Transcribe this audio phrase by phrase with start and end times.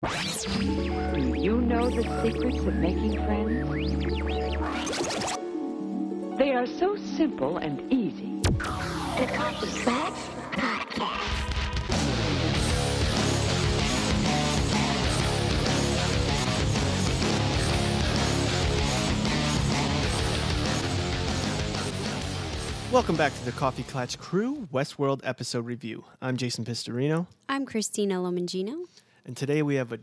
[0.00, 3.68] Do you know the secrets of making friends?
[6.38, 8.40] They are so simple and easy.
[8.44, 10.14] The Coffee Clatch
[10.52, 11.48] Podcast.
[22.92, 26.04] Welcome back to the Coffee Clatch Crew Westworld episode review.
[26.22, 28.84] I'm Jason Pistorino, I'm Christina Lomangino.
[29.28, 30.00] And today we have a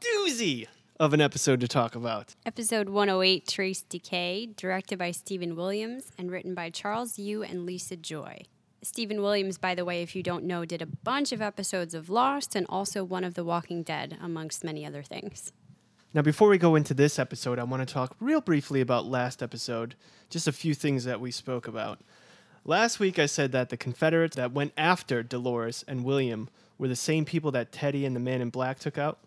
[0.00, 0.68] doozy
[1.00, 2.36] of an episode to talk about.
[2.46, 7.96] Episode 108, Trace Decay, directed by Stephen Williams and written by Charles Yu and Lisa
[7.96, 8.42] Joy.
[8.82, 12.08] Stephen Williams, by the way, if you don't know, did a bunch of episodes of
[12.08, 15.52] Lost and also one of The Walking Dead, amongst many other things.
[16.14, 19.42] Now, before we go into this episode, I want to talk real briefly about last
[19.42, 19.96] episode,
[20.30, 22.00] just a few things that we spoke about.
[22.64, 26.48] Last week, I said that the Confederates that went after Dolores and William
[26.78, 29.18] were the same people that Teddy and the man in black took out.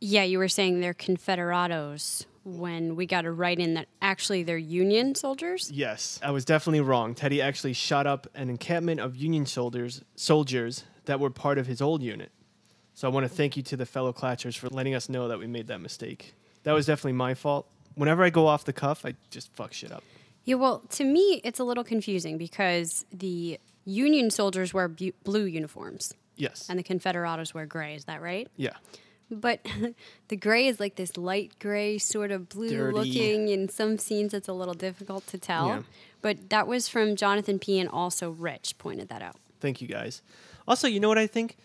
[0.00, 4.56] Yeah, you were saying they're Confederados when we got to write in that actually they're
[4.56, 5.70] Union soldiers.
[5.70, 7.14] Yes, I was definitely wrong.
[7.14, 11.82] Teddy actually shot up an encampment of Union soldiers, soldiers that were part of his
[11.82, 12.30] old unit.
[12.94, 15.38] So I want to thank you to the fellow Clatchers for letting us know that
[15.38, 16.34] we made that mistake.
[16.64, 17.68] That was definitely my fault.
[17.94, 20.02] Whenever I go off the cuff, I just fuck shit up.
[20.44, 25.44] Yeah, well, to me, it's a little confusing because the Union soldiers wear bu- blue
[25.44, 26.66] uniforms Yes.
[26.70, 27.94] and the Confederados wear gray.
[27.94, 28.48] Is that right?
[28.56, 28.74] yeah.
[29.30, 29.60] But
[30.28, 32.94] the gray is like this light gray, sort of blue Dirty.
[32.96, 33.48] looking.
[33.48, 35.66] In some scenes, it's a little difficult to tell.
[35.68, 35.82] Yeah.
[36.22, 37.78] But that was from Jonathan P.
[37.78, 39.36] and also Rich pointed that out.
[39.60, 40.22] Thank you guys.
[40.66, 41.56] Also, you know what I think?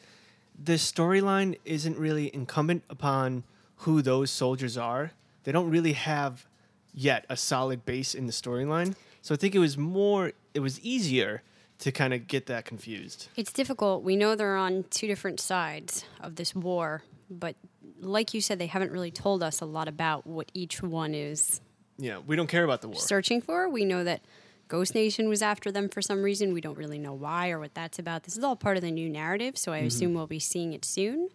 [0.61, 3.43] The storyline isn't really incumbent upon
[3.77, 5.11] who those soldiers are.
[5.45, 6.45] They don't really have
[6.93, 8.95] yet a solid base in the storyline.
[9.21, 11.41] So I think it was more, it was easier
[11.83, 13.27] to kind of get that confused.
[13.35, 14.03] It's difficult.
[14.03, 17.57] We know they're on two different sides of this war, but
[17.99, 21.59] like you said, they haven't really told us a lot about what each one is
[21.97, 22.95] Yeah, we don't care about the war.
[23.01, 23.67] searching for.
[23.67, 24.21] We know that
[24.69, 26.53] Ghost Nation was after them for some reason.
[26.53, 28.23] We don't really know why or what that's about.
[28.23, 30.85] This is all part of the new narrative, so I assume we'll be seeing it
[30.85, 31.29] soon.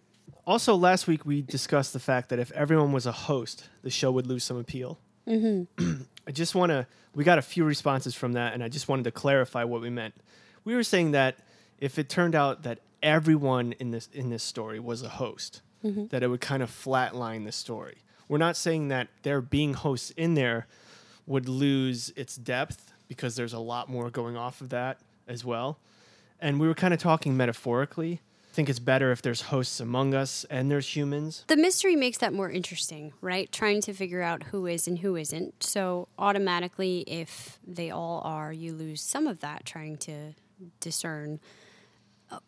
[0.47, 4.11] Also, last week we discussed the fact that if everyone was a host, the show
[4.11, 4.99] would lose some appeal.
[5.27, 6.01] Mm-hmm.
[6.29, 6.85] I just want to,
[7.15, 9.89] we got a few responses from that, and I just wanted to clarify what we
[9.89, 10.13] meant.
[10.63, 11.37] We were saying that
[11.79, 16.05] if it turned out that everyone in this in this story was a host, mm-hmm.
[16.07, 18.03] that it would kind of flatline the story.
[18.27, 20.67] We're not saying that there being hosts in there
[21.25, 25.79] would lose its depth because there's a lot more going off of that as well.
[26.39, 28.21] And we were kind of talking metaphorically.
[28.59, 31.45] I think it's better if there's hosts among us and there's humans.
[31.47, 33.49] The mystery makes that more interesting, right?
[33.49, 35.63] Trying to figure out who is and who isn't.
[35.63, 40.33] So, automatically, if they all are, you lose some of that trying to
[40.81, 41.39] discern.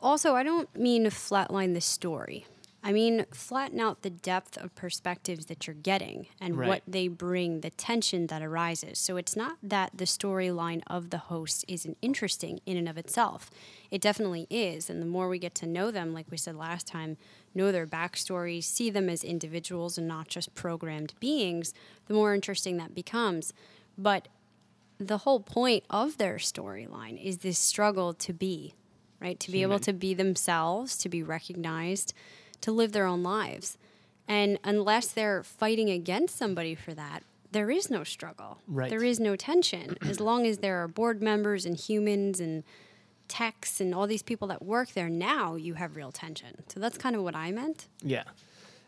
[0.01, 2.45] Also, I don't mean flatline the story.
[2.83, 6.67] I mean, flatten out the depth of perspectives that you're getting and Right.
[6.67, 8.99] what they bring, the tension that arises.
[8.99, 13.49] So it's not that the storyline of the host isn't interesting in and of itself.
[13.91, 14.89] It definitely is.
[14.89, 17.17] And the more we get to know them, like we said last time,
[17.53, 21.73] know their backstories, see them as individuals and not just programmed beings,
[22.07, 23.53] the more interesting that becomes.
[23.97, 24.29] But
[24.97, 28.75] the whole point of their storyline is this struggle to be,
[29.19, 29.39] right?
[29.41, 32.13] To be able to be themselves, to be recognized,
[32.61, 33.77] to live their own lives.
[34.27, 38.59] And unless they're fighting against somebody for that, there is no struggle.
[38.67, 38.89] Right.
[38.89, 39.97] There is no tension.
[40.01, 42.63] as long as there are board members and humans and
[43.31, 46.63] techs and all these people that work there now, you have real tension.
[46.67, 47.87] So that's kind of what I meant.
[48.03, 48.23] Yeah.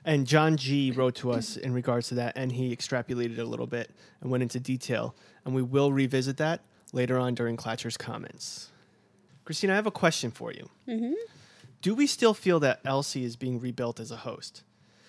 [0.04, 3.68] And John G wrote to us in regards to that, and he extrapolated a little
[3.68, 3.90] bit
[4.20, 5.16] and went into detail.
[5.46, 6.60] And we will revisit that
[6.92, 8.70] later on during Clatcher's comments.
[9.46, 10.70] Christina, I have a question for you.
[10.90, 11.14] Mm-hmm.
[11.82, 14.64] Do we still feel that Elsie is being rebuilt as a host?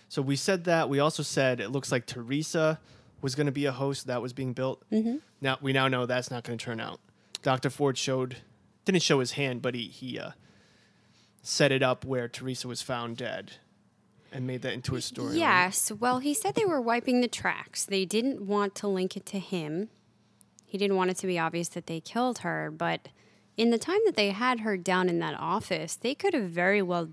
[0.08, 0.88] So we said that.
[0.88, 2.78] We also said it looks like Teresa
[3.20, 4.84] was going to be a host that was being built.
[4.92, 5.16] Mm-hmm.
[5.40, 7.00] Now we now know that's not going to turn out.
[7.42, 7.68] Dr.
[7.68, 8.36] Ford showed
[8.84, 10.30] didn't show his hand, but he he uh,
[11.42, 13.52] set it up where Teresa was found dead
[14.32, 15.38] and made that into a story.
[15.38, 15.92] Yes.
[15.92, 17.84] Well, he said they were wiping the tracks.
[17.84, 19.88] They didn't want to link it to him.
[20.66, 23.08] He didn't want it to be obvious that they killed her, but
[23.56, 26.82] in the time that they had her down in that office, they could have very
[26.82, 27.10] well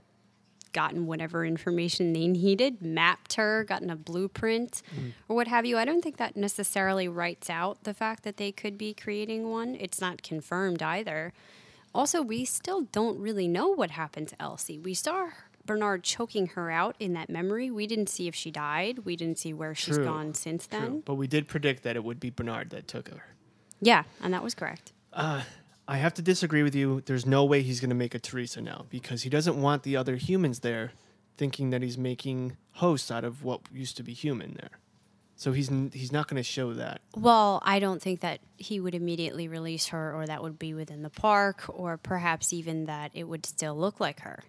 [0.74, 4.82] gotten whatever information they needed, mapped her, gotten a blueprint,
[5.28, 5.78] or what have you.
[5.78, 9.76] I don't think that necessarily writes out the fact that they could be creating one.
[9.80, 11.34] It's not confirmed either.
[11.94, 14.80] Also, we still don't really know what happened to Elsie.
[14.80, 15.30] We saw
[15.66, 17.70] Bernard choking her out in that memory.
[17.70, 19.00] We didn't see if she died.
[19.00, 20.06] We didn't see where she's True.
[20.06, 20.80] gone since True.
[20.80, 21.04] then.
[21.06, 23.24] But we did predict that it would be Bernard that took her.
[23.82, 24.94] Yeah, and that was correct.
[25.12, 25.42] Uh,
[25.88, 27.02] I have to disagree with you.
[27.06, 29.98] There's no way he's going to make a Teresa now because he doesn't want the
[29.98, 30.94] other humans there
[31.38, 34.81] thinking that he's making hosts out of what used to be human there.
[35.42, 37.02] So he's n- he's not going to show that.
[37.16, 41.02] Well, I don't think that he would immediately release her or that would be within
[41.02, 44.44] the park or perhaps even that it would still look like her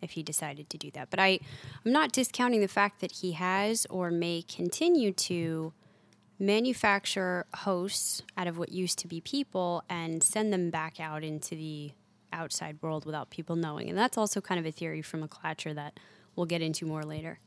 [0.00, 1.10] if he decided to do that.
[1.10, 1.40] But I
[1.84, 5.72] I'm not discounting the fact that he has or may continue to
[6.38, 11.56] manufacture hosts out of what used to be people and send them back out into
[11.56, 11.90] the
[12.32, 13.88] outside world without people knowing.
[13.88, 15.98] And that's also kind of a theory from a Clatcher that
[16.36, 17.40] we'll get into more later.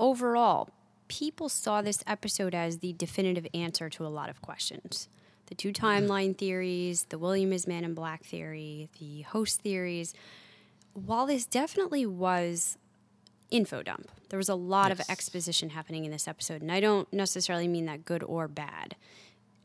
[0.00, 0.70] Overall,
[1.08, 5.08] people saw this episode as the definitive answer to a lot of questions.
[5.46, 5.84] The two mm-hmm.
[5.84, 10.14] timeline theories, the William is Man in Black theory, the host theories.
[10.92, 12.76] While this definitely was
[13.50, 17.10] info dump, there was a lot of exposition happening in this episode, and I don't
[17.12, 18.94] necessarily mean that good or bad.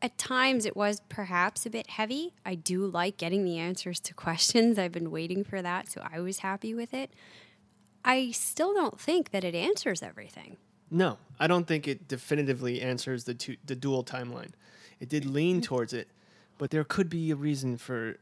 [0.01, 2.33] At times, it was perhaps a bit heavy.
[2.45, 4.79] I do like getting the answers to questions.
[4.79, 7.11] I've been waiting for that, so I was happy with it.
[8.05, 10.57] I still don't think that it answers everything.
[10.93, 14.51] No, I don't think it definitively answers the two, the dual timeline.
[14.99, 15.63] It did lean mm-hmm.
[15.63, 16.07] towards it,
[16.57, 18.17] but there could be a reason for.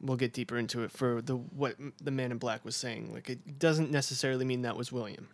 [0.00, 3.12] We'll get deeper into it for the what the man in black was saying.
[3.12, 5.28] Like it doesn't necessarily mean that was William.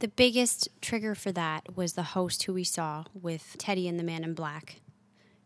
[0.00, 4.04] The biggest trigger for that was the host who we saw with Teddy and the
[4.04, 4.80] man in black.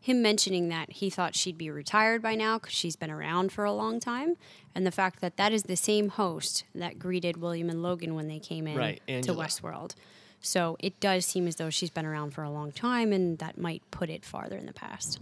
[0.01, 3.65] Him mentioning that he thought she'd be retired by now because she's been around for
[3.65, 4.37] a long time,
[4.75, 8.29] and the fact that that is the same host that greeted William and Logan when
[8.29, 9.33] they came in Right, to.
[9.35, 9.95] Westworld.
[10.43, 13.57] So it does seem as though she's been around for a long time, and that
[13.57, 15.21] might put it farther in the past.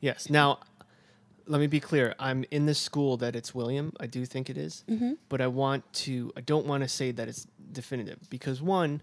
[0.00, 0.28] Yes.
[0.28, 0.60] Now,
[1.46, 2.14] let me be clear.
[2.18, 3.92] I'm in the school that it's William.
[4.00, 4.84] I do think it is.
[4.88, 5.12] Mm-hmm.
[5.28, 6.32] but I want to.
[6.36, 9.02] I don't want to say that it's definitive because one,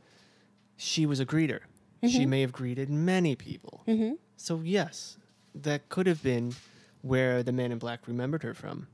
[0.78, 1.60] she was a greeter.
[2.04, 2.30] She mm-hmm.
[2.32, 3.84] may have greeted many people.
[3.88, 4.14] Mm-hmm.
[4.36, 5.18] So yes,
[5.54, 6.56] that could have been
[7.02, 8.88] where the man in black remembered her from.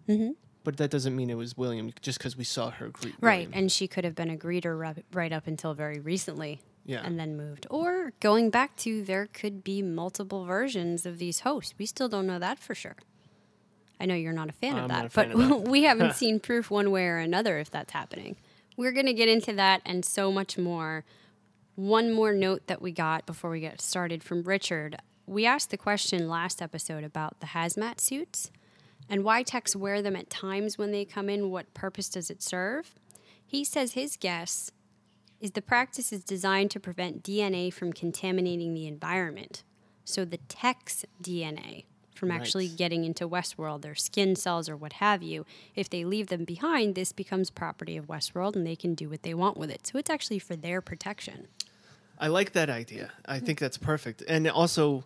[0.68, 3.16] But that doesn't mean it was William just because we saw her greet.
[3.22, 3.52] Right, William.
[3.54, 6.60] and she could have been a greeter ri- right up until very recently.
[6.86, 7.00] Yeah.
[7.06, 7.68] And then moved.
[7.70, 11.74] Or going back to there could be multiple versions of these hosts.
[11.80, 12.98] We still don't know that for sure.
[13.98, 15.72] I know you're not a fan I'm of that, fan but of that.
[15.72, 18.36] we haven't seen proof one way or another if that's happening.
[18.76, 21.06] We're going to get into that and so much more.
[21.76, 24.98] One more note that we got before we get started from Richard.
[25.26, 28.52] We asked the question last episode about the hazmat suits
[29.10, 31.50] and why techs wear them at times when they come in.
[31.50, 32.96] What purpose does it serve?
[33.46, 34.72] He says his guess
[35.40, 39.64] is the practice is designed to prevent DNA from contaminating the environment.
[40.04, 45.22] So the tech's DNA from actually getting into Westworld, their skin cells or what have
[45.22, 45.46] you,
[45.76, 49.22] if they leave them behind, this becomes property of Westworld and they can do what
[49.22, 49.86] they want with it.
[49.86, 51.48] So it's actually for their protection.
[52.20, 53.12] I like that idea.
[53.26, 54.24] I think that's perfect.
[54.28, 55.04] And also,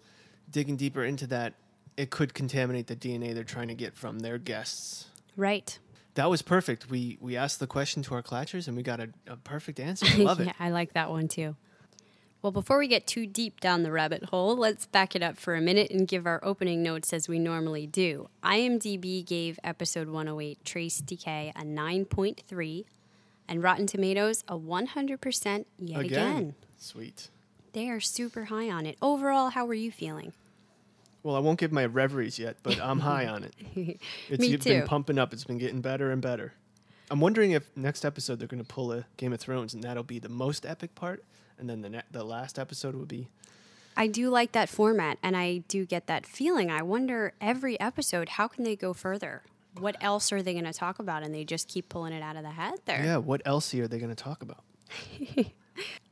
[0.50, 1.54] digging deeper into that,
[1.98, 5.08] it could contaminate the DNA they're trying to get from their guests.
[5.36, 5.78] Right.
[6.16, 6.90] That was perfect.
[6.90, 10.06] We we asked the question to our clatchers and we got a, a perfect answer.
[10.10, 10.54] I love it.
[10.60, 11.56] I like that one too.
[12.42, 15.54] Well, before we get too deep down the rabbit hole, let's back it up for
[15.54, 18.30] a minute and give our opening notes as we normally do.
[18.44, 22.86] IMDb gave episode 108 Trace Decay a 9.3
[23.48, 26.56] and Rotten Tomatoes a 100% yet again.
[26.80, 27.30] Sweet.
[27.74, 28.98] They are super high on it.
[29.04, 30.34] Overall, how were you feeling?
[31.24, 34.00] Well, I won't give my reveries yet, but I'm high on it.
[34.30, 35.34] It's Me been pumping up.
[35.34, 36.54] It's been getting better and better.
[37.10, 40.04] I'm wondering if next episode they're going to pull a Game of Thrones and that'll
[40.04, 41.24] be the most epic part,
[41.60, 43.28] and then the ne- the last episode will be
[43.98, 46.72] I do like that format and I do get that feeling.
[46.72, 49.44] I wonder every episode, how can they go further?
[49.78, 51.24] What else are they going to talk about?
[51.24, 53.04] And they just keep pulling it out of the hat there.
[53.04, 53.18] yeah.
[53.18, 54.64] What else are they going to talk about?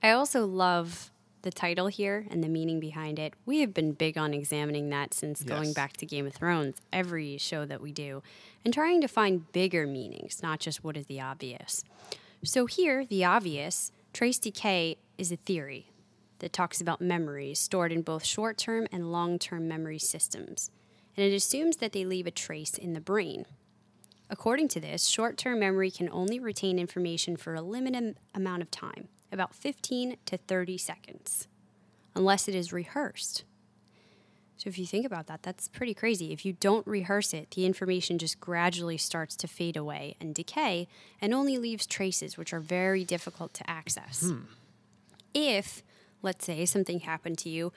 [0.03, 3.33] I also love the title here and the meaning behind it.
[3.45, 7.37] We have been big on examining that since going back to Game of Thrones, every
[7.37, 8.21] show that we do,
[8.65, 11.83] and trying to find bigger meanings, not just what is the obvious.
[12.43, 15.91] So here, the obvious, trace decay is a theory
[16.39, 20.71] that talks about memories stored in both short term and long term memory systems,
[21.15, 23.45] and it assumes that they leave a trace in the brain.
[24.29, 28.71] According to this, short term memory can only retain information for a limited amount of
[28.71, 31.47] time, about 15 to 30 seconds,
[32.15, 33.43] unless it is rehearsed.
[34.57, 36.33] So, if you think about that, that's pretty crazy.
[36.33, 40.89] If you don't rehearse it, the information just gradually starts to fade away and decay
[41.21, 44.29] and only leaves traces, which are very difficult to access.
[44.29, 44.39] Hmm.
[45.33, 45.81] If,
[46.21, 47.71] let's say, something happened to you,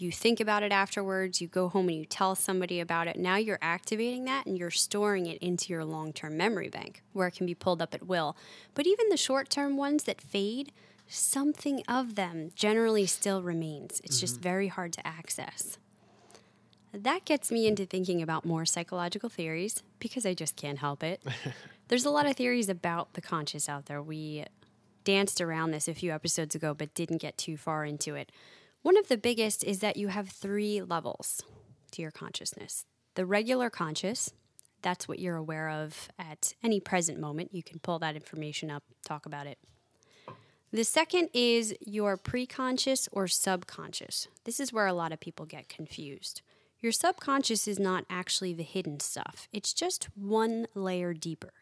[0.00, 3.18] you think about it afterwards, you go home and you tell somebody about it.
[3.18, 7.28] Now you're activating that and you're storing it into your long term memory bank where
[7.28, 8.36] it can be pulled up at will.
[8.74, 10.72] But even the short term ones that fade,
[11.10, 14.00] something of them generally still remains.
[14.04, 14.42] It's just mm-hmm.
[14.42, 15.78] very hard to access.
[16.92, 21.22] That gets me into thinking about more psychological theories because I just can't help it.
[21.88, 24.02] There's a lot of theories about the conscious out there.
[24.02, 24.44] We
[25.04, 28.32] danced around this a few episodes ago, but didn't get too far into it.
[28.82, 31.42] One of the biggest is that you have three levels
[31.92, 32.84] to your consciousness
[33.16, 34.32] the regular conscious,
[34.82, 37.52] that's what you're aware of at any present moment.
[37.52, 39.58] You can pull that information up, talk about it.
[40.72, 44.28] The second is your preconscious or subconscious.
[44.44, 46.42] This is where a lot of people get confused.
[46.80, 51.52] Your subconscious is not actually the hidden stuff, it's just one layer deeper.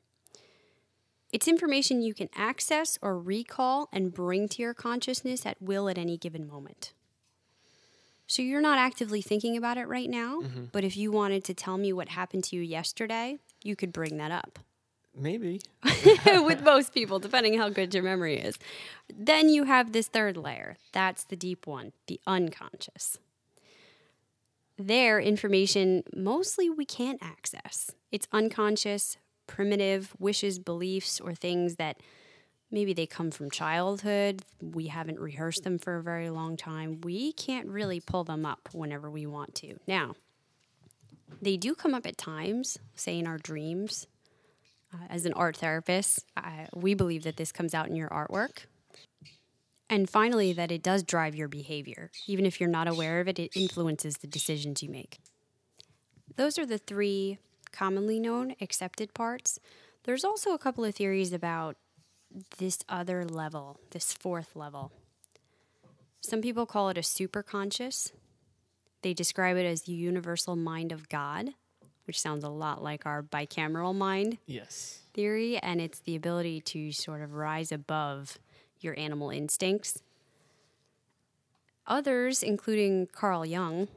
[1.32, 5.98] It's information you can access or recall and bring to your consciousness at will at
[5.98, 6.94] any given moment.
[8.26, 10.64] So you're not actively thinking about it right now, mm-hmm.
[10.72, 14.18] but if you wanted to tell me what happened to you yesterday, you could bring
[14.18, 14.58] that up.
[15.18, 15.60] Maybe.
[16.26, 18.58] with most people, depending how good your memory is.
[19.12, 20.76] Then you have this third layer.
[20.92, 23.18] That's the deep one, the unconscious.
[24.78, 27.90] There, information mostly we can't access.
[28.12, 31.96] It's unconscious, primitive wishes, beliefs, or things that
[32.70, 34.42] maybe they come from childhood.
[34.62, 37.00] We haven't rehearsed them for a very long time.
[37.00, 39.80] We can't really pull them up whenever we want to.
[39.88, 40.14] Now,
[41.42, 44.06] they do come up at times, say in our dreams,
[44.92, 48.66] uh, as an art therapist, I, we believe that this comes out in your artwork.
[49.90, 52.10] And finally, that it does drive your behavior.
[52.26, 55.18] Even if you're not aware of it, it influences the decisions you make.
[56.36, 57.38] Those are the three
[57.72, 59.58] commonly known accepted parts.
[60.04, 61.76] There's also a couple of theories about
[62.58, 64.92] this other level, this fourth level.
[66.20, 68.12] Some people call it a superconscious.
[69.02, 71.50] They describe it as the universal mind of God,
[72.08, 75.02] which sounds a lot like our bicameral mind Yes.
[75.12, 78.38] theory, and it's the ability to sort of rise above
[78.80, 80.02] your animal instincts.
[81.86, 83.88] Others, including Carl Jung,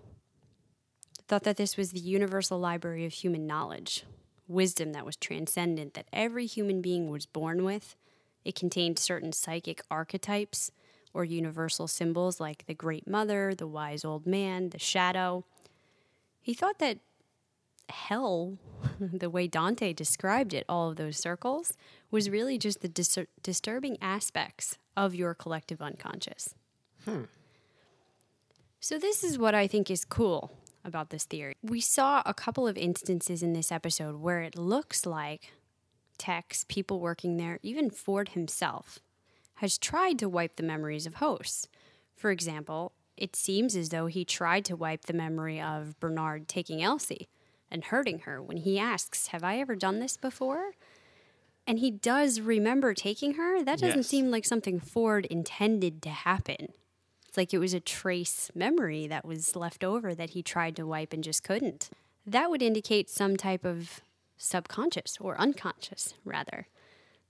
[1.27, 4.03] thought that this was the universal library of human knowledge,
[4.47, 7.95] wisdom that was transcendent, that every human being was born with.
[8.43, 10.71] It contained certain psychic archetypes
[11.13, 15.45] or universal symbols like the Great Mother, the Wise Old Man, the Shadow.
[16.41, 16.99] He thought that
[17.89, 18.57] hell,
[18.99, 21.73] the way Dante described it, all of those circles,
[22.09, 26.55] was really just the dis- disturbing aspects of your collective unconscious.
[27.05, 27.23] Hmm.
[28.79, 30.51] So, this is what I think is cool
[30.83, 31.53] about this theory.
[31.61, 35.51] We saw a couple of instances in this episode where it looks like
[36.17, 38.99] techs, people working there, even Ford himself,
[39.55, 41.67] has tried to wipe the memories of hosts.
[42.15, 46.81] For example, it seems as though he tried to wipe the memory of Bernard taking
[46.81, 47.29] Elsie
[47.71, 50.71] and hurting her when he asks, Have I ever done this before?
[51.67, 53.63] And he does remember taking her.
[53.63, 54.07] That doesn't Yes.
[54.07, 56.73] seem like something Ford intended to happen.
[57.27, 60.85] It's like it was a trace memory that was left over that he tried to
[60.85, 61.89] wipe and just couldn't.
[62.25, 64.01] That would indicate some type of
[64.37, 66.67] subconscious or unconscious, rather.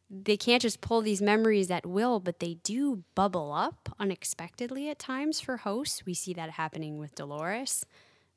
[0.10, 5.00] They can't just pull these memories at will, but they do bubble up unexpectedly at
[5.00, 6.06] times for hosts.
[6.06, 7.86] We see that happening with Dolores,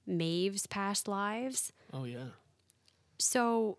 [0.06, 1.72] Maeve's past lives.
[1.92, 2.28] Oh yeah.
[3.18, 3.78] So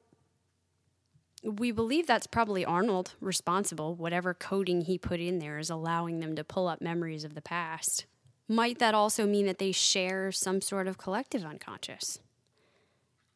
[1.44, 3.96] we believe that's probably Arnold responsible.
[3.96, 7.42] Whatever coding he put in there is allowing them to pull up memories of the
[7.42, 8.06] past.
[8.48, 12.20] Might that also mean that they share some sort of collective unconscious?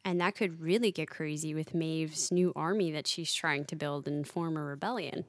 [0.04, 4.08] And that could really get crazy with Maeve's new army that she's trying to build
[4.08, 5.24] and form a rebellion.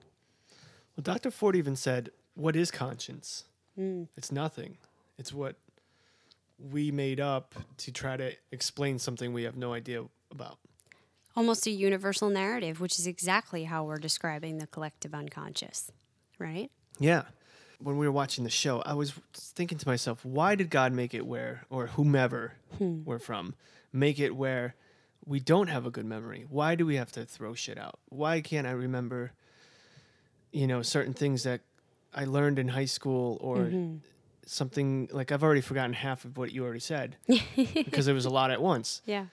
[0.96, 1.30] Well, Dr.
[1.30, 3.46] Ford even said, "What is conscience?
[3.76, 4.04] Hmm.
[4.16, 4.78] It's nothing.
[5.18, 5.58] It's what
[6.70, 10.58] we made up to try to explain something we have no idea about."
[11.36, 15.92] Almost a universal narrative, which is exactly how we're describing the collective unconscious,
[16.38, 16.70] right?
[17.00, 17.24] Yeah.
[17.80, 21.14] When we were watching the show, I was thinking to myself, why did God make
[21.14, 23.04] it where, or whomever hmm.
[23.06, 23.56] we're from,
[23.92, 24.76] make it where
[25.26, 26.46] we don't have a good memory?
[26.50, 28.00] Why do we have to throw shit out?
[28.10, 29.32] Why can't I remember,
[30.52, 31.62] you know, certain things that
[32.14, 33.98] I learned in high school or mm-hmm.
[34.46, 37.18] Something like I've already forgotten half of what you already said
[37.56, 39.02] because there was a lot at once.
[39.06, 39.26] Yeah.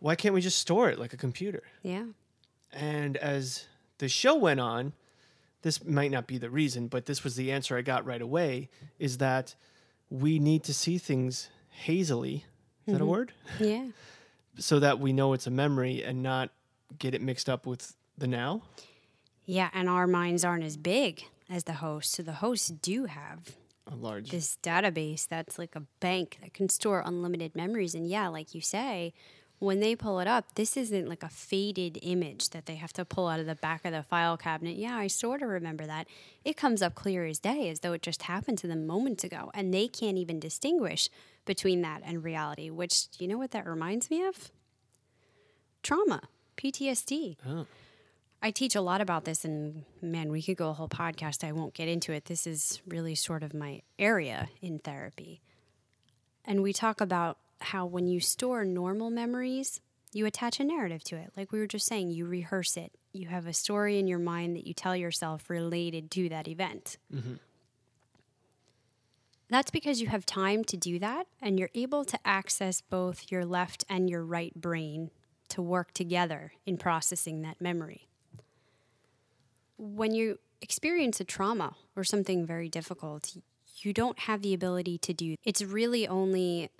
[0.00, 1.62] Why can't we just store it like a computer?
[1.82, 2.04] Yeah.
[2.72, 3.66] And as
[3.98, 4.92] the show went on,
[5.62, 8.68] this might not be the reason, but this was the answer I got right away
[8.98, 9.54] is that
[10.10, 12.44] we need to see things hazily.
[12.86, 13.06] Is that a mm-hmm.
[13.06, 13.32] word?
[13.58, 13.86] Yeah.
[14.56, 16.50] So that we know it's a memory and not
[16.98, 18.62] get it mixed up with the now.
[19.46, 22.12] Yeah, and our minds aren't as big as the host.
[22.12, 24.30] So the hosts do have A large.
[24.30, 27.94] this database that's like a bank that can store unlimited memories.
[27.94, 29.12] And yeah, like you say,
[29.58, 33.04] when they pull it up, this isn't like a faded image that they have to
[33.04, 34.76] pull out of the back of the file cabinet.
[34.76, 36.06] Yeah, I sort of remember that.
[36.44, 39.50] It comes up clear as day as though it just happened to them moments ago.
[39.54, 41.08] And they can't even distinguish
[41.44, 44.50] between that and reality, which, you know what that reminds me of?
[45.82, 46.22] Trauma,
[46.56, 47.36] PTSD.
[47.46, 47.66] Oh.
[48.44, 51.42] I teach a lot about this, and man, we could go a whole podcast.
[51.42, 52.26] I won't get into it.
[52.26, 55.40] This is really sort of my area in therapy.
[56.44, 59.80] And we talk about how when you store normal memories,
[60.12, 61.32] you attach a narrative to it.
[61.34, 62.92] Like we were just saying, you rehearse it.
[63.14, 66.98] You have a story in your mind that you tell yourself related to that event.
[67.14, 67.36] Mm-hmm.
[69.48, 73.46] That's because you have time to do that and you're able to access both your
[73.46, 75.10] left and your right brain
[75.48, 78.06] to work together in processing that memory.
[79.76, 83.36] When you experience a trauma or something very difficult,
[83.82, 86.70] you don't have the ability to do it's really only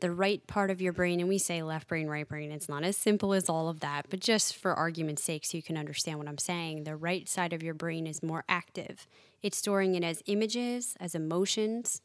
[0.00, 2.82] the right part of your brain and we say left brain right brain it's not
[2.82, 6.18] as simple as all of that but just for argument's sake so you can understand
[6.18, 9.06] what i'm saying the right side of your brain is more active.
[9.42, 12.00] It's storing it as images as emotions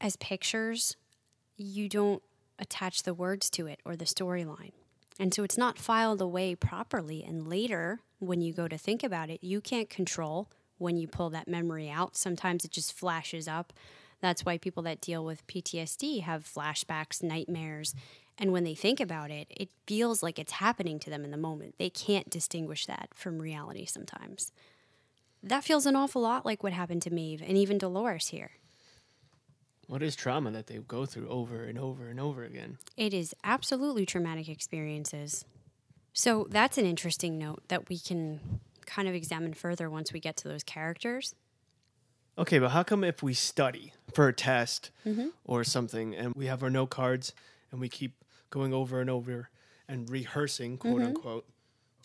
[0.00, 0.96] as pictures.
[1.56, 2.22] You don't
[2.58, 4.72] attach the words to it or the storyline.
[5.18, 9.30] And so it's not filed away properly and later when you go to think about
[9.30, 10.48] it you can't control
[10.78, 13.72] when you pull that memory out sometimes it just flashes up
[14.20, 17.94] that's why people that deal with PTSD have flashbacks, nightmares,
[18.36, 21.36] and when they think about it, it feels like it's happening to them in the
[21.36, 21.74] moment.
[21.78, 24.52] They can't distinguish that from reality sometimes.
[25.42, 28.52] That feels an awful lot like what happened to Maeve and even Dolores here.
[29.86, 32.78] What is trauma that they go through over and over and over again?
[32.96, 35.44] It is absolutely traumatic experiences.
[36.18, 38.40] So that's an interesting note that we can
[38.86, 41.36] kind of examine further once we get to those characters.
[42.36, 45.28] Okay, but how come if we study for a test mm-hmm.
[45.44, 47.34] or something and we have our note cards
[47.70, 49.48] and we keep going over and over
[49.86, 51.06] and rehearsing, quote mm-hmm.
[51.06, 51.46] unquote,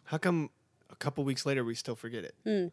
[0.04, 0.52] how come
[0.92, 2.36] a couple weeks later we still forget it?
[2.46, 2.72] Mm.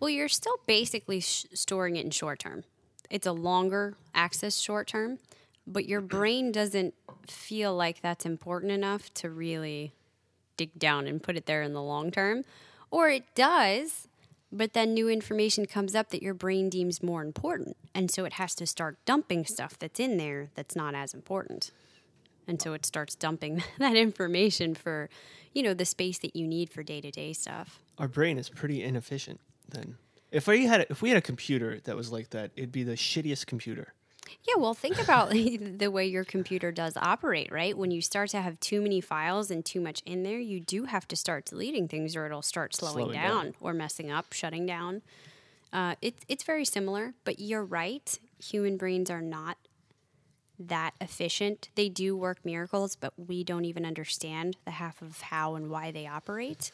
[0.00, 2.64] Well, you're still basically sh- storing it in short term.
[3.08, 5.20] It's a longer access short term,
[5.68, 6.94] but your brain doesn't
[7.28, 9.92] feel like that's important enough to really
[10.60, 12.44] dig down and put it there in the long term.
[12.90, 14.06] Or it does,
[14.52, 17.78] but then new information comes up that your brain deems more important.
[17.94, 21.70] And so it has to start dumping stuff that's in there that's not as important.
[22.46, 25.08] And so it starts dumping that information for,
[25.54, 27.80] you know, the space that you need for day to day stuff.
[27.96, 29.96] Our brain is pretty inefficient then.
[30.30, 32.92] If we had if we had a computer that was like that, it'd be the
[32.96, 33.94] shittiest computer.
[34.48, 37.76] Yeah, well, think about the way your computer does operate, right?
[37.76, 40.84] When you start to have too many files and too much in there, you do
[40.84, 43.54] have to start deleting things or it'll start slowing, Slowing down, down.
[43.60, 45.02] or messing up, shutting down.
[45.72, 48.18] Uh, it, it's very similar, but you're right.
[48.38, 49.56] Human brains are not
[50.58, 51.68] that efficient.
[51.74, 55.90] They do work miracles, but we don't even understand the half of how and why
[55.90, 56.70] they operate.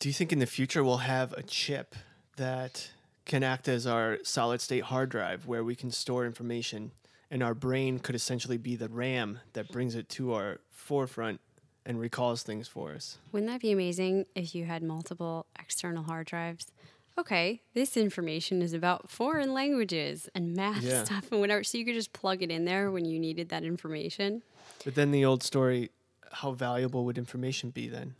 [0.00, 1.94] Do you think in the future we'll have a chip
[2.36, 2.90] that
[3.28, 6.90] can act as our solid state hard drive where we can store information
[7.30, 11.40] and our brain could essentially be the RAM that brings it to our forefront
[11.86, 13.18] and recalls things for us?
[13.30, 16.72] Wouldn't that be amazing if you had multiple external hard drives?
[17.18, 21.04] Okay, this information is about foreign languages and math Yeah.
[21.04, 21.62] stuff and whatever.
[21.64, 24.42] So you could just plug it in there when you needed that information.
[24.84, 25.90] But then the old story,
[26.32, 28.14] how valuable would information be then?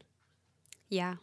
[0.89, 1.17] Yeah.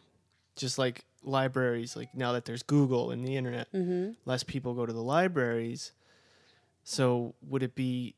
[0.56, 4.12] Just like libraries, like now that there's Google and the internet, Mm-hmm.
[4.24, 5.92] less people go to the libraries.
[6.84, 8.14] So would it be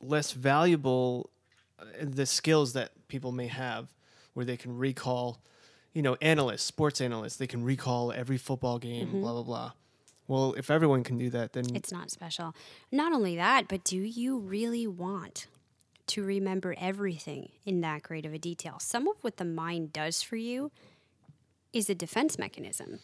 [0.00, 1.30] less valuable
[1.78, 3.88] uh, the skills that people may have
[4.34, 5.40] where they can recall,
[5.94, 9.72] you know, analysts, sports analysts, they can recall every football game, blah blah blah.
[10.28, 12.54] Well, if everyone can do that, then It's not special.
[12.92, 15.48] Not only that, but do you really want
[16.08, 18.78] to remember everything in that great of a detail?
[18.80, 20.70] Some of what the mind does for you
[21.72, 23.00] is a defense mechanism.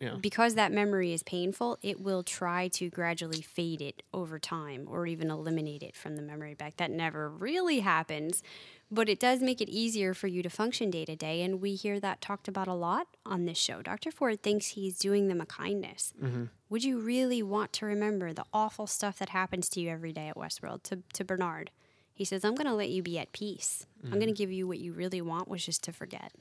[0.00, 0.14] yeah.
[0.18, 5.06] because that memory is painful, it will try to gradually fade it over time or
[5.06, 6.78] even eliminate it from the memory bank.
[6.78, 8.42] That never really happens,
[8.90, 11.42] but it does make it easier for you to function day to day.
[11.42, 13.82] And we hear that talked about a lot on this show.
[13.82, 14.10] Dr.
[14.10, 16.14] Ford thinks he's doing them a kindness.
[16.20, 16.44] Mm-hmm.
[16.70, 20.28] Would you really want to remember the awful stuff that happens to you every day
[20.28, 21.70] at Westworld to, to Bernard?
[22.14, 23.86] He says, I'm going to let you be at peace.
[24.02, 24.34] I'm going to mm-hmm.
[24.34, 26.32] give you what you really want, which is to forget.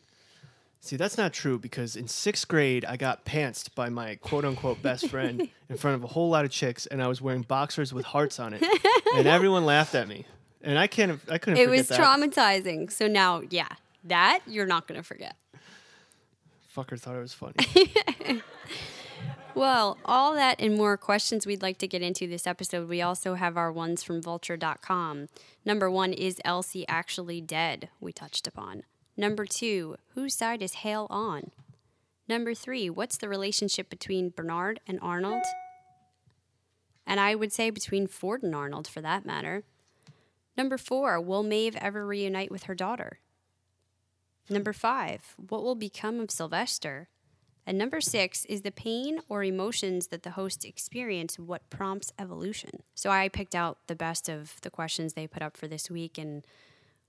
[0.82, 4.82] See, that's not true because in sixth grade, I got pantsed by my quote unquote
[4.82, 7.94] best friend in front of a whole lot of chicks, and I was wearing boxers
[7.94, 8.64] with hearts on it,
[9.16, 10.26] and everyone laughed at me.
[10.62, 11.60] And I can't, I couldn't.
[11.60, 12.00] It was that.
[12.00, 12.92] traumatizing.
[12.92, 13.68] So now, yeah,
[14.06, 15.36] that you're not going to forget.
[16.76, 18.42] Fucker thought it was funny.
[19.56, 22.88] Well, all that and more questions we'd like to get into this episode.
[22.88, 25.28] We also have our ones from vulture.com.
[25.66, 27.90] Number one, is Elsie actually dead?
[28.00, 28.84] We touched upon.
[29.20, 31.52] Number two, whose side is Hale on?
[32.30, 35.44] Number three, what's the relationship between Bernard and Arnold?
[37.06, 39.66] And I would say between Ford and Arnold for that matter.
[40.56, 43.20] Number four, will Maeve ever reunite with her daughter?
[44.50, 47.10] Number five, what will become of Sylvester?
[47.68, 52.84] And number six is the pain or emotions that the host experience, what prompts evolution.
[52.96, 56.18] So I picked out the best of the questions they put up for this week,
[56.18, 56.46] and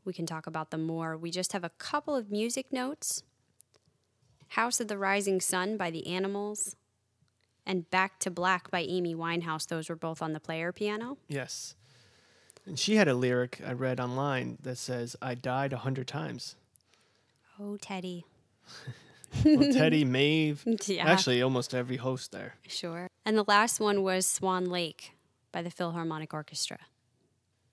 [0.04, 1.16] we can talk about them more.
[1.16, 3.22] We just have a couple of music notes
[4.48, 6.74] House of the Rising Sun by the Animals,
[7.66, 9.66] and Back to Black by Amy Winehouse.
[9.66, 11.18] Those were both on the player piano.
[11.28, 11.74] Yes.
[12.66, 16.56] And she had a lyric I read online that says, I died a hundred times.
[17.60, 18.24] Oh, Teddy.
[19.44, 21.06] Well, Teddy, Maeve, Yeah.
[21.06, 22.56] actually almost every host there.
[22.66, 23.06] Sure.
[23.24, 25.12] And the last one was Swan Lake
[25.52, 26.78] by the Philharmonic Orchestra.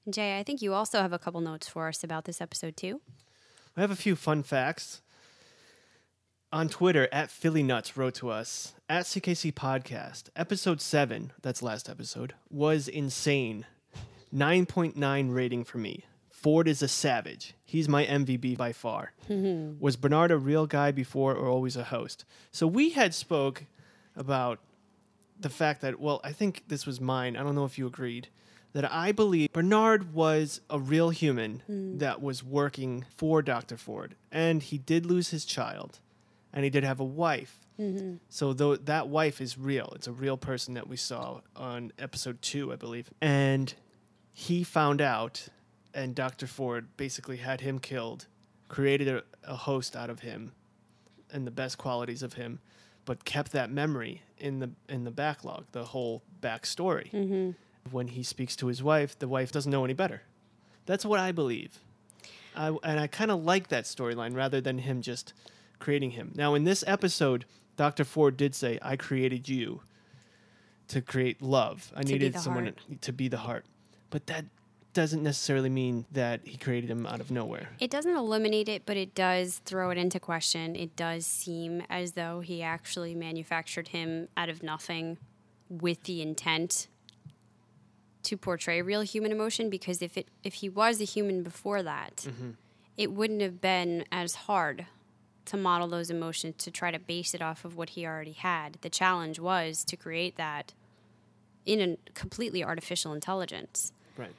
[0.09, 3.01] Jay, I think you also have a couple notes for us about this episode, too.
[3.75, 5.01] I have a few fun facts.
[6.51, 11.89] On Twitter, at Philly Nuts wrote to us at CKC Podcast, episode seven, that's last
[11.89, 13.65] episode, was insane.
[14.33, 16.05] 9.9 rating for me.
[16.29, 17.53] Ford is a savage.
[17.65, 19.11] He's my MVP by far.
[19.29, 22.23] was Bernard a real guy before or always a host?
[22.51, 23.65] So we had spoke
[24.15, 24.59] about
[25.37, 27.35] the fact that, well, I think this was mine.
[27.35, 28.29] I don't know if you agreed.
[28.77, 31.97] That I believe Bernard was a real human hmm.
[31.97, 33.75] that was working for Dr.
[33.75, 34.13] Ford.
[34.31, 35.97] And he did lose his child.
[36.53, 37.65] And he did have a wife.
[37.79, 38.17] Mm-hmm.
[38.29, 39.91] So though that wife is real.
[39.95, 43.09] It's a real person that we saw on episode two, I believe.
[43.19, 43.73] And
[44.31, 45.47] he found out,
[45.91, 46.45] and Dr.
[46.45, 48.27] Ford basically had him killed,
[48.67, 50.51] created a, a host out of him,
[51.31, 52.59] and the best qualities of him,
[53.05, 57.11] but kept that memory in the in the backlog, the whole backstory.
[57.11, 57.51] Mm-hmm.
[57.93, 60.23] When he speaks to his wife, the wife doesn't know any better.
[60.86, 61.80] That's what I believe.
[62.56, 65.34] I, and I kind of like that storyline rather than him just
[65.80, 66.32] creating him.
[66.36, 67.45] Now, in this episode,
[67.76, 68.04] Dr.
[68.04, 69.82] Ford did say, I created you
[70.88, 71.91] to create love.
[71.95, 73.02] I be needed someone heart.
[73.02, 73.65] to be the heart.
[74.10, 74.45] But that
[74.93, 77.69] doesn't necessarily mean that he created him out of nowhere.
[77.80, 80.76] It doesn't eliminate it, but it does throw it into question.
[80.76, 85.19] It does seem as though he actually manufactured him out of nothing
[85.69, 86.88] with the intent
[88.27, 92.17] to portray real human emotion because if it if he was a human before that,
[92.17, 92.51] mm-hmm.
[92.97, 94.85] it wouldn't have been as hard
[95.45, 98.77] to model those emotions to try to base it off of what he already had.
[98.81, 100.73] The challenge was to create that
[101.65, 103.93] in a completely artificial intelligence.
[104.17, 104.33] Right.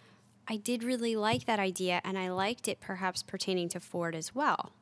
[0.47, 4.35] I did really like that idea, and I liked it perhaps pertaining to Ford as
[4.35, 4.73] well.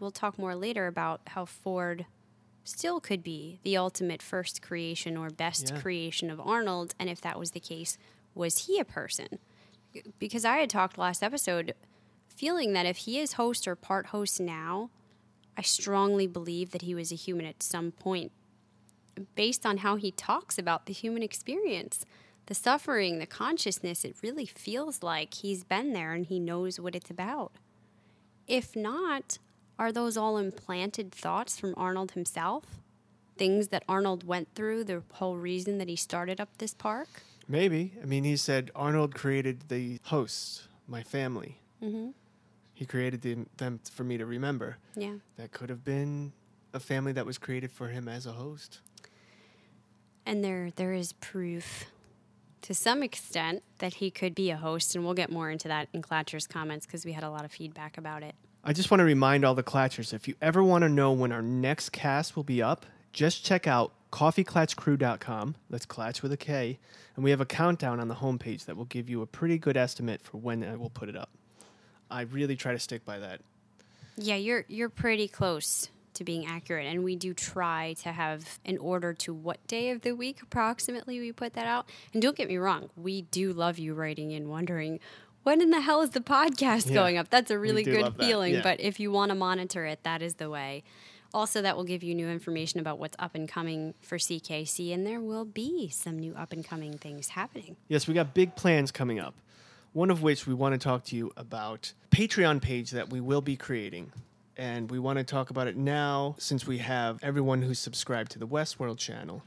[0.00, 2.06] We'll talk more later about how Ford
[2.64, 5.80] still could be the ultimate first creation or best Yeah.
[5.80, 7.98] creation of Arnold, and if that was the case,
[8.34, 9.38] was he a person?
[10.18, 11.74] Because I had talked last episode
[12.28, 14.90] feeling that if he is host or part host now,
[15.58, 18.32] I strongly believe that he was a human at some point
[19.34, 22.04] based on how he talks about the human experience,
[22.46, 26.94] the suffering, the consciousness, it really feels like he's been there and he knows what
[26.94, 27.52] it's about.
[28.46, 29.38] If not,
[29.78, 32.64] are those all implanted thoughts from Arnold himself?
[33.36, 37.08] Things that Arnold went through, the whole reason that he started up this park?
[37.50, 37.94] Maybe.
[38.00, 41.58] I mean, he said Arnold created the hosts, my family.
[41.82, 42.10] Mm-hmm.
[42.74, 44.76] He created them, them for me to remember.
[44.94, 45.14] Yeah.
[45.36, 46.32] That could have been
[46.72, 48.78] a family that was created for him as a host.
[50.24, 51.86] And there there is proof
[52.62, 55.88] to some extent that he could be a host, and we'll get more into that
[55.92, 58.36] in Clatcher's comments because we had a lot of feedback about it.
[58.62, 61.32] I just want to remind all the Clatchers if you ever want to know when
[61.32, 65.54] our next cast will be up, just check out coffeeclatchcrew.com.
[65.68, 66.78] That's Clatch with a K.
[67.14, 69.76] And we have a countdown on the homepage that will give you a pretty good
[69.76, 71.30] estimate for when I will put it up.
[72.10, 73.40] I really try to stick by that.
[74.16, 78.76] Yeah, you're you're pretty close to being accurate, and we do try to have an
[78.78, 81.88] order to what day of the week approximately we put that out.
[82.12, 84.98] And don't get me wrong, we do love you writing in wondering
[85.44, 87.30] when in the hell is the podcast Yeah, going up.
[87.30, 88.54] That's a really good feeling.
[88.54, 88.62] yeah.
[88.62, 90.82] But if you want to monitor it, that is the way.
[91.32, 95.06] Also, that will give you new information about what's up and coming for CKC, and
[95.06, 97.76] there will be some new up and coming things happening.
[97.88, 99.34] Yes, we got big plans coming up.
[99.92, 103.40] One of which we want to talk to you about Patreon page that we will
[103.40, 104.12] be creating.
[104.56, 108.38] And we want to talk about it now since we have everyone who's subscribed to
[108.38, 109.42] the Westworld channel.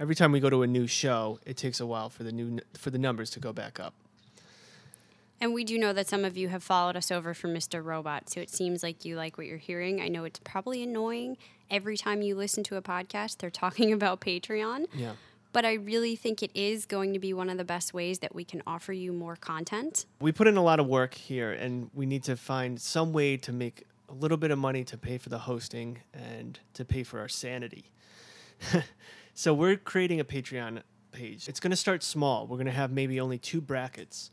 [0.00, 2.58] Every time we go to a new show, it takes a while for the new
[2.72, 3.94] for the numbers to go back up.
[5.40, 7.84] And we do know that some of you have followed us over from Mr.
[7.84, 10.00] Robot, so it seems like you like what you're hearing.
[10.00, 11.36] I know it's probably annoying
[11.70, 14.86] every time you listen to a podcast, they're talking about Patreon.
[14.94, 15.12] Yeah.
[15.52, 18.34] But I really think it is going to be one of the best ways that
[18.34, 20.04] we can offer you more content.
[20.20, 23.36] We put in a lot of work here and we need to find some way
[23.36, 27.04] to make a little bit of money to pay for the hosting and to pay
[27.04, 27.92] for our sanity.
[29.34, 31.48] so we're creating a Patreon page.
[31.48, 32.48] It's going to start small.
[32.48, 34.32] We're going to have maybe only two brackets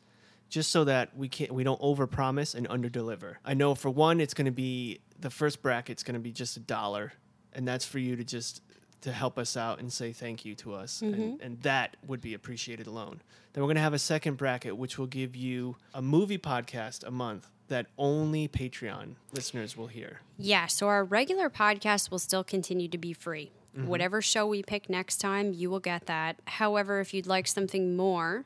[0.52, 3.38] just so that we can't we don't overpromise and underdeliver.
[3.44, 6.58] I know for one it's going to be the first bracket's going to be just
[6.58, 7.14] a dollar
[7.54, 8.62] and that's for you to just
[9.02, 11.02] to help us out and say thank you to us.
[11.02, 11.44] And, mm-hmm.
[11.44, 13.22] and that would be appreciated alone.
[13.54, 17.04] Then we're going to have a second bracket, which will give you a movie podcast
[17.08, 20.22] a month that only Patreon listeners will hear.
[20.38, 23.52] Yeah, so our regular podcast will still continue to be free.
[23.76, 23.88] Mm-hmm.
[23.88, 26.38] Whatever show we pick next time, you will get that.
[26.46, 28.46] However, if you'd like something more,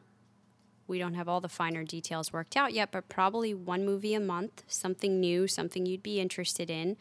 [0.88, 4.20] we don't have all the finer details worked out yet, but probably one movie a
[4.20, 6.98] month, something new, something you'd be interested in.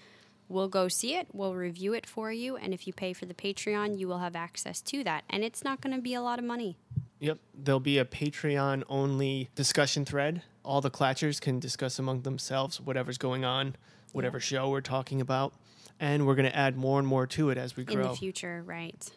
[0.48, 3.34] We'll go see it, we'll review it for you, and if you pay for the
[3.34, 5.24] Patreon, you will have access to that.
[5.30, 6.76] And it's not going to be a lot of money.
[7.20, 7.38] Yep.
[7.54, 10.42] There'll be a Patreon only discussion thread.
[10.62, 13.76] All the Clatchers can discuss among themselves whatever's going on,
[14.12, 15.54] whatever show we're talking about.
[16.00, 18.02] And we're going to add more and more to it as we grow.
[18.02, 19.10] In the future, right?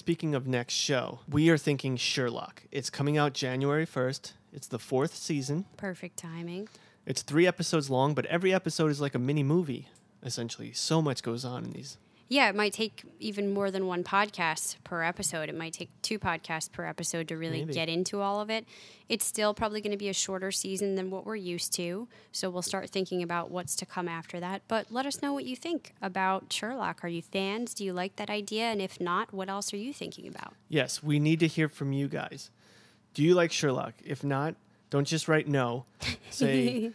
[0.00, 2.62] Speaking of next show, we are thinking Sherlock.
[2.72, 4.32] It's coming out January 1st.
[4.50, 5.66] It's the fourth season.
[5.76, 6.70] Perfect timing.
[7.04, 9.88] It's three episodes long, but every episode is like a mini movie,
[10.22, 10.72] essentially.
[10.72, 11.98] So much goes on in these.
[12.30, 15.48] Yeah, it might take even more than one podcast per episode.
[15.48, 17.74] It might take two podcasts per episode to really Maybe.
[17.74, 18.66] get into all of it.
[19.08, 22.06] It's still probably going to be a shorter season than what we're used to.
[22.30, 24.62] So we'll start thinking about what's to come after that.
[24.68, 27.02] But let us know what you think about Sherlock.
[27.02, 27.74] Are you fans?
[27.74, 28.66] Do you like that idea?
[28.66, 30.54] And if not, what else are you thinking about?
[30.68, 32.52] Yes, we need to hear from you guys.
[33.12, 33.94] Do you like Sherlock?
[34.04, 34.54] If not,
[34.88, 35.84] don't just write no.
[36.30, 36.92] Say,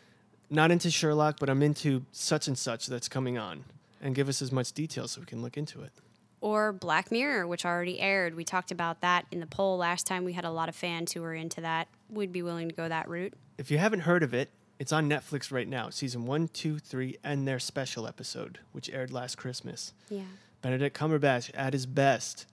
[0.50, 3.66] not into Sherlock, but I'm into such and such that's coming on.
[4.06, 5.92] And give us as much detail so we can look into it.
[6.40, 8.36] Or Black Mirror, which already aired.
[8.36, 10.24] We talked about that in the poll last time.
[10.24, 11.88] We had a lot of fans who were into that.
[12.08, 13.34] We'd be willing to go that route.
[13.58, 15.90] If you haven't heard of it, it's on Netflix right now.
[15.90, 19.94] Season one, two, three, and their special episode, which aired last Christmas.
[20.08, 20.22] Yeah.
[20.62, 22.46] Benedict Cumberbatch at his best.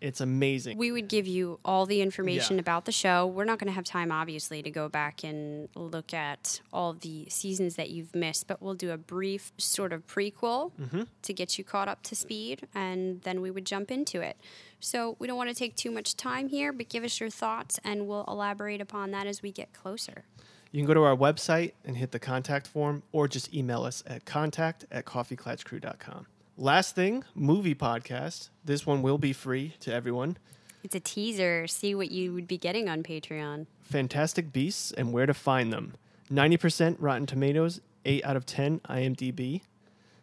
[0.00, 0.78] It's amazing.
[0.78, 2.60] We would give you all the information Yeah.
[2.60, 3.26] about the show.
[3.26, 7.26] We're not going to have time, obviously, to go back and look at all the
[7.28, 11.02] seasons that you've missed, but we'll do a brief sort of prequel mm-hmm.
[11.22, 14.38] to get you caught up to speed, and then we would jump into it.
[14.80, 17.78] So we don't want to take too much time here, but give us your thoughts,
[17.84, 20.24] and we'll elaborate upon that as we get closer.
[20.72, 24.02] You can go to our website and hit the contact form or just email us
[24.06, 26.26] at contact at coffeeclatchcrew.com.
[26.62, 28.50] Last thing, movie podcast.
[28.62, 30.36] This one will be free to everyone.
[30.84, 31.66] It's a teaser.
[31.66, 33.64] See what you would be getting on Patreon.
[33.80, 35.94] Fantastic Beasts and Where to Find Them.
[36.30, 39.62] 90% Rotten Tomatoes, 8 out of 10 IMDb.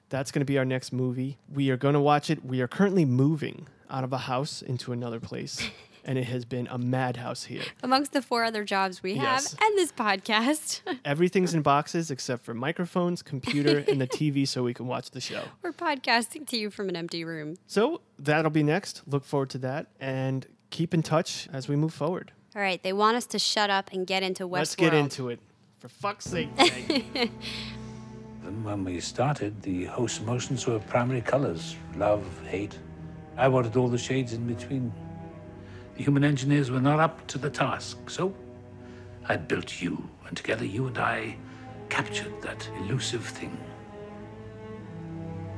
[0.09, 1.39] That's going to be our next movie.
[1.51, 2.45] We are going to watch it.
[2.45, 5.67] We are currently moving out of a house into another place,
[6.07, 7.63] and it has been a madhouse here.
[7.83, 9.55] Amongst the four other jobs we have Yes.
[9.61, 14.73] and this podcast, Everything's in boxes except for microphones, computer, and the TV so we
[14.73, 15.43] can watch the show.
[15.61, 17.57] we're podcasting to you from an empty room.
[17.67, 19.03] So that'll be next.
[19.05, 22.31] Look forward to that and keep in touch as we move forward.
[22.55, 24.51] All right, they want us to shut up and get into Westworld.
[24.53, 25.39] Let's get into it.
[25.79, 26.49] For fuck's sake,
[28.45, 32.79] And when we started, the host's emotions were primary colors love, hate.
[33.35, 34.91] I wanted all the shades in between.
[35.97, 38.33] Human engineers were not up to the task, so
[39.27, 41.35] I built you, and together you and I
[41.89, 43.57] captured that elusive thing.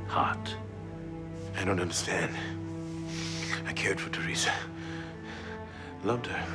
[0.08, 0.56] Heart.
[1.58, 2.36] I don't understand.
[3.68, 4.54] I cared for Teresa.
[6.04, 6.46] Loved her.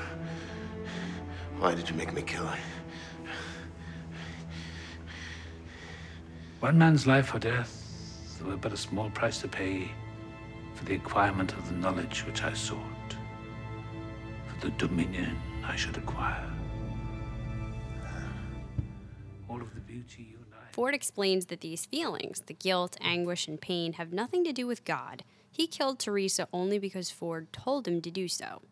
[1.59, 2.59] Why did you make me kill her?
[6.61, 7.83] One man's life or death,
[8.45, 9.91] were but a small price to pay
[10.75, 13.04] for the acquirement of the knowledge which I sought,
[14.65, 16.51] the dominion I should acquire.
[19.47, 20.73] All of the beauty you and I.
[20.73, 24.87] Ford explains that these feelings, the guilt, anguish, and pain, have nothing to do with
[24.87, 25.23] God.
[25.51, 28.63] He killed Teresa only because Ford told him to do so.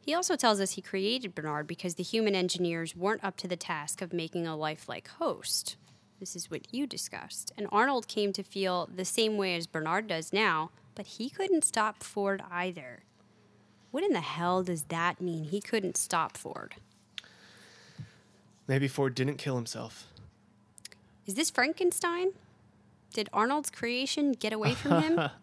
[0.00, 3.56] He also tells us he created Bernard because the human engineers weren't up to the
[3.56, 5.76] task of making a lifelike host.
[6.18, 7.52] This is what you discussed.
[7.58, 11.66] And Arnold came to feel the same way as Bernard does now, but he couldn't
[11.66, 13.02] stop Ford either.
[13.90, 15.44] What in the hell does that mean?
[15.44, 16.74] He couldn't stop Ford.
[18.66, 20.06] Maybe Ford didn't kill himself.
[21.26, 22.32] Is this Frankenstein?
[23.14, 25.20] Did Arnold's creation get away from him?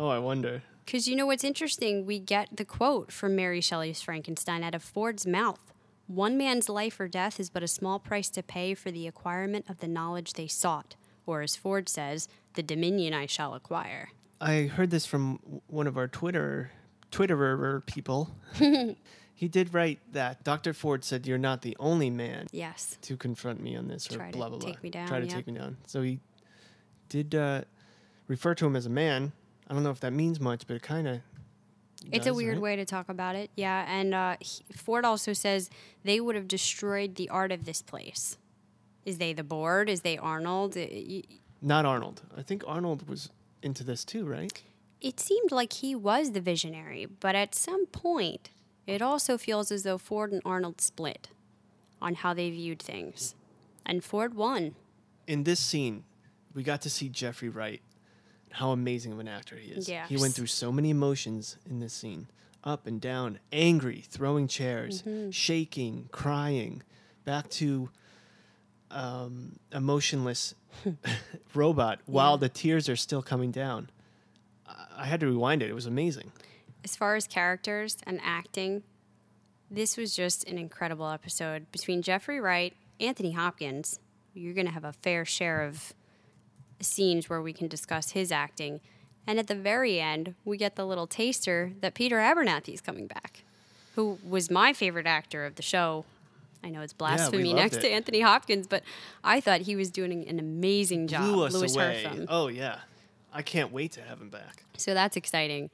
[0.00, 0.62] Oh, I wonder.
[0.84, 2.06] Because you know what's interesting?
[2.06, 5.58] We get the quote from Mary Shelley's Frankenstein out of Ford's mouth.
[6.06, 9.68] One man's life or death is but a small price to pay for the acquirement
[9.68, 10.94] of the knowledge they sought,
[11.26, 14.10] or as Ford says, the dominion I shall acquire.
[14.40, 16.70] I heard this from one of our Twitter
[17.10, 18.30] Twitterer people.
[19.34, 20.72] he did write that Dr.
[20.72, 22.98] Ford said you're not the only man Yes.
[23.02, 24.68] to confront me on this or Try to blah blah blah.
[24.70, 25.34] take me down, Try to yeah.
[25.34, 25.76] take me down.
[25.86, 26.20] So he
[27.08, 27.62] did uh,
[28.26, 29.32] refer to him as a man.
[29.68, 31.20] I don't know if that means much, but it kind of.
[32.12, 33.50] It's a weird way to talk about it.
[33.56, 33.84] Yeah.
[33.88, 35.68] And uh, he, Ford also says
[36.04, 38.38] they would have destroyed the art of this place.
[39.04, 39.88] Is they the board?
[39.90, 40.76] Is they Arnold?
[40.76, 41.22] Uh, y-
[41.60, 42.22] Not Arnold.
[42.36, 43.30] I think Arnold was
[43.62, 44.52] into this too, right?
[45.00, 48.50] It seemed like he was the visionary, but at some point,
[48.86, 51.28] it also feels as though Ford and Arnold split
[52.00, 53.34] on how they viewed things.
[53.84, 54.74] And Ford won.
[55.26, 56.04] In this scene,
[56.54, 57.80] we got to see Jeffrey Wright,
[58.50, 59.88] how amazing of an actor he is.
[60.08, 62.28] He went through so many emotions in this scene
[62.64, 65.30] up and down, angry, throwing chairs, Mm-hmm.
[65.30, 66.82] shaking, crying,
[67.24, 67.88] back to
[68.90, 70.54] um, emotionless
[71.54, 73.90] robot while the tears are still coming down.
[74.98, 75.70] I- had to rewind it.
[75.70, 76.32] It was amazing.
[76.84, 78.82] As far as characters and acting,
[79.70, 84.00] this was just an incredible episode between Jeffrey Wright, Anthony Hopkins.
[84.34, 85.92] You're going to have a fair share of
[86.80, 88.80] scenes where we can discuss his acting.
[89.26, 93.06] And at the very end, we get the little taster that Peter Abernathy is coming
[93.06, 93.42] back,
[93.94, 96.04] who was my favorite actor of the show.
[96.64, 97.80] I know it's blasphemy loved next it.
[97.82, 98.82] to Anthony Hopkins, but
[99.22, 101.32] I thought he was doing an amazing job.
[101.32, 102.26] Blew us Louis away.
[102.28, 102.78] Oh yeah,
[103.32, 104.64] I can't wait to have him back.
[104.76, 105.70] So that's exciting.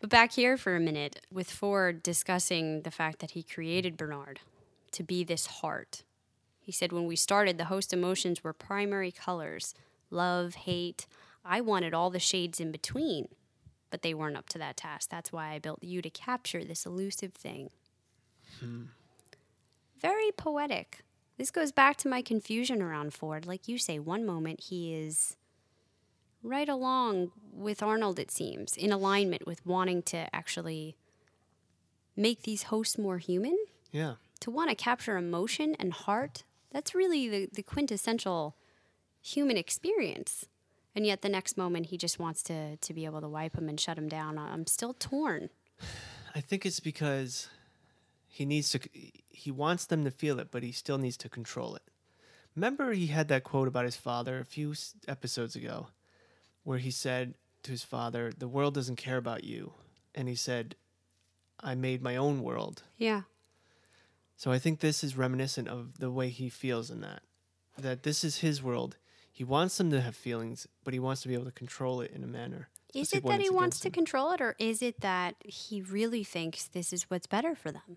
[0.00, 4.40] But back here for a minute with Ford discussing the fact that he created Bernard
[4.92, 6.02] to be this heart.
[6.60, 9.74] He said, When we started, the host emotions were primary colors
[10.10, 11.06] love, hate.
[11.44, 13.28] I wanted all the shades in between,
[13.90, 15.10] but they weren't up to that task.
[15.10, 17.70] That's why I built you to capture this elusive thing.
[18.60, 18.84] Hmm.
[20.00, 21.00] Very poetic.
[21.36, 23.46] This goes back to my confusion around Ford.
[23.46, 25.36] Like you say, one moment he is
[26.42, 30.96] right along with Arnold, it seems, in alignment with wanting to actually
[32.16, 33.56] make these hosts more human.
[33.90, 34.14] Yeah.
[34.40, 38.56] To want to capture emotion and heart, that's really the, the quintessential
[39.20, 40.46] human experience.
[40.94, 43.68] And yet the next moment he just wants to, to be able to wipe him
[43.68, 44.38] and shut him down.
[44.38, 45.50] I'm still torn.
[46.34, 47.48] I think it's because
[48.28, 48.80] he needs to.
[49.28, 51.82] He wants them to feel it, but he still needs to control it.
[52.54, 54.74] Remember, he had that quote about his father a few
[55.06, 55.88] episodes ago,
[56.68, 59.72] where he said to his father, "The world doesn't care about you,"
[60.14, 60.76] and he said,
[61.58, 63.22] "I made my own world." Yeah.
[64.36, 67.22] So I think this is reminiscent of the way he feels in that.
[67.78, 68.98] That this is his world.
[69.32, 72.10] He wants them to have feelings, but he wants to be able to control it
[72.10, 72.68] in a manner.
[72.92, 73.92] Is it that he wants to him.
[73.92, 77.96] control it, or is it that he really thinks this is what's better for them?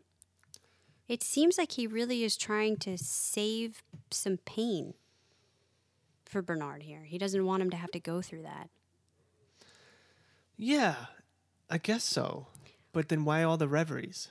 [1.09, 4.93] It seems like he really is trying to save some pain
[6.31, 7.03] for Bernard here.
[7.03, 8.69] He doesn't want him to have to go through that.
[10.57, 10.95] Yeah,
[11.69, 12.47] I guess so.
[12.93, 14.29] But then why all the reveries?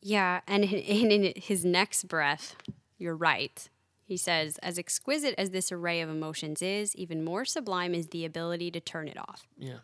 [0.00, 2.56] Yeah, and in, in his next breath,
[2.98, 3.68] you're right.
[4.04, 8.24] He says, as exquisite as this array of emotions is, even more sublime is the
[8.24, 9.46] ability to turn it off.
[9.56, 9.78] Yeah.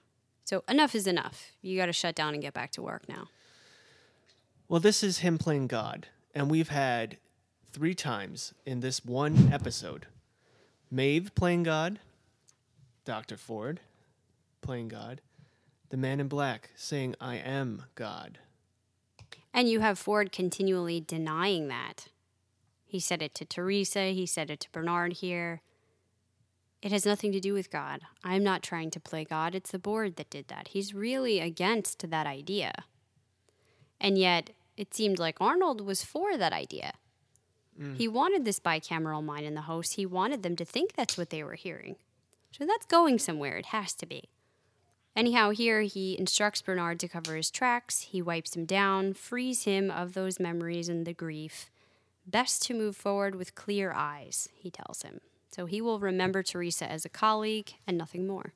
[0.44, 1.52] So enough is enough.
[1.62, 3.28] You got to shut down and get back to work now.
[4.68, 7.18] Well, this is him playing God, and we've had
[7.72, 10.06] three times in this one episode
[10.90, 11.98] Maeve playing God,
[13.04, 13.36] Dr.
[13.36, 13.80] Ford
[14.62, 15.20] playing God,
[15.90, 18.38] the man in black saying, I am God.
[19.52, 22.08] And you have Ford continually denying that.
[22.86, 25.60] He said it to Teresa, he said it to Bernard here.
[26.80, 28.02] It has nothing to do with God.
[28.22, 29.54] I'm not trying to play God.
[29.54, 30.68] It's the board that did that.
[30.68, 32.72] He's really against that idea.
[34.00, 36.92] And yet, it seemed like Arnold was for that idea.
[37.96, 38.12] He mm.
[38.12, 39.94] wanted this bicameral mind in the host.
[39.94, 41.96] He wanted them to think that's what they were hearing.
[42.50, 43.56] So that's going somewhere.
[43.56, 44.30] It has to be.
[45.14, 48.02] Anyhow, here he instructs Bernard to cover his tracks.
[48.02, 51.70] He wipes him down, frees him of those memories and the grief.
[52.26, 55.20] Best to move forward with clear eyes, he tells him.
[55.50, 58.52] So he will remember Teresa as a colleague and nothing more.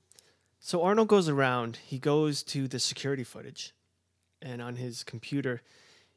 [0.61, 3.75] So Arnold goes around, he goes to the security footage,
[4.41, 5.63] and on his computer,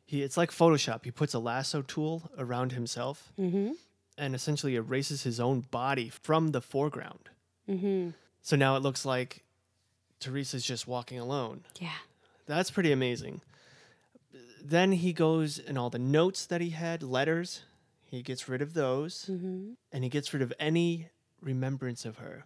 [0.06, 1.04] he it's like Photoshop.
[1.04, 3.72] He puts a lasso tool around himself mm-hmm.
[4.18, 7.30] and essentially erases his own body from the foreground.
[7.70, 8.10] Mm-hmm.
[8.42, 9.44] So now it looks like
[10.20, 11.64] Teresa's just walking alone.
[11.80, 11.98] Yeah.
[12.46, 13.42] That's pretty amazing.
[14.64, 17.64] Then he goes and all the notes that he had, letters,
[18.04, 19.72] he gets rid of those, mm-hmm.
[19.92, 21.10] and he gets rid of any
[21.42, 22.46] remembrance of her.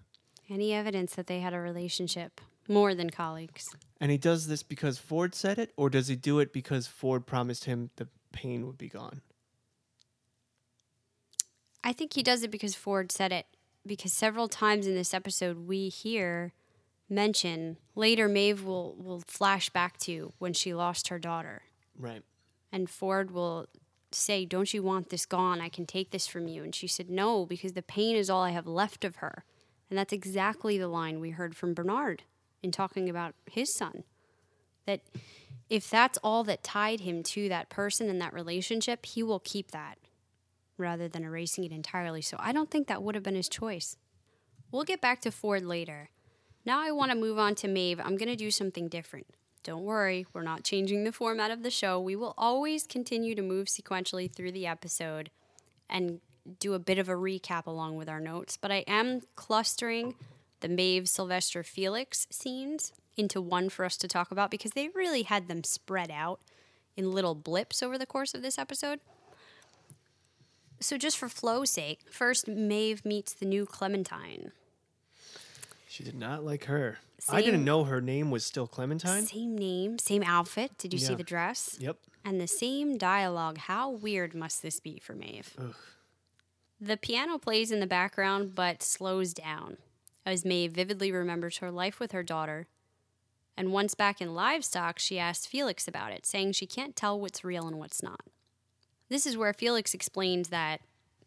[0.50, 3.76] Any evidence that they had a relationship, more than colleagues.
[4.00, 7.26] And he does this because Ford said it, or does he do it because Ford
[7.26, 9.22] promised him the pain would be gone?
[11.84, 13.46] I think he does it because Ford said it.
[13.86, 16.54] Because several times in this episode, we hear
[17.10, 21.64] mention later Maeve will, will flash back to when she lost her daughter.
[21.98, 22.22] Right.
[22.72, 23.68] And Ford will
[24.12, 25.62] say, Don't you want this gone?
[25.62, 26.64] I can take this from you.
[26.64, 29.44] And she said, No, because the pain is all I have left of her.
[29.90, 32.24] And that's exactly the line we heard from Bernard
[32.62, 34.04] in talking about his son.
[34.86, 35.02] That
[35.70, 39.72] if that's all that tied him to that person and that relationship, he will keep
[39.72, 39.98] that
[40.78, 42.22] rather than erasing it entirely.
[42.22, 43.98] So I don't think that would have been his choice.
[44.72, 46.10] We'll get back to Ford later.
[46.66, 48.00] Now I want to move on to Maeve.
[48.00, 49.28] I'm going to do something different.
[49.64, 52.00] Don't worry, we're not changing the format of the show.
[52.00, 55.30] We will always continue to move sequentially through the episode
[55.90, 56.22] and
[56.60, 58.58] do a bit of a recap along with our notes.
[58.58, 60.16] But I am clustering
[60.62, 65.24] the Maeve, Sylvester, Felix scenes into one for us to talk about because they really
[65.24, 66.40] had them spread out
[66.96, 69.00] in little blips over the course of this episode.
[70.80, 74.54] So, just for flow's sake, first Maeve meets the new Clementine.
[75.88, 77.00] She did not like her.
[77.28, 79.26] I didn't know her name was still Clementine.
[79.26, 80.78] Same name, same outfit.
[80.78, 81.76] Did you see the dress?
[81.80, 81.98] Yep.
[82.24, 83.58] And the same dialogue.
[83.58, 85.54] How weird must this be for Maeve?
[86.80, 89.78] The piano plays in the background but slows down
[90.30, 92.68] as Maeve vividly remembers her life with her daughter.
[93.58, 97.44] And once back in livestock, she asks Felix about it, saying she can't tell what's
[97.44, 98.22] real and what's not.
[99.10, 100.82] This is where Felix explains that,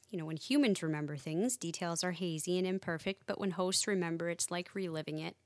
[0.08, 4.30] you know, when humans remember things, details are hazy and imperfect, but when hosts remember,
[4.30, 5.36] it's like reliving it.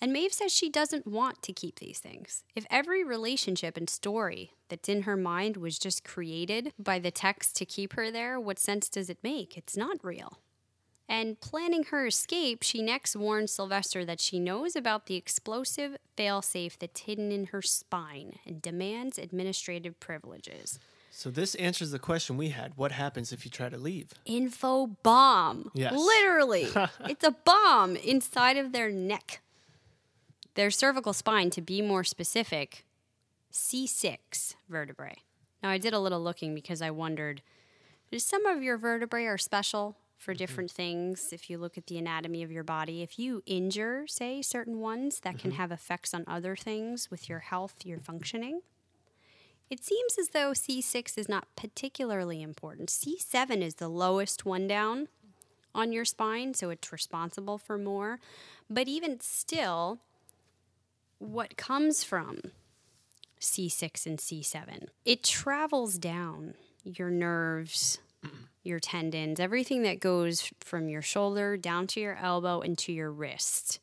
[0.00, 2.44] And Maeve says she doesn't want to keep these things.
[2.54, 7.56] If every relationship and story that's in her mind was just created by the text
[7.56, 9.56] to keep her there, what sense does it make?
[9.56, 10.38] It's not real.
[11.08, 16.78] And planning her escape, she next warns Sylvester that she knows about the explosive failsafe
[16.78, 20.80] that's hidden in her spine and demands administrative privileges.
[21.10, 22.72] So this answers the question we had.
[22.76, 24.10] What happens if you try to leave?
[24.26, 25.70] Info bomb.
[25.74, 25.94] Yes.
[25.94, 26.68] Literally.
[27.08, 29.40] it's a bomb inside of their neck.
[30.56, 32.84] Their cervical spine, to be more specific,
[33.52, 35.16] C6 vertebrae.
[35.62, 37.42] Now, I did a little looking because I wondered
[38.10, 40.38] is some of your vertebrae are special for mm-hmm.
[40.38, 44.42] different things if you look at the anatomy of your body if you injure say
[44.42, 45.60] certain ones that can mm-hmm.
[45.60, 48.60] have effects on other things with your health your functioning
[49.68, 52.88] it seems as though C6 is not particularly important.
[52.88, 55.08] C7 is the lowest one down
[55.74, 58.20] on your spine, so it's responsible for more.
[58.70, 59.98] But even still,
[61.18, 62.52] what comes from
[63.40, 64.86] C6 and C7?
[65.04, 66.54] It travels down
[66.84, 68.44] your nerves, mm-hmm.
[68.66, 73.10] Your tendons, everything that goes from your shoulder down to your elbow and to your
[73.10, 73.80] wrist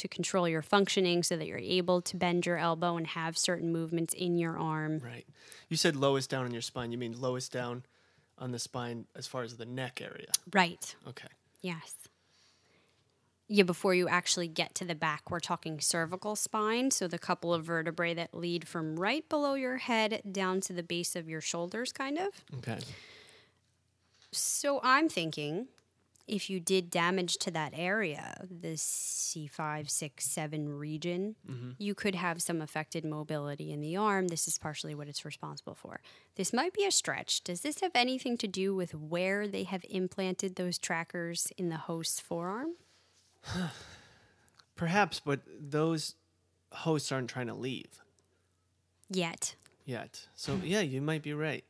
[0.00, 3.70] to control your functioning so that you're able to bend your elbow and have certain
[3.70, 4.98] movements in your arm.
[5.04, 5.26] Right.
[5.68, 6.90] You said lowest down on your spine.
[6.90, 7.84] You mean lowest down
[8.38, 10.32] on the spine as far as the neck area.
[10.52, 10.96] Right.
[11.06, 11.28] Okay.
[11.60, 11.94] Yes.
[13.52, 16.92] Yeah, before you actually get to the back, we're talking cervical spine.
[16.92, 20.84] So the couple of vertebrae that lead from right below your head down to the
[20.84, 22.28] base of your shoulders, kind of.
[22.58, 22.78] Okay.
[24.32, 25.68] So I'm thinking
[26.30, 31.70] if you did damage to that area, the C5, 6, 7 region, mm-hmm.
[31.78, 34.28] you could have some affected mobility in the arm.
[34.28, 36.00] This is partially what it's responsible for.
[36.36, 37.42] This might be a stretch.
[37.42, 41.76] Does this have anything to do with where they have implanted those trackers in the
[41.76, 42.74] host's forearm?
[44.76, 46.14] Perhaps, but those
[46.72, 48.02] hosts aren't trying to leave
[49.10, 49.56] Yet.
[49.84, 50.28] yet.
[50.36, 51.64] So yeah, you might be right.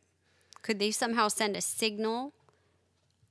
[0.62, 2.34] Could they somehow send a signal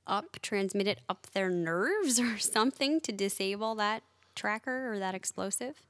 [0.06, 4.02] up, transmit it up their nerves or something to disable that
[4.34, 5.82] tracker or that explosive?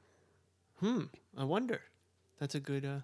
[0.80, 1.04] Hmm.
[1.36, 1.82] I wonder.
[2.38, 2.84] That's a good.
[2.84, 3.00] Uh,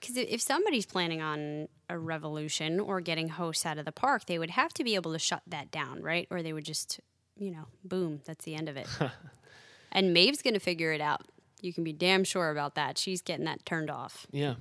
[0.00, 4.38] Because if somebody's planning on a revolution or getting hosts out of the park, they
[4.38, 6.26] would have to be able to shut that down, right?
[6.30, 7.00] Or they would just,
[7.36, 8.88] you know, boom, that's the end of it.
[9.92, 11.22] and Maeve's going to figure it out.
[11.62, 12.98] You can be damn sure about that.
[12.98, 14.26] She's getting that turned off.
[14.32, 14.54] yeah.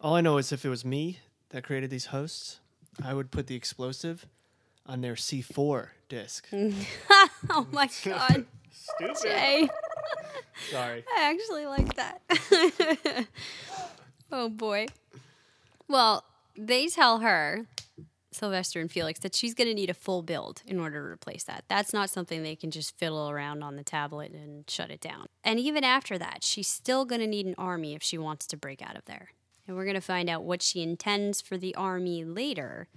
[0.00, 2.60] All I know is if it was me that created these hosts,
[3.02, 4.26] I would put the explosive
[4.86, 6.48] on their C4 disk.
[7.48, 8.44] Oh my God.
[8.72, 9.16] Stupid.
[9.22, 9.68] Jay.
[10.70, 11.04] Sorry.
[11.16, 12.20] I actually like that.
[14.32, 14.86] oh boy.
[15.88, 16.24] Well,
[16.56, 17.66] they tell her,
[18.32, 21.44] Sylvester and Felix, that she's going to need a full build in order to replace
[21.44, 21.64] that.
[21.68, 25.26] That's not something they can just fiddle around on the tablet and shut it down.
[25.44, 28.56] And even after that, she's still going to need an army if she wants to
[28.56, 29.30] break out of there.
[29.66, 32.88] And we're going to find out what she intends for the army later.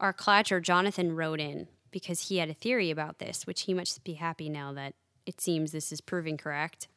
[0.00, 4.04] Our Clatcher, Jonathan, wrote in because he had a theory about this, which he must
[4.04, 4.94] be happy now that
[5.26, 6.88] it seems this is proving correct.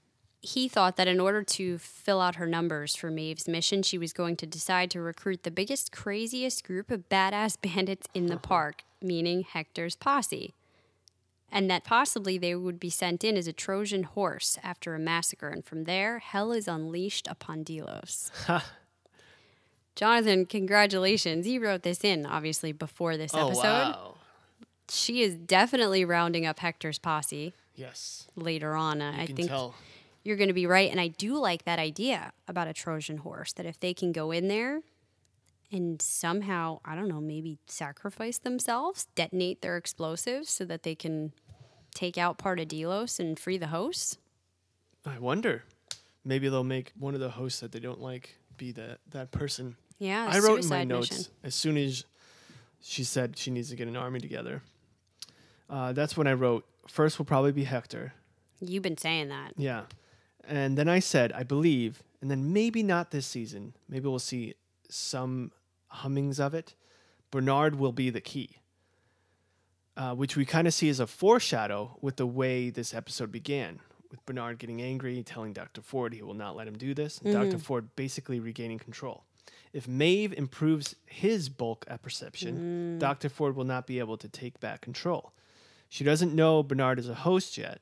[0.42, 4.14] He thought that in order to fill out her numbers for Maeve's mission, she was
[4.14, 8.84] going to decide to recruit the biggest, craziest group of badass bandits in the park,
[9.02, 10.56] meaning Hector's posse.
[11.52, 15.50] And that possibly they would be sent in as a Trojan horse after a massacre,
[15.50, 18.32] and from there, hell is unleashed upon Delos.
[19.96, 21.46] Jonathan, congratulations.
[21.46, 23.64] He wrote this in, obviously, before this Oh episode.
[23.64, 24.16] wow.
[24.90, 28.28] She is definitely rounding up Hector's posse Yes.
[28.36, 29.00] later on.
[29.00, 29.76] You I can think tell.
[30.24, 30.90] you're going to be right.
[30.92, 34.32] And I do like that idea about a Trojan horse that if they can go
[34.32, 34.82] in there
[35.72, 41.32] and somehow, I don't know, maybe sacrifice themselves, detonate their explosives so that they can
[41.94, 44.18] take out part of Delos and free the hosts?
[45.06, 45.64] I wonder.
[46.26, 49.76] Maybe they'll make one of the hosts that they don't like be that that person.
[49.98, 51.26] Yeah, I wrote in my notes mission.
[51.44, 52.06] as soon as
[52.80, 54.62] she said she needs to get an army together.
[55.70, 56.66] Uh, that's when I wrote.
[56.88, 58.14] First will probably be Hector.
[58.60, 59.54] You've been saying that.
[59.58, 59.84] Yeah.
[60.44, 63.74] And then I said, I believe, and then maybe not this season.
[63.90, 64.54] Maybe we'll see
[64.90, 65.52] some
[65.88, 66.76] hummings of it.
[67.32, 68.58] Bernard will be the key,
[69.96, 73.80] uh, which we kind of see as a foreshadow with the way this episode began,
[74.12, 75.82] with Bernard getting angry, telling Dr.
[75.82, 77.58] Ford he will not let him do this, and Dr.
[77.58, 77.62] Mm.
[77.62, 79.24] Ford basically regaining control.
[79.74, 83.00] If Maeve improves his bulk apperception, mm.
[83.00, 83.30] Dr.
[83.30, 85.32] Ford will not be able to take back control.
[85.90, 87.80] She doesn't know Bernard is a host yet,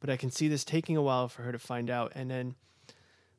[0.00, 2.12] but I can see this taking a while for her to find out.
[2.14, 2.56] And then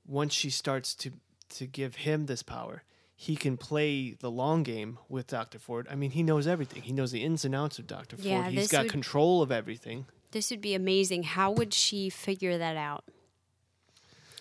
[0.07, 1.11] once she starts to
[1.49, 2.83] to give him this power,
[3.15, 5.59] he can play the long game with Dr.
[5.59, 5.87] Ford.
[5.89, 6.81] I mean, he knows everything.
[6.81, 8.17] He knows the ins and outs of Dr.
[8.17, 8.47] Ford.
[8.47, 10.05] He's got would- control of everything.
[10.33, 11.23] This would be amazing.
[11.23, 13.05] How would she figure that out?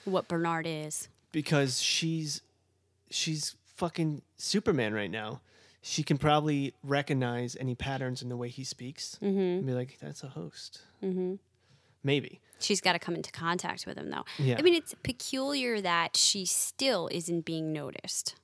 [0.05, 1.09] What Bernard is?
[1.33, 2.43] because she's
[3.11, 5.41] she's fucking Superman right now.
[5.81, 10.23] She can probably recognize any patterns in the way he speaks and be like, "That's
[10.23, 11.35] a host." Mm-hmm.
[12.05, 12.41] Maybe.
[12.61, 14.25] She's got to come into contact with him, though.
[14.39, 14.57] Yeah.
[14.59, 18.37] I mean, it's peculiar that she still isn't being noticed.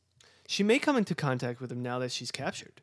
[0.46, 2.80] She may come into contact with him now that she's captured,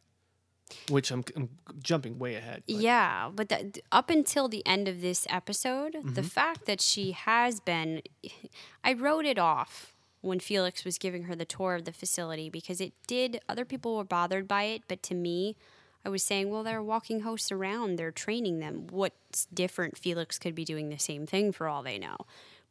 [0.89, 1.49] which I'm, I'm
[1.81, 2.63] jumping way ahead.
[2.67, 6.21] but- Yeah, but that, up until the end of this episode, the Mm-hmm.
[6.23, 8.01] fact that she has been,
[8.83, 12.81] I wrote it off when Felix was giving her the tour of the facility because
[12.81, 15.55] it did, other people were bothered by it, but to me,
[16.03, 18.87] I was saying, well, they're walking hosts around, they're training them.
[18.91, 19.97] What's different?
[19.97, 22.17] Felix could be doing the same thing for all they know.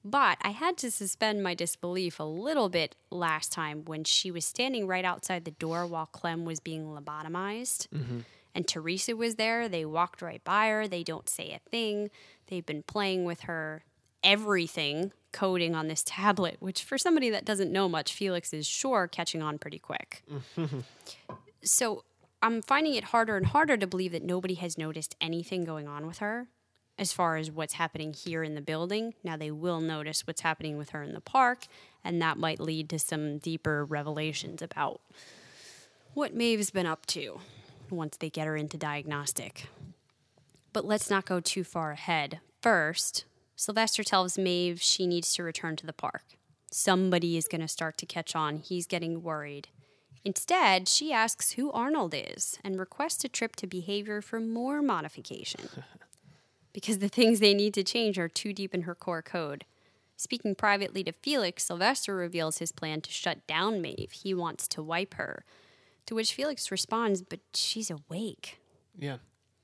[0.04, 4.44] But I had to suspend my disbelief a little bit last time when she was
[4.44, 7.88] standing right outside the door while Clem was being lobotomized.
[7.88, 8.20] Mm-hmm.
[8.54, 9.68] And Teresa was there.
[9.68, 10.86] They walked right by her.
[10.86, 12.10] They don't say a thing.
[12.48, 13.84] They've been playing with her
[14.22, 19.08] everything coding on this tablet, which for somebody that doesn't know much, Felix is sure
[19.08, 20.22] catching on pretty quick.
[21.64, 22.04] so
[22.42, 26.06] I'm finding it harder and harder to believe that nobody has noticed anything going on
[26.06, 26.48] with her
[26.98, 29.14] as far as what's happening here in the building.
[29.22, 31.66] Now they will notice what's happening with her in the park,
[32.04, 35.00] and that might lead to some deeper revelations about
[36.14, 37.40] what Maeve's been up to
[37.90, 39.66] once they get her into diagnostic.
[40.72, 42.40] But let's not go too far ahead.
[42.62, 43.24] First,
[43.56, 46.22] Sylvester tells Maeve she needs to return to the park.
[46.70, 48.58] Somebody is going to start to catch on.
[48.58, 49.68] He's getting worried.
[50.24, 55.68] Instead, she asks who Arnold is and requests a trip to behavior for more modification.
[56.74, 59.64] because the things they need to change are too deep in her core code.
[60.16, 64.12] Speaking privately to Felix, Sylvester reveals his plan to shut down Maeve.
[64.12, 65.44] He wants to wipe her.
[66.06, 68.60] To which Felix responds, But she's awake.
[68.96, 69.16] Yeah.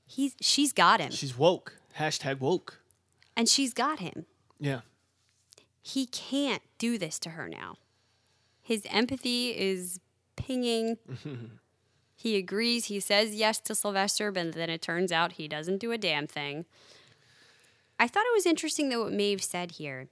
[0.07, 1.11] He's, she's got him.
[1.11, 1.75] She's woke.
[1.99, 2.79] Hashtag woke.
[3.37, 4.25] and she's got him.
[4.59, 4.81] Yeah.
[5.81, 7.75] He can't do this to her now.
[8.61, 9.99] His empathy is
[10.35, 10.97] pinging.
[12.15, 12.85] he agrees.
[12.85, 16.27] He says yes to Sylvester, but then it turns out he doesn't do a damn
[16.27, 16.65] thing.
[18.01, 20.07] I thought it was interesting, though, what Maeve said here.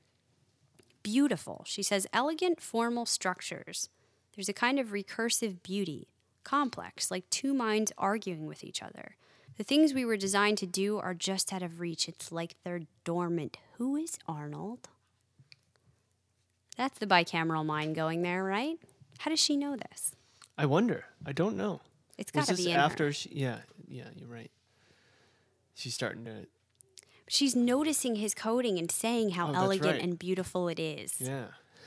[1.01, 1.63] Beautiful.
[1.65, 3.89] She says elegant, formal structures.
[4.35, 6.07] There's a kind of recursive beauty,
[6.43, 9.15] complex, like two minds arguing with each other.
[9.57, 12.07] The things we were designed to do are just out of reach.
[12.07, 13.57] It's like they're dormant.
[13.77, 14.87] Who is Arnold?
[16.77, 18.77] That's the bicameral mind going there, right?
[19.17, 20.11] How does she know this?
[20.59, 21.05] I wonder.
[21.25, 21.81] I don't know.
[22.19, 23.29] It's got to be after she?
[23.33, 23.57] Yeah.
[23.87, 24.09] Yeah.
[24.15, 24.51] You're right.
[25.73, 26.45] She's starting to.
[27.29, 30.01] She's noticing his coding and saying how Oh, elegant right.
[30.01, 31.21] and beautiful it is.
[31.21, 31.45] Yeah.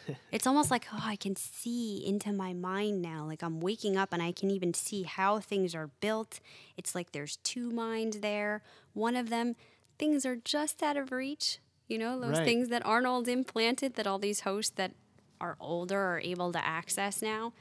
[0.32, 3.24] It's almost like, oh, I can see into my mind now.
[3.24, 6.40] Like I'm waking up and I can even see how things are built.
[6.76, 8.62] It's like there's two minds there.
[8.94, 9.54] One of them,
[9.98, 11.58] things are just out of reach.
[11.86, 12.44] You know, those Right.
[12.44, 14.92] things that Arnold implanted that all these hosts that
[15.40, 17.52] are older are able to access now.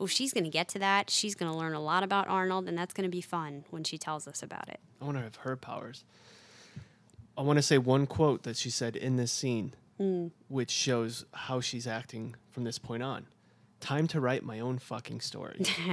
[0.00, 1.10] Oh, she's going to get to that.
[1.10, 3.84] She's going to learn a lot about Arnold, and that's going to be fun when
[3.84, 4.80] she tells us about it.
[5.00, 6.04] I want to have her powers.
[7.36, 10.28] I want to say one quote that she said in this scene, Hmm.
[10.48, 13.26] which shows how she's acting from this point on.
[13.80, 15.62] Time to write my own fucking story.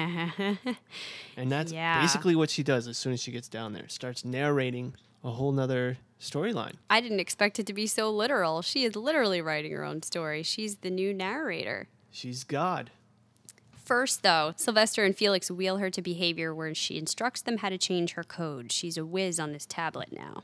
[1.38, 2.02] and that's Yeah.
[2.02, 3.88] basically what she does as soon as she gets down there.
[3.90, 6.76] Starts narrating a whole nother storyline.
[6.90, 8.62] I didn't expect it to be so literal.
[8.62, 10.44] She is literally writing her own story.
[10.44, 11.88] She's the new narrator.
[12.12, 12.92] She's God.
[13.84, 17.78] First, though, Sylvester and Felix wheel her to behavior where she instructs them how to
[17.78, 18.72] change her code.
[18.72, 20.44] She's a whiz on this tablet now.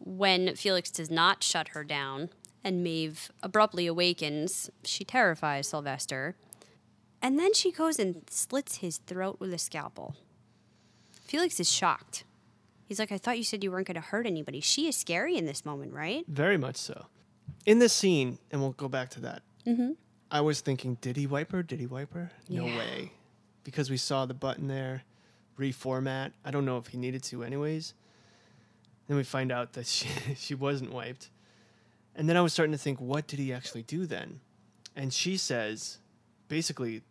[0.00, 2.30] When Felix does not shut her down
[2.64, 6.36] and Maeve abruptly awakens, she terrifies Sylvester.
[7.22, 10.14] And then she goes and slits his throat with a scalpel.
[11.24, 12.24] Felix is shocked.
[12.86, 14.60] He's like, I thought you said you weren't going to hurt anybody.
[14.60, 16.24] She is scary in this moment, right?
[16.28, 17.06] Very much so.
[17.64, 19.42] In this scene, and we'll go back to that.
[19.66, 19.92] Mm-hmm.
[20.30, 21.62] I was thinking, did he wipe her?
[21.64, 22.30] Did he wipe her?
[22.48, 22.78] No Yeah.
[22.78, 23.12] way,
[23.64, 25.02] because we saw the button there,
[25.58, 26.32] reformat.
[26.44, 27.94] I don't know if he needed to, anyways.
[29.08, 31.30] Then we find out that she she wasn't wiped,
[32.14, 34.40] and then I was starting to think, what did he actually do then?
[34.94, 35.98] And she says,
[36.48, 37.02] basically,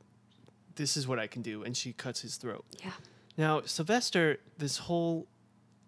[0.76, 2.66] this is what I can do, and she cuts his throat.
[2.84, 2.92] Yeah.
[3.38, 5.28] Now, Sylvester, this whole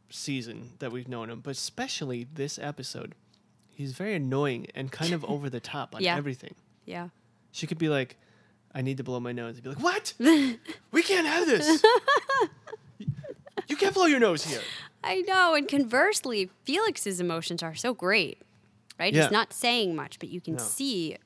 [0.09, 3.15] season that we've known him, but especially this episode,
[3.71, 6.15] he's very annoying and kind of over the top on Yeah.
[6.17, 6.55] everything.
[6.85, 7.09] Yeah.
[7.51, 8.15] She could be like,
[8.75, 9.55] I need to blow my nose.
[9.55, 10.13] He'd be like, What?
[10.19, 11.81] we can't have this.
[13.67, 14.61] you can't blow your nose here.
[15.03, 15.55] I know.
[15.55, 18.41] And conversely, Felix's emotions are so great,
[18.99, 19.13] right?
[19.13, 19.23] Yeah.
[19.23, 20.63] He's not saying much, but you can No.
[20.63, 21.17] see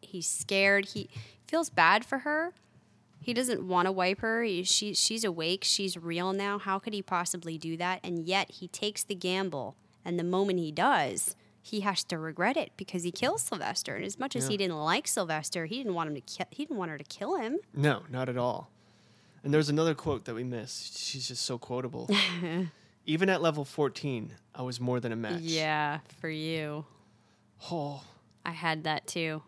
[0.00, 0.86] he's scared.
[0.86, 1.08] He
[1.46, 2.52] feels bad for her.
[3.20, 4.42] He doesn't want to wipe her.
[4.44, 5.64] He, she, she's awake.
[5.64, 6.58] She's real now.
[6.58, 7.98] How could he possibly do that?
[8.04, 9.74] And yet he takes the gamble.
[10.04, 13.96] And the moment he does, he has to regret it because he kills Sylvester.
[13.96, 16.20] And as much as he didn't like Sylvester, he didn't want him to.
[16.20, 17.58] Ki- he didn't want her to kill him.
[17.74, 18.70] No, not at all.
[19.42, 20.96] And there's another quote that we missed.
[20.96, 22.08] She's just so quotable.
[23.06, 25.40] Even at level 14, I was more than a match.
[25.42, 26.84] Yeah, for you.
[27.70, 28.02] Oh.
[28.44, 29.42] I had that too.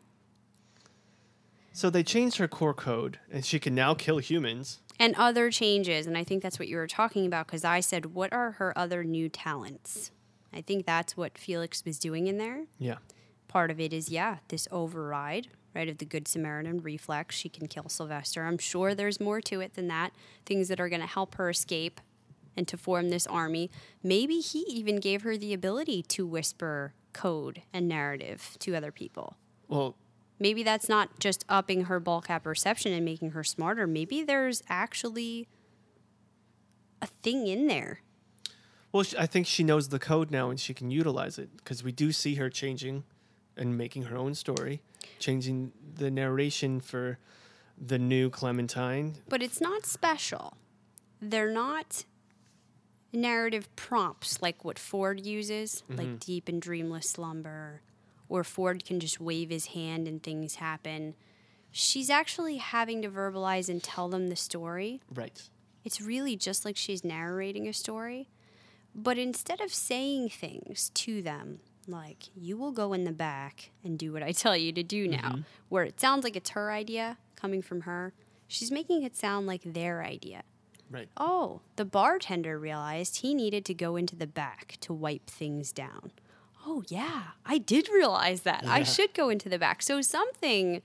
[1.72, 4.80] So they changed her core code, and she can now kill humans.
[5.00, 8.04] and other changes and i think that's what you were talking about because i said
[8.16, 10.10] what are her other new talents
[10.52, 12.96] i think that's what felix was doing in there Yeah.
[13.46, 17.68] part of it is yeah this override right of the good samaritan reflex she can
[17.68, 20.10] kill sylvester i'm sure there's more to it than that
[20.44, 22.00] things that are going to help her escape
[22.58, 23.70] and to form this army
[24.02, 29.36] maybe he even gave her the ability to whisper code and narrative to other people
[29.68, 29.96] Well,
[30.38, 33.86] maybe that's not just upping her bulk apperception and making her smarter.
[33.86, 35.48] Maybe there's actually
[37.02, 38.00] a thing in there.
[38.92, 41.92] Well, I think she knows the code now and she can utilize it because we
[41.92, 43.04] do see her changing
[43.56, 44.80] and making her own story,
[45.18, 47.18] changing the narration for
[47.76, 49.16] the new Clementine.
[49.28, 50.56] But it's not special.
[51.20, 52.04] They're not
[53.12, 56.16] narrative prompts like what Ford uses, like mm-hmm.
[56.16, 57.82] deep and dreamless slumber,
[58.28, 61.14] or Ford can just wave his hand and things happen.
[61.70, 65.00] She's actually having to verbalize and tell them the story.
[65.12, 65.40] Right.
[65.84, 68.28] It's really just like she's narrating a story.
[68.94, 73.98] But instead of saying things to them, like, you will go in the back and
[73.98, 75.40] do what I tell you to do now, mm-hmm.
[75.68, 78.12] where it sounds like it's her idea coming from her,
[78.46, 80.42] she's making it sound like their idea.
[80.90, 81.08] Right.
[81.16, 86.12] Oh, the bartender realized he needed to go into the back to wipe things down.
[86.66, 88.64] Oh, yeah, I did realize that.
[88.66, 89.82] I should go into the back.
[89.82, 90.82] So something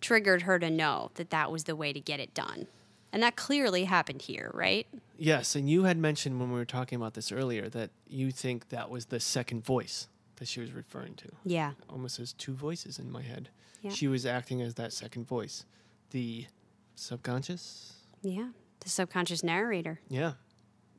[0.00, 2.66] triggered her to know that that was the way to get it done.
[3.12, 4.86] And that clearly happened here, right?
[5.18, 8.70] Yes, and you had mentioned when we were talking about this earlier that you think
[8.70, 11.28] that was the second voice that she was referring to.
[11.44, 11.72] Yeah.
[11.88, 13.50] Almost as two voices in my head.
[13.82, 13.90] Yeah.
[13.90, 15.66] She was acting as that second voice.
[16.10, 16.46] The
[16.94, 17.92] subconscious?
[18.22, 18.48] Yeah.
[18.82, 20.00] The subconscious narrator.
[20.08, 20.32] Yeah.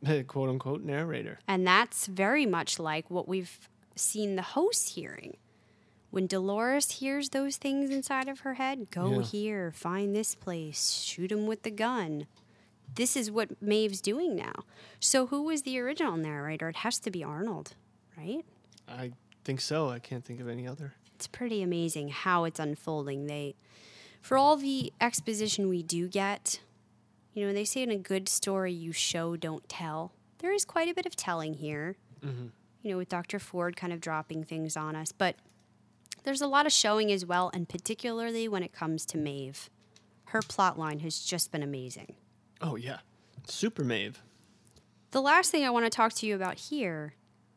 [0.28, 1.40] Quote unquote narrator.
[1.48, 5.38] And that's very much like what we've seen the host hearing.
[6.12, 9.22] When Dolores hears those things inside of her head, go Yeah.
[9.24, 12.28] here, find this place, shoot him with the gun.
[12.96, 14.54] This is what Maeve's doing now.
[15.00, 16.70] So, who was the original narrator?
[16.70, 17.74] It has to be Arnold,
[18.16, 18.46] right?
[18.88, 19.14] I
[19.44, 19.90] think so.
[19.90, 20.94] I can't think of any other.
[21.16, 23.26] It's pretty amazing how it's unfolding.
[23.26, 23.56] They,
[24.22, 26.60] for all the exposition we do get,
[27.34, 30.14] you know, they say in a good story, you show, don't tell.
[30.40, 32.48] There is quite a bit of telling here, mm-hmm.
[32.82, 33.40] you know, with Dr.
[33.40, 35.12] Ford kind of dropping things on us.
[35.12, 35.36] But
[36.24, 39.70] there's a lot of showing as well, and particularly when it comes to Maeve.
[40.26, 42.16] Her plot line has just been amazing.
[42.62, 43.00] Oh, yeah.
[43.48, 44.22] Super Maeve.
[45.12, 47.14] The last thing I want to talk to you about here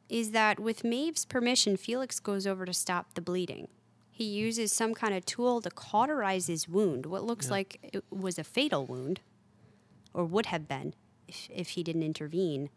[0.08, 3.68] is that with Maeve's permission, Felix goes over to stop the bleeding.
[4.10, 8.38] He uses some kind of tool to cauterize his wound, what looks like it was
[8.38, 9.20] a fatal wound,
[10.16, 10.94] or would have been
[11.28, 12.70] if, if he didn't intervene.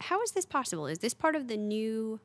[0.00, 0.86] How is this possible?
[0.86, 2.20] Is this part of the new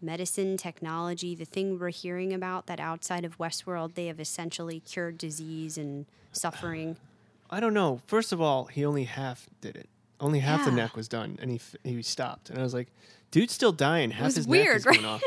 [0.00, 5.18] medicine technology, the thing we're hearing about that outside of Westworld they have essentially cured
[5.18, 6.96] disease and suffering?
[7.50, 8.00] I don't know.
[8.06, 9.88] First of all, he only half did it.
[10.20, 12.50] Only half the neck was done, and he f- he stopped.
[12.50, 12.88] And I was like,
[13.30, 14.10] "Dude's still dying.
[14.10, 14.94] Half his weird, neck is right?
[14.96, 15.22] going off."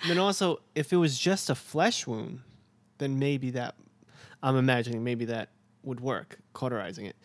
[0.00, 2.40] And then also, if it was just a flesh wound,
[2.96, 3.74] then maybe that
[4.42, 5.50] I'm imagining maybe that
[5.82, 7.16] would work, cauterizing it.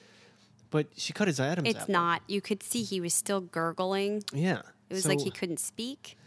[0.72, 1.94] But she cut his Adam's It's apple.
[1.94, 2.22] not.
[2.28, 4.24] You could see he was still gurgling.
[4.34, 6.18] Yeah, It was like he couldn't speak.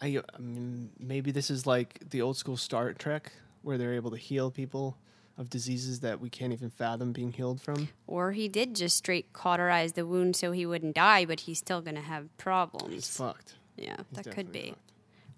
[0.00, 4.10] I, I mean, maybe this is like the old school Star Trek where they're able
[4.10, 4.96] to heal people
[5.38, 7.88] of diseases that we can't even fathom being healed from.
[8.06, 11.80] Or he did just straight cauterize the wound so he wouldn't die, but he's still
[11.82, 12.92] going to have problems.
[12.92, 13.54] He's fucked.
[13.76, 14.68] Yeah, He's that could be.
[14.70, 14.92] fucked.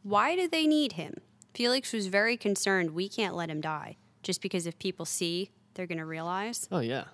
[0.05, 1.15] Why do they need him?
[1.55, 5.87] Felix was very concerned we can't let him die just because if people see, they're
[5.87, 6.69] going to realize.
[6.73, 7.05] Oh yeah,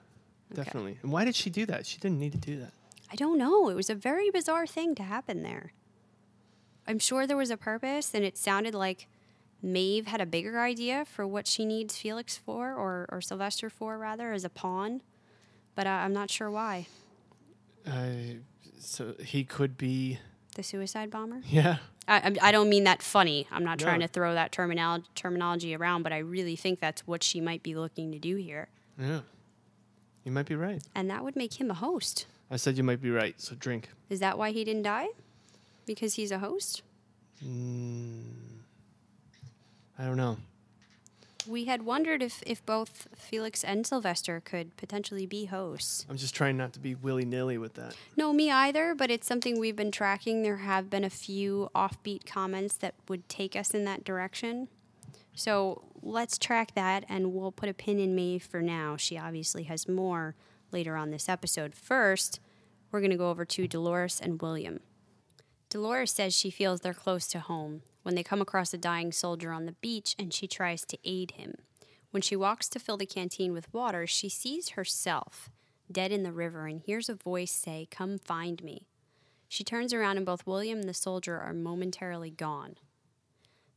[0.53, 0.99] definitely.
[1.03, 1.87] And why did she do that?
[1.87, 2.73] She didn't need to do that.
[3.13, 3.69] I don't know.
[3.69, 5.75] It was a very bizarre thing to happen there.
[6.89, 9.07] I'm sure there was a purpose, and it sounded like
[9.63, 13.99] Maeve had a bigger idea for what she needs Felix for, or, or Sylvester for,
[13.99, 15.03] rather, as a pawn.
[15.75, 16.87] But uh, I'm not sure why.
[17.87, 18.41] Uh,
[18.81, 20.19] so he could be.
[20.57, 21.43] The suicide bomber?
[21.47, 21.79] Yeah.
[22.07, 23.47] I, I'm- don't mean that funny.
[23.51, 27.23] I'm not trying to throw that terminal, terminology around, but I really think that's what
[27.23, 28.69] she might be looking to do here.
[28.99, 29.21] Yeah.
[30.25, 30.83] You might be right.
[30.95, 32.27] And that would make him a host.
[32.51, 33.35] I said you might be right.
[33.41, 33.89] So drink.
[34.09, 35.09] Is that why he didn't die?
[35.87, 36.83] Because he's a host?
[37.45, 38.23] Mm,
[39.99, 40.39] I don't know.
[41.47, 46.07] We had wondered if, if both Felix and Sylvester could potentially be hosts.
[46.09, 47.95] I'm just trying not to be willy nilly with that.
[48.17, 50.43] No, me either, but it's something we've been tracking.
[50.43, 54.69] There have been a few offbeat comments that would take us in that direction.
[55.35, 58.97] So let's track that and we'll put a pin in Maeve for now.
[58.97, 60.37] She obviously has more
[60.71, 61.75] later on this episode.
[61.75, 62.41] First,
[62.91, 64.81] we're going to go over to Dolores and William.
[65.69, 69.51] Dolores says she feels they're close to home when they come across a dying soldier
[69.51, 71.55] on the beach and she tries to aid him.
[72.13, 75.51] When she walks to fill the canteen with water, she sees herself
[75.91, 78.87] dead in the river and hears a voice say, Come find me.
[79.49, 82.77] She turns around and both William and the soldier are momentarily gone.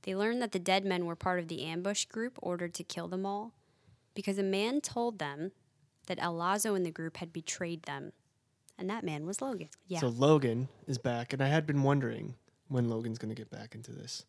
[0.04, 3.08] They learn that the dead men were part of the ambush group ordered to kill
[3.08, 3.54] them all
[4.14, 5.52] because a man told them
[6.08, 8.12] that El Lazo and the group had betrayed them.
[8.78, 9.70] And that man was Logan.
[9.88, 10.00] Yeah.
[10.00, 12.36] So Logan is back, and I had been wondering
[12.70, 14.26] when Logan's going to get back into this.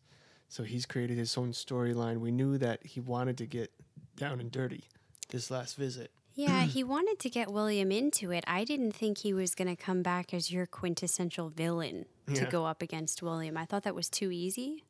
[0.47, 2.17] So he's created his own storyline.
[2.17, 3.71] We knew that he wanted to get
[4.15, 4.85] down and dirty
[5.29, 6.11] this last visit.
[6.33, 8.43] Yeah, he wanted to get William into it.
[8.47, 12.49] I didn't think he was going to come back as your quintessential villain to Yeah.
[12.49, 13.57] go up against William.
[13.57, 14.83] I thought that was too easy.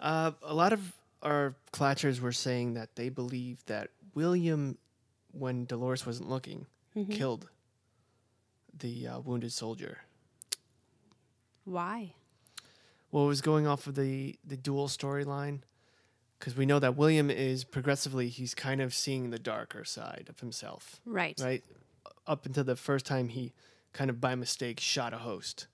[0.00, 4.78] Uh, a lot of our clatchers were saying that they believe that William,
[5.32, 6.66] when Dolores wasn't looking,
[7.10, 7.48] killed
[8.78, 9.98] the uh, wounded soldier.
[11.66, 12.14] Why?
[13.12, 15.60] Well, it was going off of the the dual storyline
[16.38, 20.40] because we know that William is progressively he's kind of seeing the darker side of
[20.40, 21.38] himself, Right.
[21.42, 21.62] right?
[22.26, 23.52] Up until the first time he
[23.92, 25.66] kind of by mistake shot a host.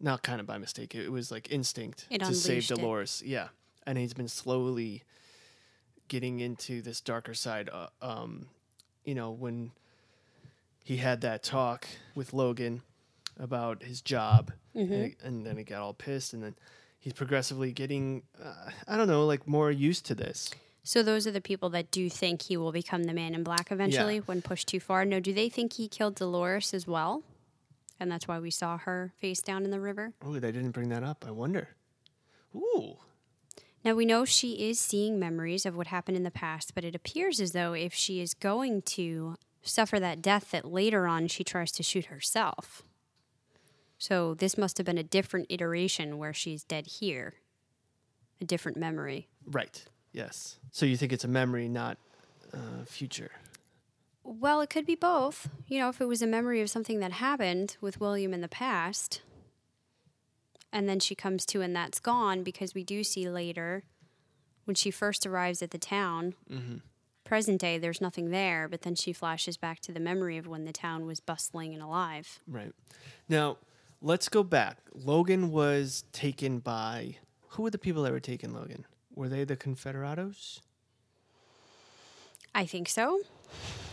[0.00, 0.94] Not kind of by mistake.
[0.94, 2.74] It was like instinct It to save unleashed it.
[2.76, 3.22] Dolores.
[3.26, 3.48] Yeah,
[3.86, 5.02] and he's been slowly
[6.08, 7.68] getting into this darker side.
[7.72, 8.46] Uh, um,
[9.04, 9.72] you know when
[10.84, 12.82] he had that talk with Logan
[13.40, 14.92] about his job, Mm-hmm.
[14.92, 16.54] and, and then he got all pissed, and then
[17.00, 20.50] he's progressively getting, uh, I don't know, like more used to this.
[20.84, 23.72] So those are the people that do think he will become the man in black
[23.72, 24.20] eventually Yeah.
[24.26, 25.04] when pushed too far.
[25.04, 27.22] No, do they think he killed Dolores as well?
[27.98, 30.12] And that's why we saw her face down in the river?
[30.24, 31.24] Oh, they didn't bring that up.
[31.26, 31.68] I wonder.
[32.54, 32.96] Ooh,
[33.84, 36.94] Now we know she is seeing memories of what happened in the past, but it
[36.94, 41.42] appears as though if she is going to suffer that death that later on she
[41.44, 42.82] tries to shoot herself.
[44.00, 47.34] So this must have been a different iteration where she's dead here.
[48.40, 49.28] A different memory.
[49.46, 49.84] right.
[50.12, 50.58] Yes.
[50.72, 51.96] So you think it's a memory, not
[52.52, 53.30] uh, future?
[54.24, 55.48] Well, it could be both.
[55.68, 58.48] You know, if it was a memory of something that happened with William in the
[58.48, 59.20] past,
[60.72, 63.84] and then she comes to and that's gone because we do see later
[64.64, 66.34] when she first arrives at the town,
[67.22, 70.64] present day, there's nothing there, but then she flashes back to the memory of when
[70.64, 72.40] the town was bustling and alive.
[72.48, 72.72] Right.
[73.28, 73.58] Now,
[74.02, 74.78] let's go back.
[74.94, 77.16] Logan was taken by
[77.48, 78.86] who were the people that were taking Logan?
[79.14, 80.60] Were they the Confederados?
[82.54, 83.20] I think so.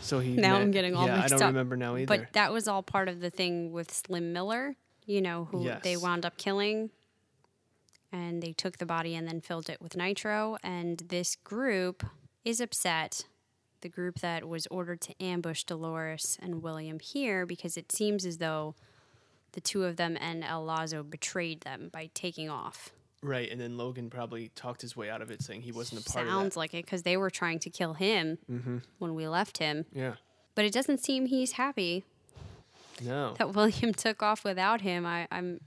[0.02, 2.06] So he Now met- I'm getting all yeah, mixed I don't remember now either.
[2.06, 5.98] But that was all part of the thing with Slim Miller, you know, who they
[5.98, 6.92] wound up killing.
[8.12, 10.58] And they took the body and then filled it with nitro.
[10.64, 12.06] And this group
[12.46, 13.26] is upset.
[13.82, 18.38] The group that was ordered to ambush Dolores and William here because it seems as
[18.38, 18.76] though
[19.58, 22.92] the two of them and El Lazo betrayed them by taking off.
[23.24, 26.04] right, and then Logan probably talked his way out of it, saying he wasn't a
[26.12, 26.60] part Sounds of that.
[26.60, 28.78] like it because they were trying to kill him mm-hmm.
[29.00, 29.86] when we left him.
[29.92, 30.14] yeah.
[30.54, 32.04] But it doesn't seem he's happy
[33.04, 33.34] No.
[33.40, 35.08] that William took off without him.
[35.08, 35.60] I, I'm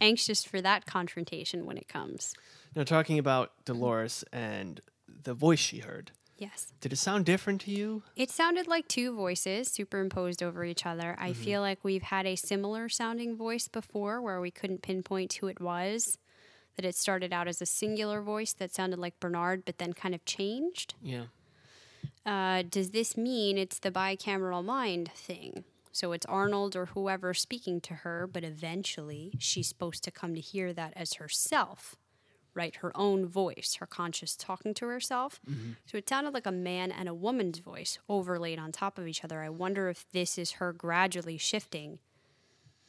[0.00, 2.34] anxious for that confrontation when it comes.
[2.76, 6.12] Now talking about Dolores and the voice she heard.
[6.42, 6.72] Yes.
[6.80, 8.02] Did it sound different to you?
[8.16, 11.14] It sounded like two voices superimposed over each other.
[11.16, 15.46] I feel like we've had a similar sounding voice before where we couldn't pinpoint who
[15.46, 16.18] it was.
[16.74, 20.14] that it started out as a singular voice that sounded like Bernard, but then kind
[20.16, 20.94] of changed.
[21.00, 21.26] Yeah.
[22.26, 25.64] Uh, does this mean it's the bicameral mind thing?
[25.92, 30.40] So it's Arnold or whoever speaking to her, but eventually she's supposed to come to
[30.40, 31.94] hear that as herself,
[32.54, 32.76] right?
[32.76, 35.40] Her own voice, her conscious talking to herself.
[35.48, 35.72] Mm-hmm.
[35.86, 39.24] So it sounded like a man and a woman's voice overlaid on top of each
[39.24, 39.42] other.
[39.42, 41.98] I wonder if this is her gradually shifting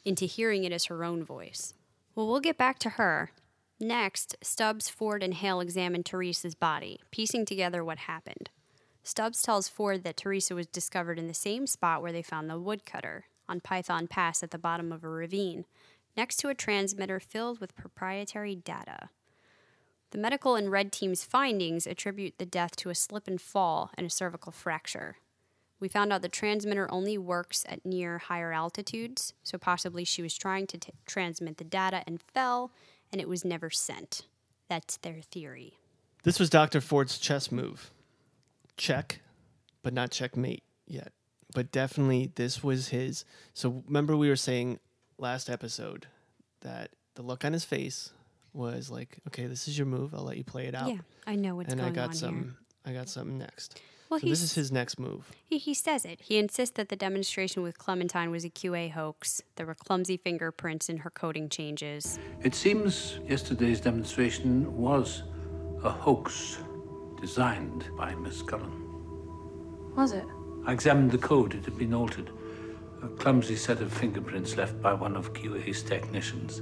[0.06, 1.74] into hearing it as her own voice.
[2.16, 3.32] Well, we'll get back to her.
[3.80, 8.50] Next, Stubbs, Ford, and Hale examine Teresa's body, piecing together what happened.
[9.04, 12.60] Stubbs tells Ford that Teresa was discovered in the same spot where they found the
[12.60, 15.66] woodcutter, on Python Pass at the bottom of a ravine,
[16.16, 19.10] next to a transmitter filled with proprietary data.
[20.14, 24.06] The medical and red team's findings attribute the death to a slip and fall and
[24.06, 25.18] a cervical fracture.
[25.80, 30.38] We found out the transmitter only works at near higher altitudes, so possibly she was
[30.38, 32.72] trying to t- transmit the data and fell,
[33.12, 34.28] and it was never sent.
[34.70, 35.80] That's their theory.
[36.22, 36.80] This was Dr.
[36.80, 37.90] Ford's chess move.
[38.78, 39.20] Check,
[39.82, 41.12] but not checkmate yet.
[41.56, 43.26] But definitely this was his.
[43.56, 44.80] So remember we were saying
[45.18, 46.06] last episode
[46.62, 48.12] that the look on his face
[48.54, 50.14] was like, okay, this is your move.
[50.14, 50.90] I'll let you play it out.
[50.90, 52.54] Yeah, I know what's and going I got some here.
[52.86, 53.82] I got something next.
[54.10, 55.32] Well, so this is his next move.
[55.44, 56.22] He, he says it.
[56.22, 59.42] He insists that the demonstration with Clementine was a QA hoax.
[59.56, 62.20] There were clumsy fingerprints in her coding changes.
[62.44, 65.24] It seems yesterday's demonstration was
[65.84, 66.60] a hoax
[67.20, 68.84] designed by Miss Cullen.
[69.96, 70.26] Was it?
[70.66, 71.56] I examined the code.
[71.56, 72.30] It had been altered.
[73.02, 76.62] A clumsy set of fingerprints left by one of QA's technicians.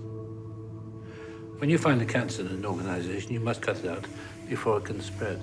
[1.62, 4.03] When you find a cancer in an organization, you must cut it out
[4.49, 5.39] before it can spread.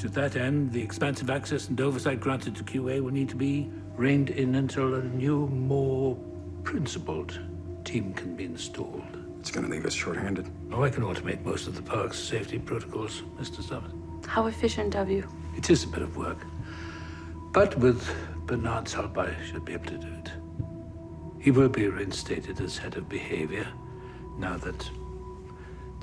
[0.00, 3.70] To that end, the expansive access and oversight granted to QA will need to be
[3.96, 6.14] reined in until a new, more
[6.62, 7.40] principled
[7.84, 9.16] team can be installed.
[9.40, 10.46] It's gonna leave us short-handed.
[10.72, 13.62] Oh, I can automate most of the park's safety protocols, Mr.
[13.62, 13.94] Stubbs.
[14.26, 15.26] How efficient of you.
[15.56, 16.44] It is a bit of work.
[17.52, 18.06] But with
[18.44, 20.32] Bernard's help, I should be able to do it.
[21.40, 23.66] He will be reinstated as head of behavior
[24.38, 24.90] now that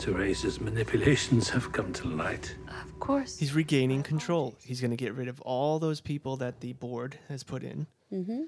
[0.04, 2.58] Teresa's manipulations have come to light.
[2.68, 3.38] Of course.
[3.38, 4.54] He's regaining control.
[4.62, 7.88] He's going to get rid of all those people that the board has put in.
[8.12, 8.42] Mm-hmm.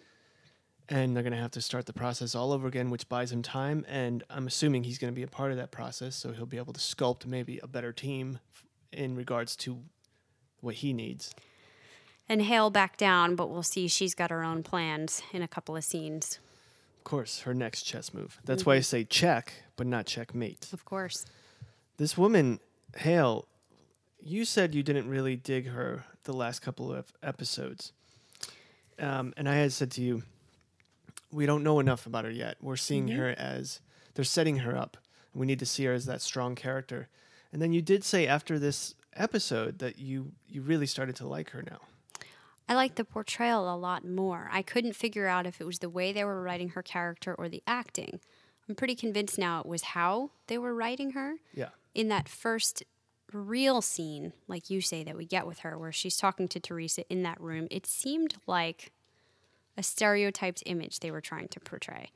[0.90, 3.42] And they're going to have to start the process all over again, which buys him
[3.42, 3.86] time.
[3.88, 6.18] And I'm assuming he's going to be a part of that process.
[6.18, 8.40] So he'll be able to sculpt maybe a better team
[8.92, 9.80] in regards to
[10.60, 11.34] what he needs.
[12.28, 15.78] And Hale back down, but we'll see she's got her own plans in a couple
[15.78, 16.40] of scenes.
[16.98, 18.42] Of course, her next chess move.
[18.44, 20.68] That's why I say check, but not checkmate.
[20.74, 21.26] Of course.
[21.98, 22.60] This woman,
[22.98, 23.48] Hale,
[24.22, 27.94] you said you didn't really dig her the last couple of episodes.
[29.00, 30.24] Um, and I had said to you,
[31.32, 32.58] we don't know enough about her yet.
[32.62, 33.80] We're seeing her as
[34.14, 34.98] they're setting her up.
[35.34, 37.10] We need to see her as that strong character.
[37.52, 41.52] And then you did say after this episode that you you really started to like
[41.52, 41.80] her now.
[42.68, 44.50] I like the portrayal a lot more.
[44.52, 47.48] I couldn't figure out if it was the way they were writing her character or
[47.48, 48.20] the acting.
[48.68, 51.36] I'm pretty convinced now it was how they were writing her.
[51.54, 51.70] Yeah.
[51.96, 52.84] In that first
[53.34, 57.04] real scene, like you say, that we get with her, where she's talking to Teresa
[57.10, 58.92] in that room, it seemed like
[59.78, 62.12] a stereotyped image they were trying to portray.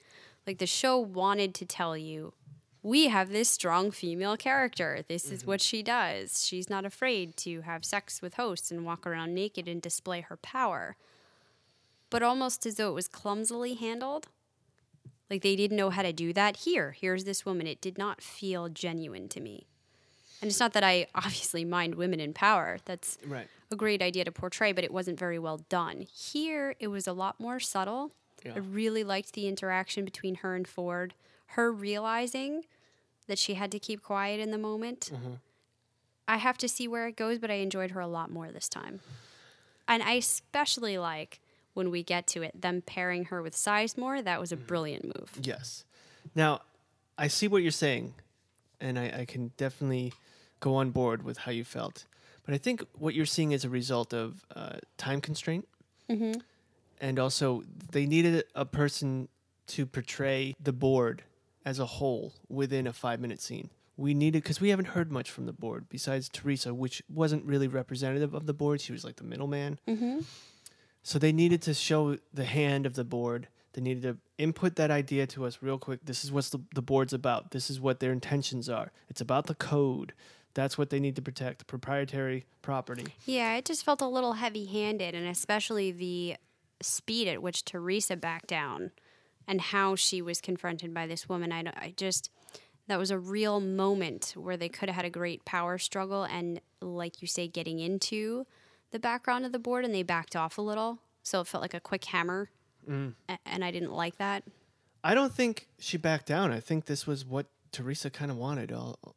[0.46, 2.34] Like the show wanted to tell you,
[2.82, 5.04] we have this strong female character.
[5.08, 5.52] This is mm-hmm.
[5.52, 6.46] what she does.
[6.46, 10.38] She's not afraid to have sex with hosts and walk around naked and display her
[10.38, 10.96] power.
[12.10, 14.28] But almost as though it was clumsily handled.
[15.30, 16.58] Like they didn't know how to do that.
[16.58, 17.68] Here, here's this woman.
[17.68, 19.68] It did not feel genuine to me.
[20.42, 22.78] And it's not that I obviously mind women in power.
[22.86, 23.48] That's Right.
[23.72, 26.02] a great idea to portray, but it wasn't very well done.
[26.12, 28.12] Here, it was a lot more subtle.
[28.46, 28.54] Yeah.
[28.56, 31.14] I really liked the interaction between her and Ford.
[31.54, 32.64] Her realizing
[33.28, 35.12] that she had to keep quiet in the moment.
[35.14, 35.34] Mm-hmm.
[36.28, 38.70] I have to see where it goes, but I enjoyed her a lot more this
[38.70, 39.02] time.
[39.88, 41.40] And I especially like
[41.74, 44.24] when we get to it, them pairing her with Sizemore.
[44.24, 44.66] That was a mm-hmm.
[44.66, 45.32] brilliant move.
[45.42, 45.86] Yes.
[46.36, 46.62] Now,
[47.18, 48.14] I see what you're saying,
[48.80, 50.14] and I, I can definitely
[50.60, 52.06] go on board with how you felt.
[52.46, 55.68] But I think what you're seeing is a result of uh, time constraint.
[56.10, 56.40] Mm-hmm.
[57.02, 59.30] And also, they needed a person
[59.68, 61.24] to portray the board
[61.66, 63.70] as a whole within a five minute scene.
[63.96, 67.68] We needed, because we haven't heard much from the board besides Teresa, which wasn't really
[67.68, 68.82] representative of the board.
[68.82, 69.78] She was like the middleman.
[69.88, 70.20] Mm-hmm.
[71.10, 73.47] So they needed to show the hand of the board.
[73.74, 76.01] They needed to input that idea to us real quick.
[76.03, 77.49] This is what the, the board's about.
[77.49, 78.91] This is what their intentions are.
[79.10, 80.14] It's about the code.
[80.53, 83.07] That's what they need to protect proprietary property.
[83.26, 86.36] Yeah, it just felt a little heavy handed, and especially the
[86.80, 88.91] speed at which Teresa backed down
[89.47, 91.51] and how she was confronted by this woman.
[91.51, 92.30] I, I just,
[92.89, 96.60] That was a real moment where they could have had a great power struggle and,
[96.82, 98.47] like you say, getting into
[98.92, 101.00] the background of the board and they backed off a little.
[101.24, 102.50] So it felt like a quick hammer.
[102.90, 103.14] Mm.
[103.28, 104.44] A- And I didn't like that.
[105.04, 106.52] I don't think she backed down.
[106.52, 109.16] I think this was what Teresa kind of wanted all,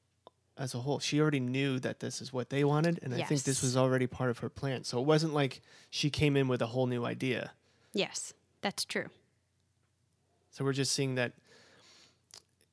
[0.57, 1.01] as a whole.
[1.01, 4.07] She already knew that this is what they wanted, and I think this was already
[4.07, 4.85] part of her plan.
[4.85, 5.61] So it wasn't like
[5.91, 7.53] she came in with a whole new idea.
[7.93, 9.07] Yes, that's true.
[10.51, 11.33] So we're just seeing that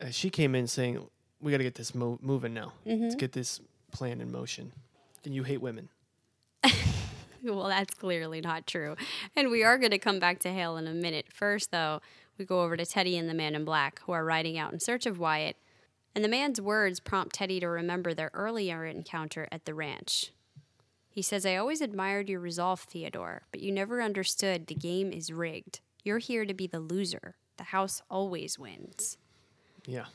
[0.01, 1.03] uh, she came in saying,
[1.41, 2.73] "We got to get this mo- moving now.
[2.85, 3.59] Let's get this
[3.91, 4.71] plan in motion."
[5.25, 5.89] And you hate women.
[7.43, 8.95] Well, that's clearly not true.
[9.35, 11.27] And we are going to come back to Hale in a minute.
[11.31, 12.01] First, though,
[12.37, 14.79] we go over to Teddy and the man in black, who are riding out in
[14.79, 15.57] search of Wyatt.
[16.15, 20.31] And the man's words prompt Teddy to remember their earlier encounter at the ranch.
[21.09, 25.31] He says, I always admired your resolve, Theodore, but you never understood the game is
[25.31, 25.81] rigged.
[26.03, 27.35] You're here to be the loser.
[27.57, 29.17] The house always wins.
[29.85, 30.05] Yeah.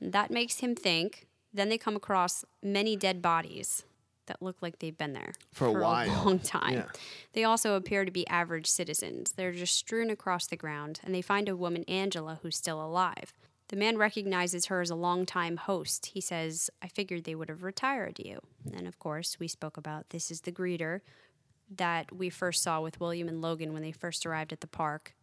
[0.00, 1.26] That makes him think.
[1.52, 3.84] Then they come across many dead bodies
[4.26, 6.08] that look like they've been there For a while.
[6.24, 6.74] long time.
[6.74, 6.86] Yeah.
[7.32, 9.32] They also appear to be average citizens.
[9.32, 13.32] They're just strewn across the ground, and they find a woman, Angela, who's still alive.
[13.68, 16.06] The man recognizes her as a longtime host.
[16.06, 18.38] He says, I figured they would have retired you.
[18.72, 21.00] And of course, we spoke about this is the greeter
[21.74, 25.14] that we first saw with William and Logan when they first arrived at the park.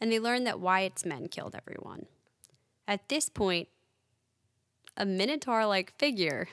[0.00, 2.06] And they learn that Wyatt's men killed everyone.
[2.88, 3.68] At this point,
[4.96, 6.48] a minotaur like figure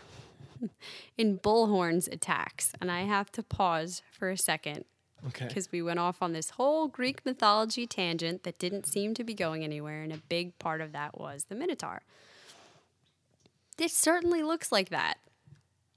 [1.17, 2.73] in bullhorns attacks.
[2.81, 4.85] And I have to pause for a second
[5.27, 5.47] Okay.
[5.47, 9.33] because we went off on this whole Greek mythology tangent that didn't seem to be
[9.33, 10.01] going anywhere.
[10.01, 12.01] And a big part of that was the minotaur.
[13.77, 15.15] This certainly looks like that.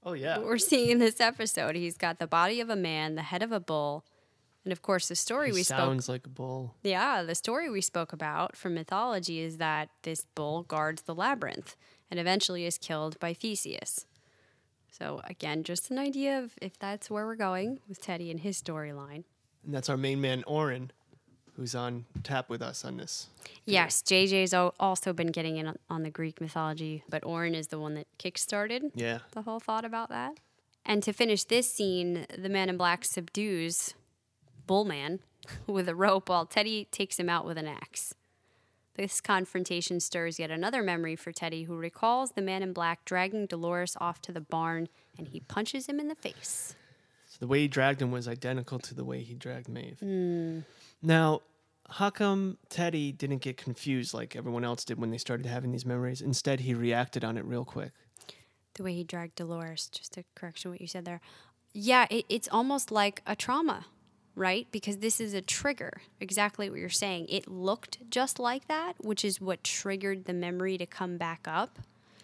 [0.05, 0.37] Oh yeah.
[0.37, 1.75] What we're seeing in this episode.
[1.75, 4.03] He's got the body of a man, the head of a bull.
[4.65, 6.75] And of course, the story He we spoke sounds like a bull.
[6.83, 11.75] yeah, the story we spoke about from mythology is that this bull guards the labyrinth
[12.09, 14.05] and eventually is killed by Theseus.
[14.95, 18.61] So, again, just an idea of if that's where we're going with Teddy and his
[18.61, 19.23] storyline.
[19.65, 20.91] And that's our main man, Oren,
[21.55, 23.27] who's on tap with us on this.
[23.65, 27.79] Yes, JJ's al- also been getting in on- the Greek mythology, but Orin is the
[27.79, 29.19] one that kickstarted Yeah.
[29.31, 30.39] the whole thought about that.
[30.85, 33.95] And to finish this scene, the man in black subdues
[34.67, 35.21] Bullman
[35.67, 38.13] with a rope while Teddy takes him out with an axe.
[38.95, 43.47] This confrontation stirs yet another memory for Teddy, who recalls the man in black dragging
[43.47, 44.87] Dolores off to the barn
[45.17, 46.75] and he punches him in the face.
[47.27, 49.99] So the way he dragged him was identical to the way he dragged Maeve.
[49.99, 50.59] Hmm.
[51.01, 51.41] Now,
[51.89, 55.85] how come Teddy didn't get confused like everyone else did when they started having these
[55.85, 56.21] memories?
[56.21, 57.91] Instead, he reacted on it real quick.
[58.75, 61.21] The way he dragged Dolores, just a correction what you said there.
[61.73, 63.85] Yeah, it, it's almost like a trauma,
[64.35, 64.67] right?
[64.71, 67.27] Because this is a trigger, exactly what you're saying.
[67.29, 71.79] It looked just like that, which is what triggered the memory to come back up.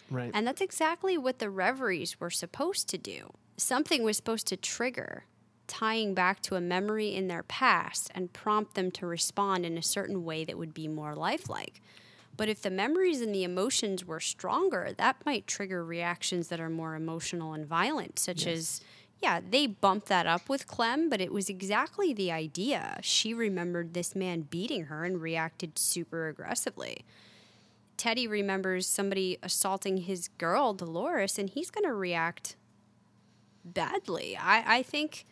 [0.09, 0.31] Right.
[0.33, 3.31] And that's exactly what the reveries were supposed to do.
[3.57, 5.25] Something was supposed to trigger,
[5.67, 9.83] tying back to a memory in their past and prompt them to respond in a
[9.83, 11.81] certain way that would be more lifelike.
[12.35, 16.69] But if the memories and the emotions were stronger, that might trigger reactions that are
[16.69, 18.81] more emotional and violent, such as,
[19.21, 22.99] yeah, they bumped that up with Clem, but it was exactly the idea.
[23.01, 27.05] She remembered this man beating her and reacted super aggressively.
[27.97, 32.55] Teddy remembers somebody assaulting his girl, Dolores, and he's going to react
[33.65, 34.37] badly.
[34.37, 35.25] I, I think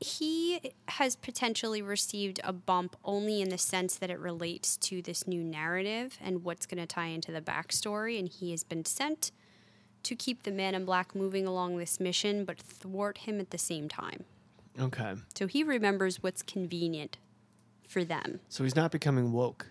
[0.00, 5.28] he has potentially received a bump only in the sense that it relates to this
[5.28, 8.18] new narrative and what's going to tie into the backstory.
[8.18, 9.30] And he has been sent
[10.04, 13.58] to keep the man in black moving along this mission, but thwart him at the
[13.58, 14.24] same time.
[14.80, 15.14] Okay.
[15.34, 17.18] So he remembers what's convenient
[17.88, 18.40] for them.
[18.48, 19.66] So he's not becoming woke.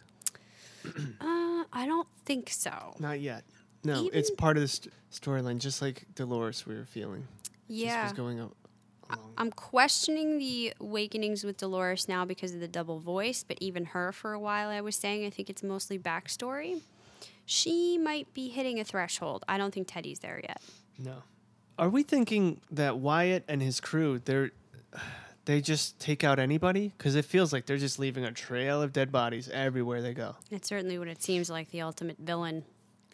[1.22, 2.96] Uh, I don't think so.
[3.00, 3.44] Not yet.
[3.84, 7.28] No, it's part of the st- storyline, just like Dolores we were feeling.
[7.68, 8.04] Just Yeah.
[8.04, 8.54] was going along.
[9.38, 14.12] I'm questioning the awakenings with Dolores now because of the double voice, but even her
[14.12, 16.82] for a while I was saying I think it's mostly backstory.
[17.52, 19.44] She might be hitting a threshold.
[19.46, 20.62] I don't think Teddy's there yet.
[20.98, 21.16] No.
[21.78, 24.52] Are we thinking that Wyatt and his crew, they're
[25.44, 26.94] they just take out anybody?
[26.98, 30.38] Because it feels like they're just leaving a trail of dead bodies everywhere they go.
[30.50, 32.64] It's certainly what it seems like the ultimate villain.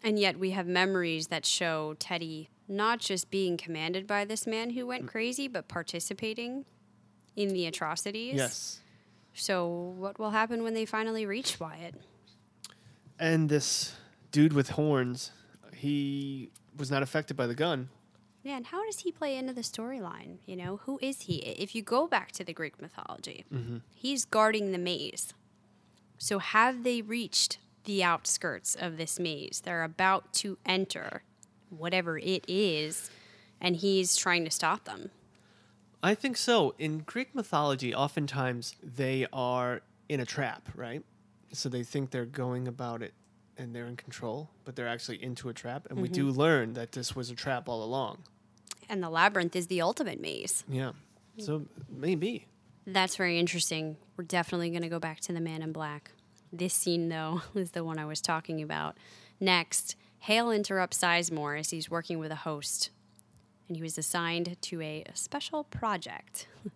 [0.04, 4.70] And yet we have memories that show Teddy not just being commanded by this man
[4.70, 5.08] who went mm.
[5.08, 6.64] crazy, but participating
[7.34, 8.36] in the atrocities.
[8.36, 8.78] Yes.
[9.34, 9.66] So
[9.98, 11.96] what will happen when they finally reach Wyatt?
[13.18, 13.96] And this
[14.30, 15.32] dude with horns,
[15.74, 17.88] he was not affected by the gun.
[18.42, 20.38] Yeah, and how does he play into the storyline?
[20.46, 21.36] You know, who is he?
[21.36, 23.78] If you go back to the Greek mythology, mm-hmm.
[23.94, 25.34] he's guarding the maze.
[26.18, 27.58] So have they reached
[27.88, 29.62] the outskirts of this maze.
[29.64, 31.22] They're about to enter
[31.70, 33.10] whatever it is,
[33.62, 35.10] and he's trying to stop them.
[36.02, 36.74] I think so.
[36.78, 41.02] In Greek mythology, oftentimes they are in a trap, right?
[41.52, 43.14] So they think they're going about it
[43.58, 45.86] and they're in control, but they're actually into a trap.
[45.90, 46.40] And we do mm-hmm.
[46.40, 48.18] learn that this was a trap all along.
[48.88, 50.64] And the labyrinth is the ultimate maze.
[50.68, 50.92] Yeah.
[51.38, 51.44] Mm.
[51.44, 52.46] So maybe.
[52.86, 53.96] That's very interesting.
[54.16, 56.12] We're definitely going to go back to the man in black.
[56.52, 58.96] This scene, though, is the one I was talking about.
[59.40, 62.90] Next, Hale interrupts Sizemore as he's working with a host,
[63.68, 66.48] and he was assigned to a special project.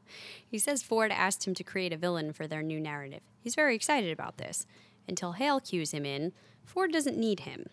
[0.47, 3.23] he says Ford asked him to create a villain for their new narrative.
[3.41, 4.67] He's very excited about this.
[5.09, 6.33] Until Hale cues him in,
[6.65, 7.67] Ford doesn't need him.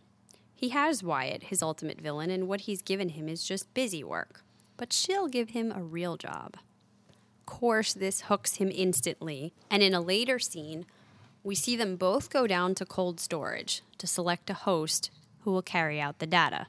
[0.54, 4.44] He has Wyatt, his ultimate villain, and what he's given him is just busy work.
[4.78, 6.58] But she'll give him a real job
[7.50, 9.54] course, this hooks him instantly.
[9.72, 10.86] And in a later scene,
[11.44, 15.10] we see them both go down to cold storage to select a host
[15.42, 16.68] who will carry out the data.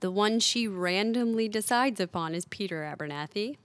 [0.00, 3.56] The one she randomly decides upon is Peter Abernathy.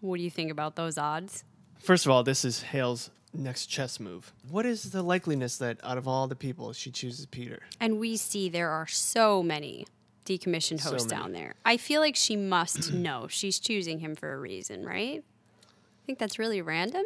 [0.00, 1.44] What do you think about those odds?
[1.78, 4.32] First of all, this is Hale's next chess move.
[4.48, 7.60] What is the likeliness that out of all the people she chooses Peter?
[7.80, 9.86] And we see there are so many
[10.24, 11.20] decommissioned So hosts many.
[11.22, 11.54] down there.
[11.64, 13.26] I feel like she must know.
[13.28, 15.22] She's choosing him for a reason, right?
[15.22, 17.04] I think that's really random.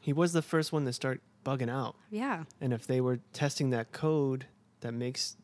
[0.00, 1.96] He was the first one to start bugging out.
[2.10, 2.44] Yeah.
[2.60, 4.46] And if they were testing that code
[4.80, 5.36] that makes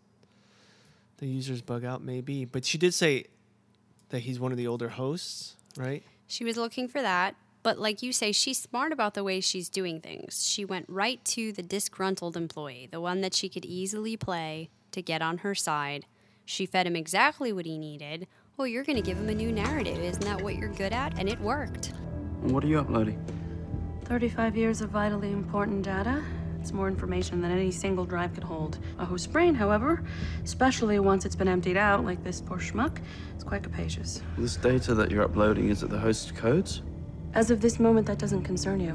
[1.18, 2.45] the users bug out, maybe.
[2.45, 3.26] But she did say
[4.11, 6.03] that he's one of the older hosts, right?
[6.26, 7.34] She was looking for that.
[7.63, 10.47] But like you say, she's smart about the way she's doing things.
[10.47, 15.01] She went right to the disgruntled employee, the one that she could easily play to
[15.01, 16.07] get on her side.
[16.45, 18.27] She fed him exactly what he needed.
[18.59, 19.99] Oh, you're going to give him a new narrative.
[19.99, 21.19] Isn't that what you're good at?
[21.19, 21.93] And it worked.
[22.41, 23.25] What are you uploading?
[24.07, 26.23] 35 years of vitally important data.
[26.61, 28.79] It's more information than any single drive could hold.
[28.99, 30.05] A host brain, however,
[30.45, 32.99] especially once it's been emptied out, like this poor schmuck,
[33.37, 34.23] is quite capacious.
[34.37, 36.83] This data that you're uploading, is it the host codes?
[37.35, 38.93] As of this moment, that doesn't concern you.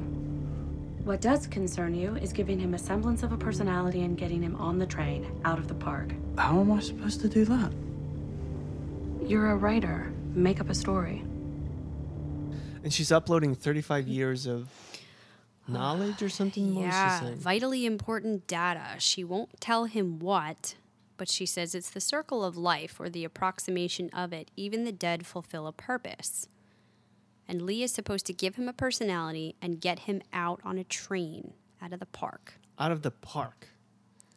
[1.03, 4.55] What does concern you is giving him a semblance of a personality and getting him
[4.57, 6.13] on the train, out of the park.
[6.37, 7.73] How am I supposed to do that?
[9.27, 10.13] You're a writer.
[10.33, 11.23] Make up a story.
[12.83, 14.69] And she's uploading 35 years of
[15.67, 16.75] knowledge or something?
[16.75, 18.95] What Yeah, vitally important data.
[18.99, 20.75] She won't tell him what,
[21.17, 24.51] but she says it's the circle of life or the approximation of it.
[24.55, 26.47] Even the dead fulfill a purpose.
[27.47, 30.83] And Lee is supposed to give him a personality and get him out on a
[30.83, 32.55] train out of the park.
[32.77, 33.69] Out of the park.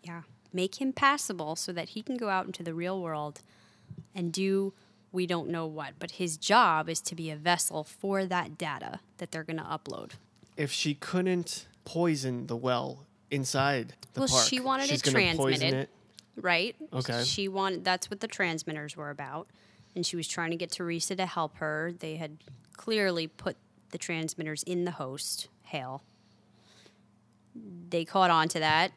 [0.03, 0.23] Yeah.
[0.53, 3.41] Make him passable so that he can go out into the real world
[4.15, 4.73] and do
[5.13, 5.95] we don't know what.
[5.99, 9.65] But his job is to be a vessel for that data that they're going to
[9.65, 10.13] upload.
[10.57, 15.75] If she couldn't poison the well inside the Well, park, she wanted she's it transmitted.
[15.75, 15.91] it.
[16.37, 16.77] right?
[16.93, 17.25] Okay.
[17.25, 19.49] She wanted that's what the transmitters were about,
[19.95, 21.93] and she was trying to get Theresa to help her.
[21.99, 22.39] They had
[22.77, 23.57] clearly put
[23.91, 26.03] the transmitters in the host, Hale.
[27.55, 28.93] They caught on to that.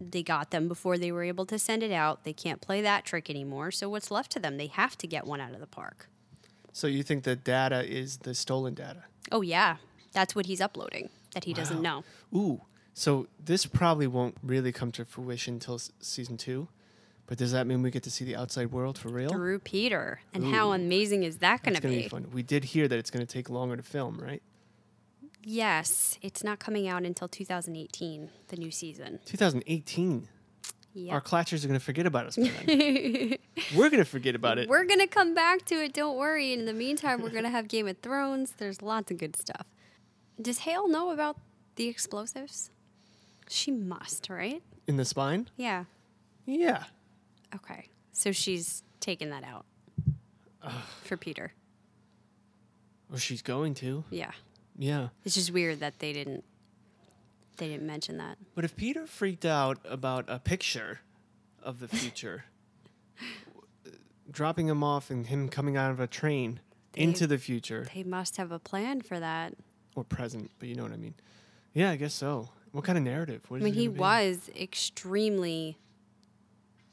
[0.00, 2.24] They got them before they were able to send it out.
[2.24, 3.70] They can't play that trick anymore.
[3.70, 4.56] So what's left to them?
[4.56, 6.08] They have to get one out of the park.
[6.72, 9.04] So you think the data is the stolen data?
[9.30, 9.76] Oh yeah,
[10.12, 12.04] that's what he's uploading that he doesn't know.
[12.34, 12.62] Ooh.
[12.92, 16.68] So this probably won't really come to fruition until s- season two.
[17.26, 19.30] But does that mean we get to see the outside world for real?
[19.30, 21.88] Through Peter, and how amazing is that going to be?
[21.88, 22.22] It's gonna be?
[22.22, 22.34] be fun.
[22.34, 24.42] We did hear that it's gonna take longer to film, right?
[25.42, 29.20] Yes, it's not coming out until 2018, the new season.
[29.26, 30.28] 2018.
[30.94, 31.12] Yeah.
[31.14, 32.38] Our clatchers are gonna forget about us.
[33.74, 34.68] We're gonna forget about it.
[34.68, 35.92] We're gonna come back to it.
[35.92, 36.52] Don't worry.
[36.52, 38.52] In the meantime, we're gonna have Game of Thrones.
[38.58, 39.66] There's lots of good stuff.
[40.40, 41.36] Does Hale know about
[41.76, 42.70] the explosives?
[43.48, 44.62] She must, right?
[44.86, 45.48] In the spine?
[45.56, 45.84] Yeah.
[46.46, 46.84] Yeah.
[47.54, 47.88] Okay.
[48.12, 49.66] So she's taking that out
[51.02, 51.52] for Peter.
[53.12, 54.04] Or she's going to.
[54.10, 54.30] Yeah.
[54.78, 55.08] Yeah.
[55.24, 56.44] It's just weird that they didn't.
[57.56, 58.38] They didn't mention that.
[58.56, 61.00] But if Peter freaked out about a picture
[61.62, 62.44] of the future,
[64.30, 66.60] dropping him off and him coming out of a train
[66.96, 69.54] into the future They must have a plan for that.
[69.94, 71.14] or present, but you know what I mean.
[71.72, 72.48] Yeah, I guess so.
[72.72, 73.42] What kind of narrative?
[73.48, 73.98] What I mean, he be?
[73.98, 75.78] was extremely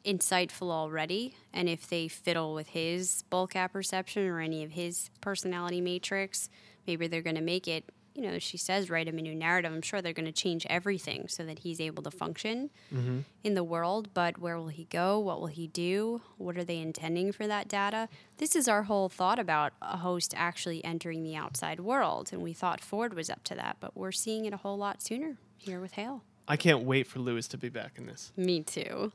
[0.06, 1.36] insightful already.
[1.54, 6.50] And if they fiddle with his bulk apperception or any of his personality matrix,
[6.88, 9.72] maybe they're going to make it, you know, she says, write him a new narrative.
[9.72, 13.20] I'm sure they're going to change everything so that he's able to function mm-hmm.
[13.44, 14.10] in the world.
[14.14, 15.18] But where will he go?
[15.20, 16.22] What will he do?
[16.38, 18.10] What are they intending for that data?
[18.38, 22.30] This is our whole thought about a host actually entering the outside world.
[22.34, 25.02] And we thought Ford was up to that, but we're seeing it a whole lot
[25.02, 26.24] sooner here with Hale.
[26.48, 28.34] I can't wait for Lewis to be back in this.
[28.36, 29.14] Me too.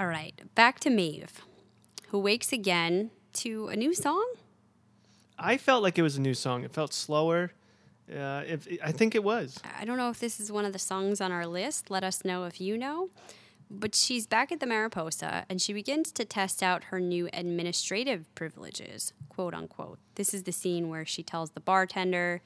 [0.00, 1.42] All right, back to Maeve,
[2.08, 4.26] who wakes again to a new song.
[5.38, 6.64] I felt like it was a new song.
[6.64, 7.52] It felt slower.
[8.10, 9.60] Uh, if, I think it was.
[9.78, 11.90] I don't know if this is one of the songs on our list.
[11.90, 13.10] Let us know if you know.
[13.70, 18.34] But she's back at the Mariposa and she begins to test out her new administrative
[18.34, 19.98] privileges, quote unquote.
[20.14, 22.40] This is the scene where she tells the bartender,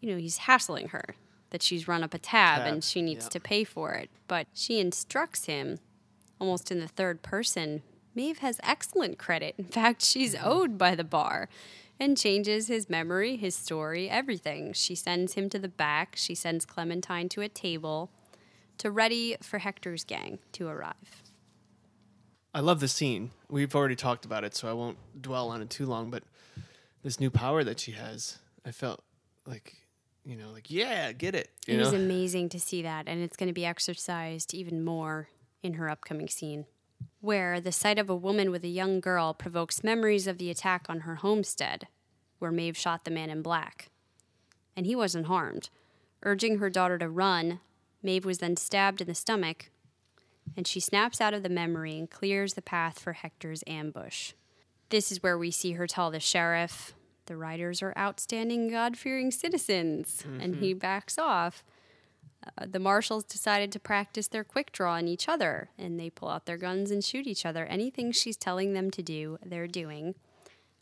[0.00, 1.14] you know, he's hassling her
[1.50, 3.30] that she's run up a tab, Tab, and she needs yeah.
[3.30, 4.08] to pay for it.
[4.26, 5.78] But she instructs him
[6.40, 7.82] almost in the third person.
[8.14, 9.54] Maeve has excellent credit.
[9.58, 10.48] In fact, she's mm-hmm.
[10.48, 11.48] owed by the bar
[12.00, 14.72] and changes his memory, his story, everything.
[14.72, 16.14] She sends him to the back.
[16.16, 18.10] She sends Clementine to a table
[18.78, 21.22] to ready for Hector's gang to arrive.
[22.54, 23.32] I love the scene.
[23.48, 26.10] We've already talked about it, so I won't dwell on it too long.
[26.10, 26.24] But
[27.02, 29.02] this new power that she has, I felt
[29.46, 29.74] like,
[30.24, 31.50] you know, like yeah, get it.
[31.66, 35.28] It know, is amazing to see that, and it's going to be exercised even more
[35.62, 36.66] in her upcoming scene,
[37.20, 40.86] where the sight of a woman with a young girl provokes memories of the attack
[40.88, 41.88] on her homestead,
[42.38, 43.90] where Maeve shot the man in black.
[44.76, 45.70] And he wasn't harmed.
[46.22, 47.60] Urging her daughter to run,
[48.02, 49.70] Maeve was then stabbed in the stomach,
[50.56, 54.32] and she snaps out of the memory and clears the path for Hector's ambush.
[54.90, 56.94] This is where we see her tell the sheriff,
[57.26, 60.78] the riders are outstanding, God fearing citizens, and he mm-hmm.
[60.78, 61.62] backs off.
[62.56, 66.28] Uh, the marshals decided to practice their quick draw on each other, and they pull
[66.28, 67.66] out their guns and shoot each other.
[67.66, 70.14] Anything she's telling them to do, they're doing.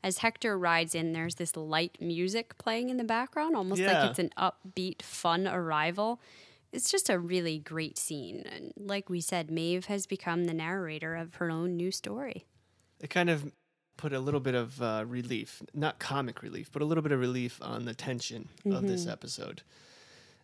[0.05, 4.03] As Hector rides in, there's this light music playing in the background, almost Yeah.
[4.03, 6.21] like it's an upbeat, fun arrival.
[6.73, 8.45] It's just a really great scene.
[8.47, 12.45] And like we said, Maeve has become the narrator of her own new story.
[13.01, 13.53] it kind of
[13.97, 17.19] put a little bit of uh, relief, not comic relief, but a little bit of
[17.21, 19.63] relief on the tension of this episode.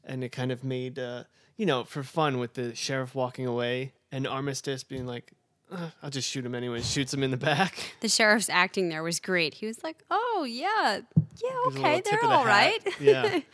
[0.05, 1.25] And it kind of made, uh,
[1.57, 5.33] you know, for fun with the sheriff walking away and Armistice being like,
[5.71, 6.81] "Uh, I'll just shoot him anyway.
[6.83, 7.95] Shoots him in the back.
[8.01, 9.55] The sheriff's acting there was great.
[9.55, 11.01] He was like, "Oh yeah,
[11.43, 13.41] yeah, okay, they're of the all right." Yeah.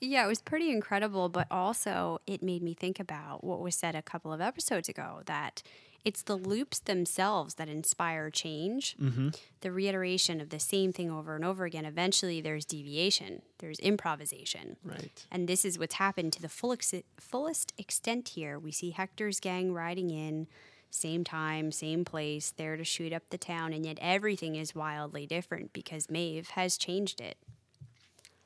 [0.00, 3.94] Yeah, it was pretty incredible, but also it made me think about what was said
[3.94, 5.62] a couple of episodes ago that
[6.04, 8.96] it's the loops themselves that inspire change.
[9.00, 9.30] Mm-hmm.
[9.60, 11.86] The reiteration of the same thing over and over again.
[11.86, 14.76] Eventually, there's deviation, there's improvisation.
[14.84, 15.24] Right.
[15.30, 18.58] And this is what's happened to the full ex- fullest extent here.
[18.58, 20.46] We see Hector's gang riding in,
[20.90, 25.26] same time, same place, there to shoot up the town, and yet everything is wildly
[25.26, 27.38] different because Maeve has changed it.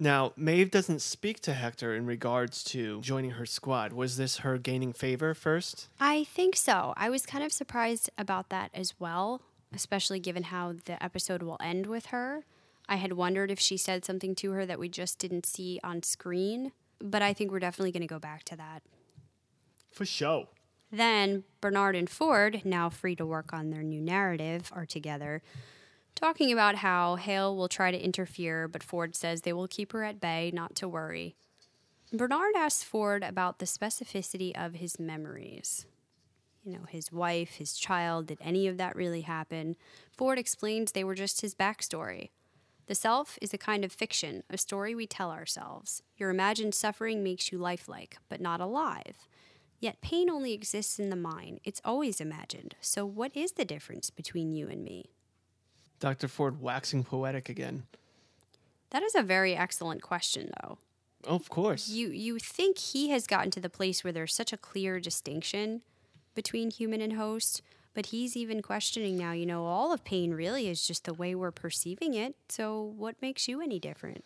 [0.00, 3.92] Now, Maeve doesn't speak to Hector in regards to joining her squad.
[3.92, 5.88] Was this her gaining favor first?
[5.98, 6.94] I think so.
[6.96, 9.42] I was kind of surprised about that as well,
[9.74, 12.44] especially given how the episode will end with her.
[12.88, 16.04] I had wondered if she said something to her that we just didn't see on
[16.04, 16.70] screen,
[17.00, 18.82] but I think we're definitely going to go back to that.
[19.92, 20.46] For sure.
[20.92, 25.42] Then Bernard and Ford, now free to work on their new narrative, are together,
[26.14, 30.04] talking about how Hale will try to interfere, but Ford says they will keep her
[30.04, 31.36] at bay, not to worry.
[32.12, 35.86] Bernard asks Ford about the specificity of his memories.
[36.64, 39.76] You know, his wife, his child, did any of that really happen?
[40.16, 42.30] Ford explains they were just his backstory.
[42.86, 46.02] The self is a kind of fiction, a story we tell ourselves.
[46.16, 49.28] Your imagined suffering makes you lifelike, but not alive.
[49.78, 51.60] Yet pain only exists in the mind.
[51.64, 52.74] It's always imagined.
[52.80, 55.10] So, what is the difference between you and me?
[56.00, 56.28] Dr.
[56.28, 57.84] Ford waxing poetic again.
[58.90, 60.78] That is a very excellent question, though.
[61.24, 61.88] Of course.
[61.88, 65.82] You you think he has gotten to the place where there's such a clear distinction
[66.34, 67.60] between human and host,
[67.92, 71.34] but he's even questioning now, you know, all of pain really is just the way
[71.34, 72.36] we're perceiving it.
[72.48, 74.24] So what makes you any different?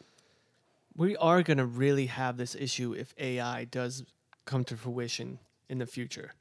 [0.96, 4.04] we are going to really have this issue if AI does
[4.44, 5.38] come to fruition
[5.68, 6.34] in the future.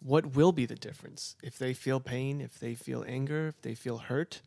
[0.00, 1.36] What will be the difference?
[1.42, 4.40] If they feel pain, if they feel anger, if they feel hurt,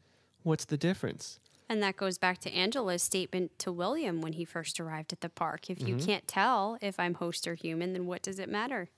[0.44, 1.40] what's the difference?
[1.70, 5.30] And that goes back to Angela's statement to William when he first arrived at the
[5.30, 5.70] park.
[5.70, 6.06] If you mm-hmm.
[6.06, 8.90] can't tell if I'm host or human, then what does it matter?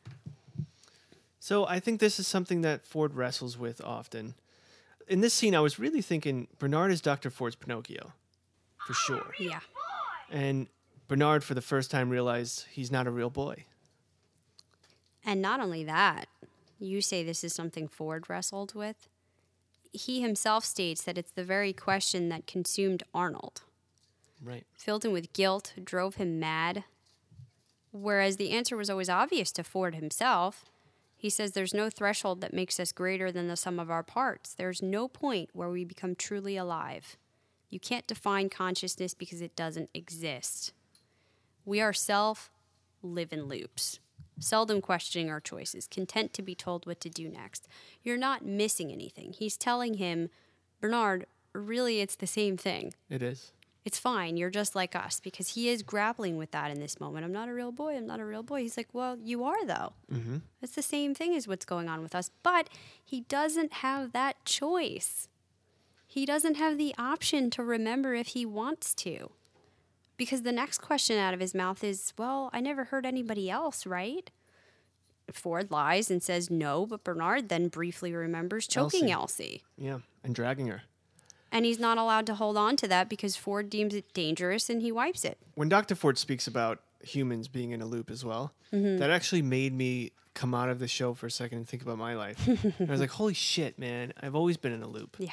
[1.39, 4.33] So I think this is something that Ford wrestles with often.
[5.07, 7.29] In this scene, I was really thinking Bernard is Dr.
[7.29, 8.13] Ford's Pinocchio,
[8.77, 9.33] for sure.
[9.39, 9.59] Yeah.
[10.31, 10.67] And
[11.07, 13.65] Bernard, for the first time, realized he's not a real boy.
[15.23, 16.25] And not only that,
[16.79, 19.07] you say this is something Ford wrestled with.
[19.95, 23.61] He himself states that it's the very question that consumed Arnold,
[24.41, 24.65] Right.
[24.73, 26.83] filled him with guilt, drove him mad.
[27.91, 30.65] Whereas the answer was always obvious to Ford himself.
[31.15, 34.53] He says there's no threshold that makes us greater than the sum of our parts.
[34.53, 37.15] There's no point where we become truly alive.
[37.69, 40.73] You can't define consciousness because it doesn't exist.
[41.63, 42.51] We are self,
[43.01, 43.99] live in loops,
[44.39, 47.67] seldom questioning our choices, content to be told what to do next.
[48.03, 49.33] You're not missing anything.
[49.33, 50.29] He's telling him,
[50.81, 52.93] Bernard, really, it's the same thing.
[53.09, 53.51] It is.
[53.85, 54.35] It's fine.
[54.35, 57.23] You're just like us because he is grappling with that in this moment.
[57.23, 57.95] I'm not a real boy.
[57.95, 58.61] I'm not a real boy.
[58.61, 59.93] He's like, well, you are though.
[60.11, 60.37] Mm-hmm.
[60.61, 62.31] It's the same thing as what's going on with us.
[62.41, 62.67] But
[63.03, 65.29] he doesn't have that choice.
[66.07, 69.29] He doesn't have the option to remember if he wants to.
[70.17, 73.85] Because the next question out of his mouth is, well, I never heard anybody else,
[73.85, 74.31] right?
[75.31, 79.63] Ford lies and says no, but Bernard then briefly remembers choking Elsie.
[79.77, 79.99] Yeah.
[80.23, 80.83] And dragging her.
[81.51, 84.81] And he's not allowed to hold on to that because Ford deems it dangerous and
[84.81, 85.37] he wipes it.
[85.55, 85.95] When Dr.
[85.95, 88.97] Ford speaks about humans being in a loop as well, Mm-hmm.
[88.97, 91.97] that actually made me come out of the show for a second and think about
[91.97, 92.45] my life.
[92.79, 95.15] I was like, holy shit, man, I've always been in a loop.
[95.17, 95.29] Yeah.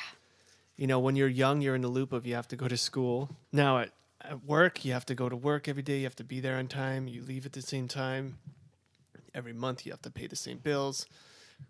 [0.76, 2.76] You know, when you're young, you're in a loop of you have to go to
[2.76, 3.30] school.
[3.50, 3.90] Now at,
[4.24, 5.98] at work, you have to go to work every day.
[5.98, 7.08] You have to be there on time.
[7.08, 8.38] You leave at the same time.
[9.34, 11.06] Every month, you have to pay the same bills.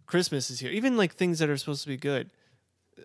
[0.07, 0.71] Christmas is here.
[0.71, 2.31] Even like things that are supposed to be good.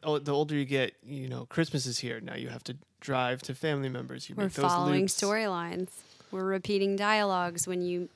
[0.03, 2.19] Oh, the older you get, you know, Christmas is here.
[2.19, 4.29] Now you have to drive to family members.
[4.29, 5.89] You We're make those following storylines.
[6.31, 8.09] We're repeating dialogues when you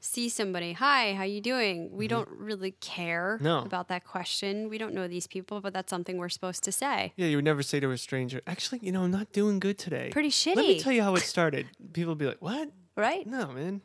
[0.00, 3.44] see somebody, "Hi, how you doing?" We don't really care Mm-hmm.
[3.44, 3.58] No.
[3.62, 4.68] about that question.
[4.68, 7.12] We don't know these people, but that's something we're supposed to say.
[7.16, 9.78] Yeah, you would never say to a stranger, actually, you know, I'm not doing good
[9.78, 10.08] today.
[10.12, 11.66] Pretty shitty Let me tell you how it started.
[11.92, 12.70] People would be like, what?
[12.96, 13.26] Right?
[13.26, 13.82] No, man.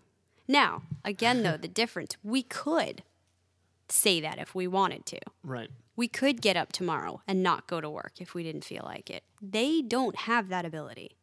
[0.47, 3.03] Now, again though, the difference, we could
[3.89, 5.19] say that if we wanted to.
[5.43, 5.69] Right.
[5.95, 9.09] We could get up tomorrow and not go to work if we didn't feel like
[9.09, 9.23] it.
[9.41, 11.17] They don't have that ability.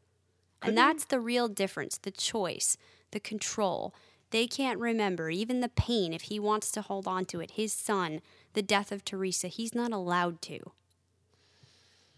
[0.63, 2.77] and that's the real difference the choice,
[3.13, 3.95] the control.
[4.31, 7.53] They can't remember even the pain if he wants to hold on to it.
[7.53, 8.21] His son,
[8.53, 10.73] the death of Theresa, he's not allowed to.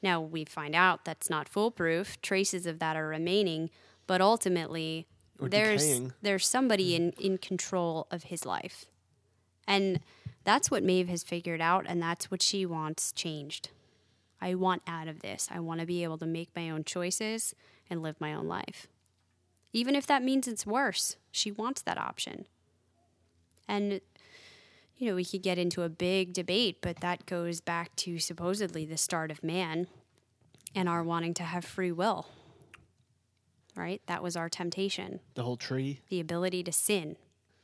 [0.03, 2.21] Now, we find out that's not foolproof.
[2.23, 3.71] Traces of that are remaining,
[4.07, 5.07] but ultimately,
[5.39, 6.13] Or there's decaying.
[6.23, 7.21] there's somebody mm-hmm.
[7.21, 8.87] in, in control of his life.
[9.69, 10.01] And
[10.43, 13.69] that's what Maeve has figured out, and that's what she wants changed.
[14.41, 15.49] I want out of this.
[15.51, 17.55] I want to be able to make my own choices
[17.91, 18.87] and live my own life.
[19.73, 22.47] Even if that means it's worse, she wants that option.
[23.69, 24.01] And,
[24.97, 28.85] you know, we could get into a big debate, but that goes back to supposedly
[28.85, 29.87] the start of man
[30.75, 32.27] and our wanting to have free will.
[33.77, 34.03] Right?
[34.07, 36.01] That was our temptation The whole tree.
[36.09, 37.17] the ability to sin.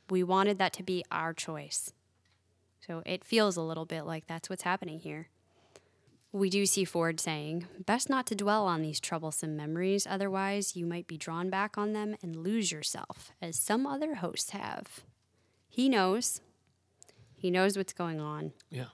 [0.08, 1.92] We wanted that to be our choice.
[2.86, 5.28] So it feels a little bit like that's what's happening here.
[6.36, 10.84] We do see Ford saying, Best not to dwell on these troublesome memories, otherwise, you
[10.84, 15.00] might be drawn back on them and lose yourself, as some other hosts have.
[15.66, 16.42] He knows.
[17.38, 18.52] He knows what's going on.
[18.70, 18.88] Yeah.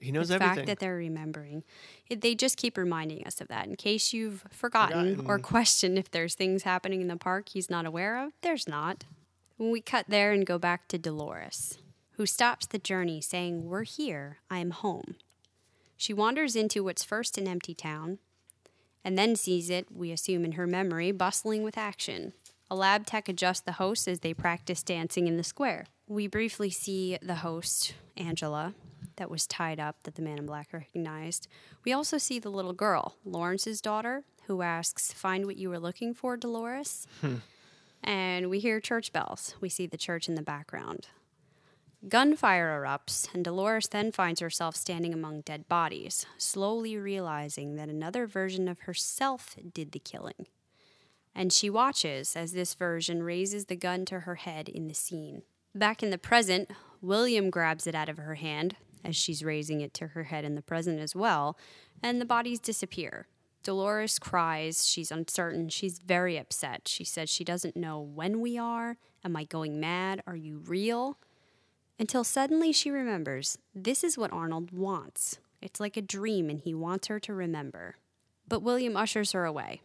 [0.00, 0.38] He knows everything.
[0.40, 0.56] the everything.
[0.56, 1.62] fact that they're remembering.
[2.10, 3.68] It, they just keep reminding us of that.
[3.68, 5.42] In case you've forgotten, or Forgotten.
[5.42, 9.04] questioned if there's things happening in the park he's not aware of, there's not.
[9.56, 11.78] When we cut there and go back to Dolores,
[12.14, 15.14] who stops the journey saying, We're here, I'm home.
[16.02, 18.18] She wanders into what's first an empty town,
[19.04, 22.32] and then sees it, we assume in her memory, bustling with action.
[22.68, 25.86] A lab tech adjusts the host as they practice dancing in the square.
[26.08, 28.74] We briefly see the host, Angela,
[29.14, 31.46] that was tied up that the man in black recognized.
[31.84, 36.14] We also see the little girl, Lawrence's daughter, who asks, Find what you were looking
[36.14, 37.06] for, Dolores?
[37.20, 37.36] Hmm.
[38.02, 39.54] and we hear church bells.
[39.60, 41.06] We see the church in the background.
[42.08, 48.26] Gunfire erupts, and Dolores then finds herself standing among dead bodies, slowly realizing that another
[48.26, 50.46] version of herself did the killing.
[51.32, 55.42] And she watches as this version raises the gun to her head in the scene.
[55.74, 56.70] Back in the present,
[57.00, 60.56] William grabs it out of her hand as she's raising it to her head in
[60.56, 61.56] the present as well,
[62.02, 63.26] and the bodies disappear.
[63.62, 64.86] Dolores cries.
[64.86, 65.68] She's uncertain.
[65.68, 66.88] She's very upset.
[66.88, 68.96] She says she doesn't know when we are.
[69.24, 70.20] Am I going mad?
[70.26, 71.16] Are you real?
[71.98, 75.38] Until suddenly she remembers this is what Arnold wants.
[75.60, 77.96] It's like a dream, and he wants her to remember.
[78.48, 79.80] But William ushers her away.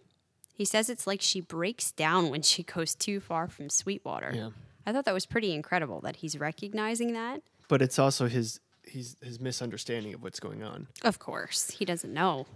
[0.53, 4.31] He says it's like she breaks down when she goes too far from Sweetwater.
[4.33, 4.49] Yeah.
[4.87, 7.41] I thought that was pretty incredible that he's recognizing that.
[7.67, 10.87] but it's also his he's his misunderstanding of what's going on.
[11.03, 12.47] Of course, he doesn't know.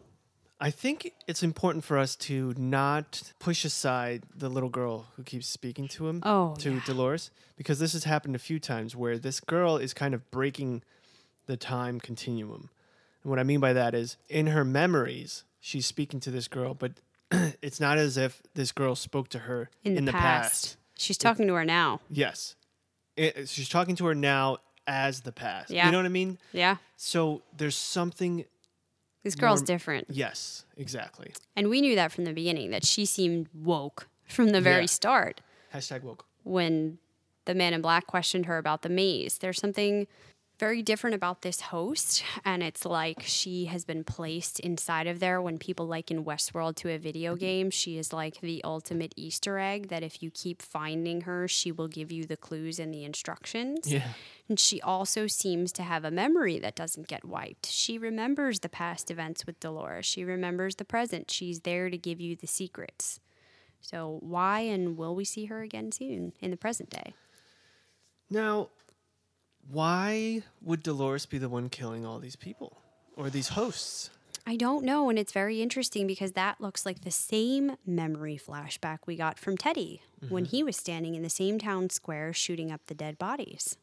[0.64, 5.48] I think it's important for us to not push aside the little girl who keeps
[5.48, 6.82] speaking to him, Oh, to yeah.
[6.86, 10.84] Dolores, because this has happened a few times where this girl is kind of breaking
[11.48, 12.70] the time continuum.
[13.24, 16.76] And what I mean by that is in her memories, she's speaking to this girl,
[16.76, 16.94] but
[17.62, 20.78] it's not as if this girl spoke to her In the, past.
[20.96, 22.02] She's talking to her now.
[22.10, 22.56] Yes.
[23.18, 25.72] It- uh, she's talking to her now as the past.
[25.72, 25.88] Yeah.
[25.88, 26.38] You know what I mean?
[26.54, 26.78] Yeah.
[26.98, 28.46] So there's something.
[29.24, 30.08] This girl's More- different.
[30.10, 31.34] Yes, exactly.
[31.56, 34.86] And we knew that from the beginning that she seemed woke from the very Yeah.
[34.88, 35.42] start
[35.74, 36.26] Hashtag woke.
[36.44, 36.98] when
[37.46, 39.38] the man in black questioned her about the maze.
[39.40, 40.08] There's something
[40.62, 45.42] very different about this host, and it's like she has been placed inside of there
[45.42, 47.40] when people like in Westworld to a video mm-hmm.
[47.40, 47.72] game.
[47.72, 51.88] She is like the ultimate Easter egg that if you keep finding her, she will
[51.88, 53.92] give you the clues and the instructions.
[53.92, 54.10] Yeah.
[54.48, 57.66] And she also seems to have a memory that doesn't get wiped.
[57.66, 60.06] She remembers the past events with Dolores.
[60.06, 61.32] She remembers the present.
[61.32, 63.20] She's there to give you the secrets.
[63.80, 67.16] So why and will we see her again soon in the present day?
[68.30, 68.70] Now,
[69.72, 72.78] why would Dolores be the one killing all these people
[73.16, 74.10] or these hosts?
[74.46, 79.00] I don't know, and it's very interesting because that looks like the same memory flashback
[79.06, 80.56] we got from Teddy when mm-hmm.
[80.56, 83.78] he was standing in the same town square shooting up the dead bodies.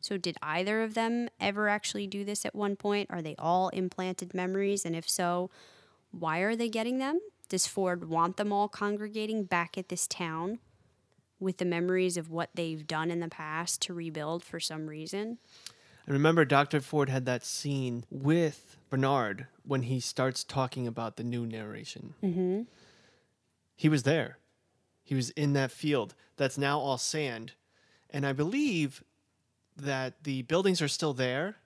[0.00, 3.08] So, did either of them ever actually do this at one point?
[3.10, 4.84] Are they all implanted memories?
[4.84, 5.48] And if so,
[6.10, 7.20] why are they getting them?
[7.48, 10.58] Does Ford want them all congregating back at this town
[11.44, 15.38] with the memories of what they've done in the past to rebuild for some reason?
[16.08, 16.80] I remember Dr.
[16.80, 22.14] Ford had that scene with Bernard when he starts talking about the new narration.
[22.22, 22.62] Mm-hmm.
[23.76, 24.38] He was there.
[25.02, 27.52] He was in that field that's now all sand.
[28.10, 29.02] And I believe
[29.76, 31.56] that the buildings are still there,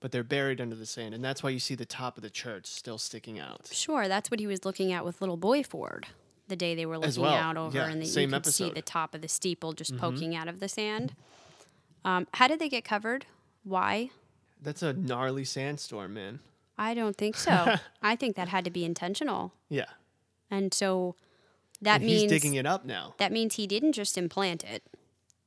[0.00, 1.14] but they're buried under the sand.
[1.14, 3.68] And that's why you see the top of the church still sticking out.
[3.72, 6.06] Sure, that's what he was looking at with little boy Ford
[6.48, 8.64] the day they were looking well, out over, yeah, and the, you could see episode.
[8.66, 8.74] Mm-hmm.
[8.74, 11.14] the top of the steeple just poking out of the sand.
[12.04, 13.26] Um, how did they get covered?
[13.64, 14.10] Why?
[14.60, 16.40] That's a gnarly sandstorm, man.
[16.76, 17.76] I don't think so.
[18.02, 19.86] I think that had to be intentional, Yeah.
[20.50, 21.14] and so
[21.80, 23.14] that and means he's digging it up now.
[23.18, 24.82] that means he didn't just implant it.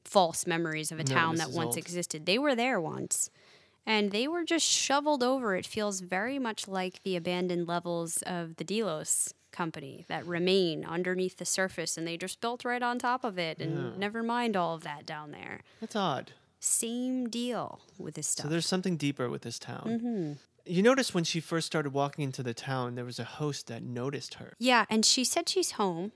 [0.03, 1.77] False memories of a No, town that once old.
[1.77, 2.25] existed.
[2.25, 3.29] They were there once.
[3.85, 5.55] And they were just shoveled over.
[5.55, 11.37] It feels very much like the abandoned levels of the Delos company that remain underneath
[11.37, 14.75] the surface and they just built right on top of it and never mind all
[14.75, 15.61] of that down there.
[15.81, 16.31] That's odd.
[16.59, 18.43] Same deal with this stuff.
[18.45, 20.37] So there's something deeper with this town.
[20.65, 23.81] You notice when she first started walking into the town, there was a host that
[23.81, 24.53] noticed her.
[24.59, 26.11] Yeah, and she said she's home.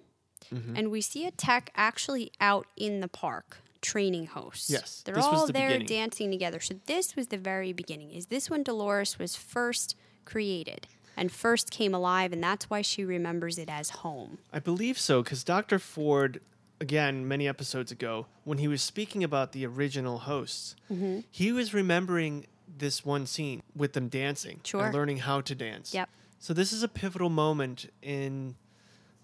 [0.53, 0.75] Mm-hmm.
[0.75, 4.69] And we see a tech actually out in the park training hosts.
[4.69, 5.87] Yes, They're all the there beginning.
[5.87, 6.59] dancing together.
[6.59, 8.11] So this was the very beginning.
[8.11, 9.95] Is this when Dolores was first
[10.25, 14.37] created and first came alive and that's why she remembers it as home?
[14.53, 15.79] I believe so, because Dr.
[15.79, 16.41] Ford,
[16.79, 21.19] again, many episodes ago, when he was speaking about the original hosts, Mm-hmm.
[21.29, 22.45] he was remembering
[22.77, 24.85] this one scene with them dancing Sure.
[24.85, 25.93] and learning how to dance.
[25.93, 26.09] Yep.
[26.39, 28.55] So this is a pivotal moment in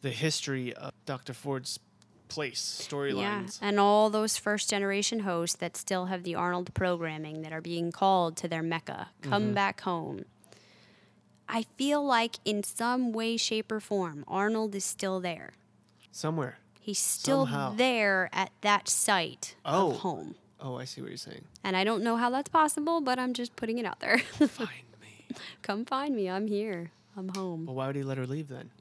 [0.01, 1.33] the history of Dr.
[1.33, 1.79] Ford's
[2.27, 3.57] place, Yeah, storylines.
[3.61, 7.91] and all those first generation hosts that still have the Arnold programming that are being
[7.91, 9.53] called to their mecca, come Mm-hmm.
[9.53, 10.25] back home.
[11.49, 15.53] I feel like in some way, shape, or form, Arnold is still there.
[16.11, 16.57] Somewhere.
[16.81, 17.73] He's still Somehow.
[17.75, 19.91] there at that site Oh.
[19.91, 20.35] of home.
[20.59, 21.43] Oh, I see what you're saying.
[21.63, 24.17] And I don't know how that's possible, but I'm just putting it out there.
[24.47, 24.69] Find
[25.01, 25.35] me.
[25.61, 26.29] Come find me.
[26.29, 26.91] I'm here.
[27.15, 27.65] I'm home.
[27.67, 28.71] Well, why would he let her leave then?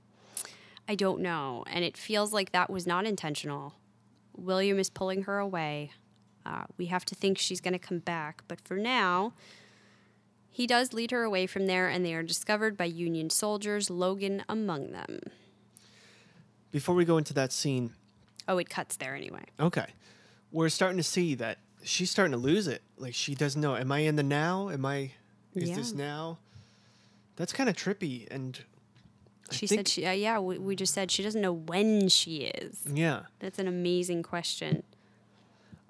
[0.88, 1.64] I don't know.
[1.66, 3.74] And it feels like that was not intentional.
[4.36, 5.90] William is pulling her away.
[6.47, 8.43] Uh, we have to think she's going to come back.
[8.48, 9.32] But for now,
[10.57, 14.43] he does lead her away from there, and they are discovered by Union soldiers, Logan
[14.49, 15.20] among them.
[16.73, 17.93] Before we go into that scene,
[18.49, 19.45] Oh, it cuts there anyway.
[19.61, 19.85] Okay.
[20.51, 22.81] We're starting to see that she's starting to lose it.
[22.97, 23.77] Like she doesn't know.
[23.77, 24.70] Am I in the now?
[24.70, 25.11] Am I
[25.55, 26.39] is this now?
[27.37, 28.59] That's kind of trippy and
[29.51, 32.45] I She said, she, uh, yeah, we, we just said she doesn't know when she
[32.45, 32.83] is.
[32.91, 33.24] Yeah.
[33.41, 34.85] That's an amazing question.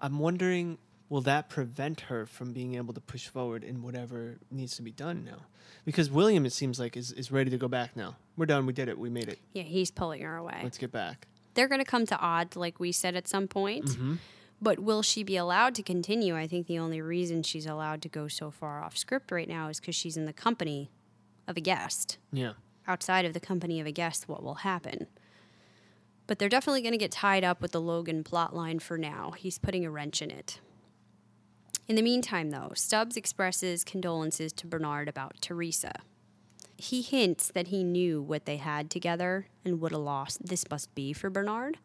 [0.01, 4.77] I'm wondering will that prevent her from being able to push forward in whatever needs
[4.77, 5.47] to be done now?
[5.85, 8.17] Because William it seems like is, is ready to go back now.
[8.37, 9.39] We're done, we did it, we made it.
[9.53, 10.61] Yeah, he's pulling her away.
[10.63, 11.27] Let's get back.
[11.55, 13.87] they're going to come to odds, like we said at some point.
[13.87, 14.15] Mm-hmm.
[14.61, 16.37] But will she be allowed to continue?
[16.37, 19.69] I think the only reason she's allowed to go so far off script right now
[19.69, 20.91] is because she's in the company
[21.47, 22.19] of a guest.
[22.33, 22.53] Yeah.
[22.89, 25.09] Outside of the company of a guest, what will happen?
[26.27, 29.33] But they're definitely going to get tied up with the Logan plotline for now.
[29.37, 30.61] He's putting a wrench in it.
[31.89, 35.93] In the meantime, though, Stubbs expresses condolences to Bernard about Theresa.
[36.77, 40.95] He hints that he knew what they had together and what a loss this must
[40.95, 41.79] be for Bernard.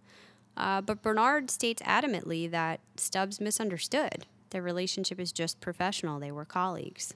[0.58, 4.26] Uh, but Bernard states adamantly that Stubbs misunderstood.
[4.50, 7.14] Their relationship is just professional, they were colleagues,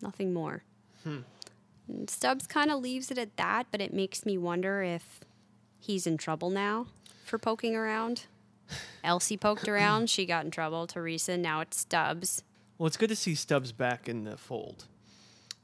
[0.00, 0.62] nothing more.
[1.86, 5.20] And Stubbs kind of leaves it at that, but it makes me wonder if
[5.80, 6.86] he's in trouble now
[7.24, 8.26] for poking around.
[9.04, 10.86] Elsie poked around, she got in trouble.
[10.86, 12.42] Theresa, now it's Stubbs.
[12.76, 14.86] Well, it's good to see Stubbs back in the fold.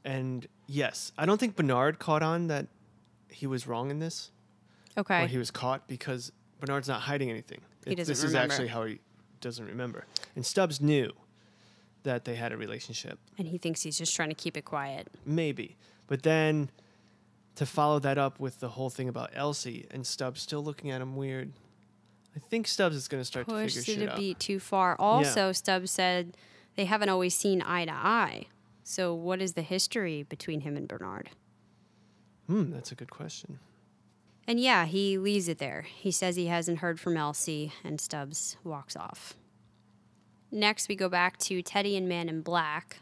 [0.03, 2.67] And yes, I don't think Bernard caught on that
[3.29, 4.31] he was wrong in this.
[4.97, 5.23] Okay.
[5.23, 7.59] or he was caught because Bernard's not hiding anything.
[7.85, 8.45] He It- doesn't this remember.
[8.45, 8.99] is actually how he
[9.41, 10.05] doesn't remember.
[10.37, 11.11] And Stubbs knew
[12.03, 15.07] that they had a relationship, And he thinks he's just trying to keep it quiet.
[15.25, 15.75] maybe.
[16.07, 16.69] But then
[17.55, 21.01] to follow that up with the whole thing about Elsie and Stubbs still looking at
[21.01, 21.51] him weird.
[22.35, 24.17] I think Stubbs is going to start to figure it shit a out.
[24.17, 24.95] beat too far.
[24.99, 26.35] Also, Stubbs said
[26.75, 28.47] they haven't always seen eye to eye.
[28.83, 31.29] So, what is the history between him and Bernard?
[32.47, 33.59] Hmm, that's a good question.
[34.47, 35.83] And yeah, he leaves it there.
[35.83, 39.35] He says he hasn't heard from Elsie, and Stubbs walks off.
[40.51, 42.99] Next, we go back to Teddy and Man in Black.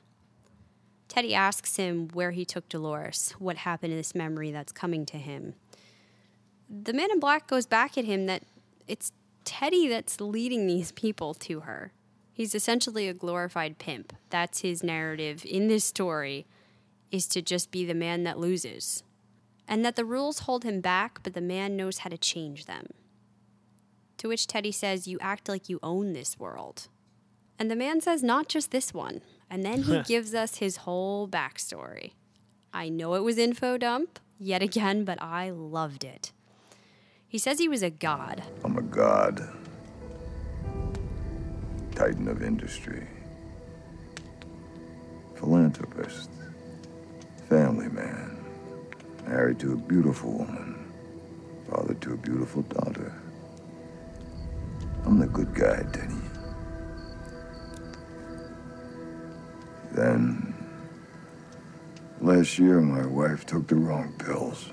[1.10, 5.18] Teddy asks him where he took Dolores, what happened in this memory that's coming to
[5.18, 5.56] him.
[6.70, 8.44] The Man in Black goes back at him that
[8.88, 9.12] it's
[9.46, 11.92] Teddy that's leading these people to her.
[12.34, 14.14] He's essentially a glorified pimp.
[14.30, 16.48] That's his narrative in this story
[17.12, 19.04] is to just be the man that loses
[19.68, 22.88] and that the rules hold him back, but the man knows how to change them.
[24.18, 26.88] To which Teddy says, You act like you own this world.
[27.58, 29.22] And the man says, Not just this one.
[29.50, 32.12] And then he gives us his whole backstory.
[32.74, 36.32] I know it was info dump, yet again, but I loved it.
[37.34, 38.44] He says he was a god.
[38.64, 39.50] I'm a god.
[41.96, 43.08] Titan of industry.
[45.34, 46.30] Philanthropist.
[47.50, 48.38] Family man.
[49.26, 50.94] Married to a beautiful woman.
[51.68, 53.12] Father to a beautiful daughter.
[55.04, 56.14] I'm the good guy, Teddy.
[59.92, 60.54] Then,
[62.22, 64.70] last year, my wife took the wrong pills.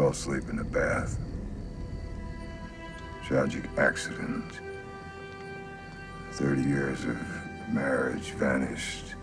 [0.00, 1.18] Fell asleep in the bath.
[3.22, 4.60] Tragic accident.
[6.32, 7.18] 30 years of
[7.68, 9.14] marriage vanished.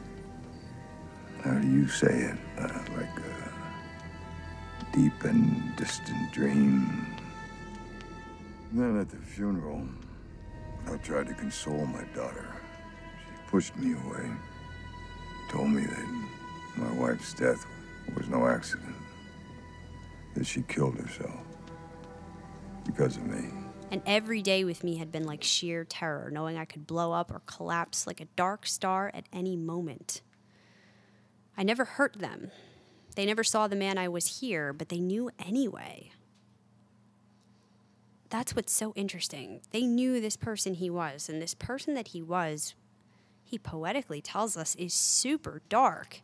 [1.43, 2.37] How do you say it?
[2.59, 7.07] Uh, like a deep and distant dream.
[8.71, 9.81] Then at the funeral,
[10.85, 12.53] I tried to console my daughter.
[13.25, 14.29] She pushed me away.
[15.49, 16.27] Told me that
[16.75, 17.65] my wife's death
[18.15, 18.96] was no accident.
[20.37, 21.39] That she killed herself.
[22.85, 23.49] Because of me.
[23.89, 27.31] And every day with me had been like sheer terror, knowing I could blow up
[27.31, 30.21] or collapse like a dark star at any moment.
[31.57, 32.51] I never hurt them.
[33.15, 36.11] They never saw the man I was here, but they knew anyway.
[38.29, 39.61] That's what's so interesting.
[39.71, 42.75] They knew this person he was, and this person that he was,
[43.43, 46.21] he poetically tells us, is super dark.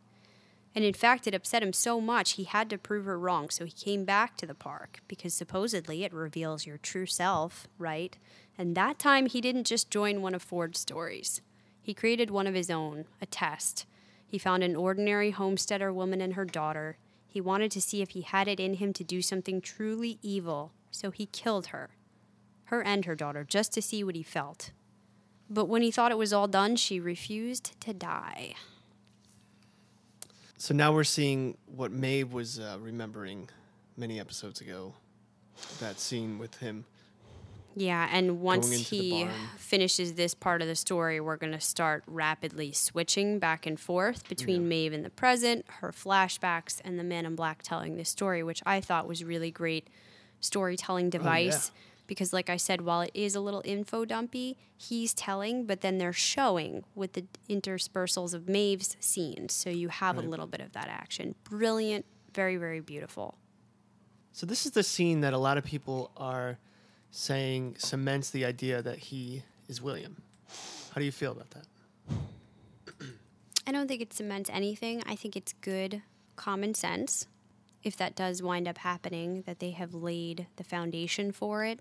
[0.74, 3.48] And in fact, it upset him so much he had to prove her wrong.
[3.48, 8.18] So he came back to the park because supposedly it reveals your true self, right?
[8.58, 11.40] And that time he didn't just join one of Ford's stories.
[11.80, 13.86] He created one of his own, a test.
[14.26, 16.96] He found an ordinary homesteader woman and her daughter.
[17.28, 20.72] He wanted to see if he had it in him to do something truly evil,
[20.90, 21.90] so he killed her,
[22.64, 24.70] her and her daughter, just to see what he felt.
[25.50, 28.54] But when he thought it was all done, she refused to die.
[30.56, 33.48] So now we're seeing what Maeve was uh, remembering
[33.96, 34.94] many episodes ago.
[35.80, 36.84] That scene with him.
[37.76, 39.26] Yeah, and once he
[39.56, 44.28] finishes this part of the story, we're going to start rapidly switching back and forth
[44.28, 48.44] between Maeve in the present, her flashbacks, and the man in black telling this story,
[48.44, 49.88] which I thought was really great
[50.40, 51.72] storytelling device.
[52.06, 55.98] Because, like I said, while it is a little info dumpy, he's telling, but then
[55.98, 59.54] they're showing with the interspersals of Maeve's scenes.
[59.54, 61.34] So you have a little bit of that action.
[61.44, 62.04] Brilliant,
[62.34, 63.38] very, very beautiful.
[64.32, 66.58] So this is the scene that a lot of people are
[67.10, 70.16] saying cements the idea that he is William.
[70.92, 71.66] How do you feel about that?
[73.66, 75.02] I don't think it cements anything.
[75.06, 76.02] I think it's good
[76.36, 77.26] common sense.
[77.82, 81.80] If that does wind up happening, that they have laid the foundation for it,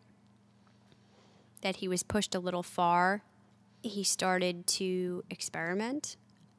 [1.64, 3.24] that he was pushed a little far.
[3.82, 6.16] He started to experiment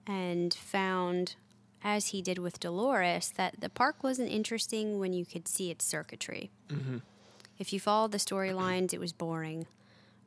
[0.06, 1.36] and found,
[1.82, 5.84] as he did with Dolores, that the park wasn't interesting when you could see its
[5.84, 6.50] circuitry.
[7.58, 9.66] If you followed the storylines, it was boring.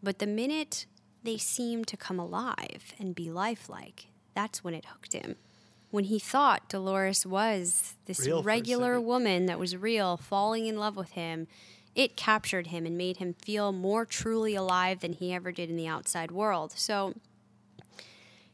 [0.01, 0.85] But the minute
[1.23, 5.35] they seemed to come alive and be lifelike, that's when it hooked him.
[5.89, 10.95] When he thought Dolores was this Real regular woman that was real, falling in love
[10.95, 11.47] with him,
[11.97, 15.75] it captured him and made him feel more truly alive than he ever did in
[15.75, 16.71] the outside world.
[16.75, 17.15] So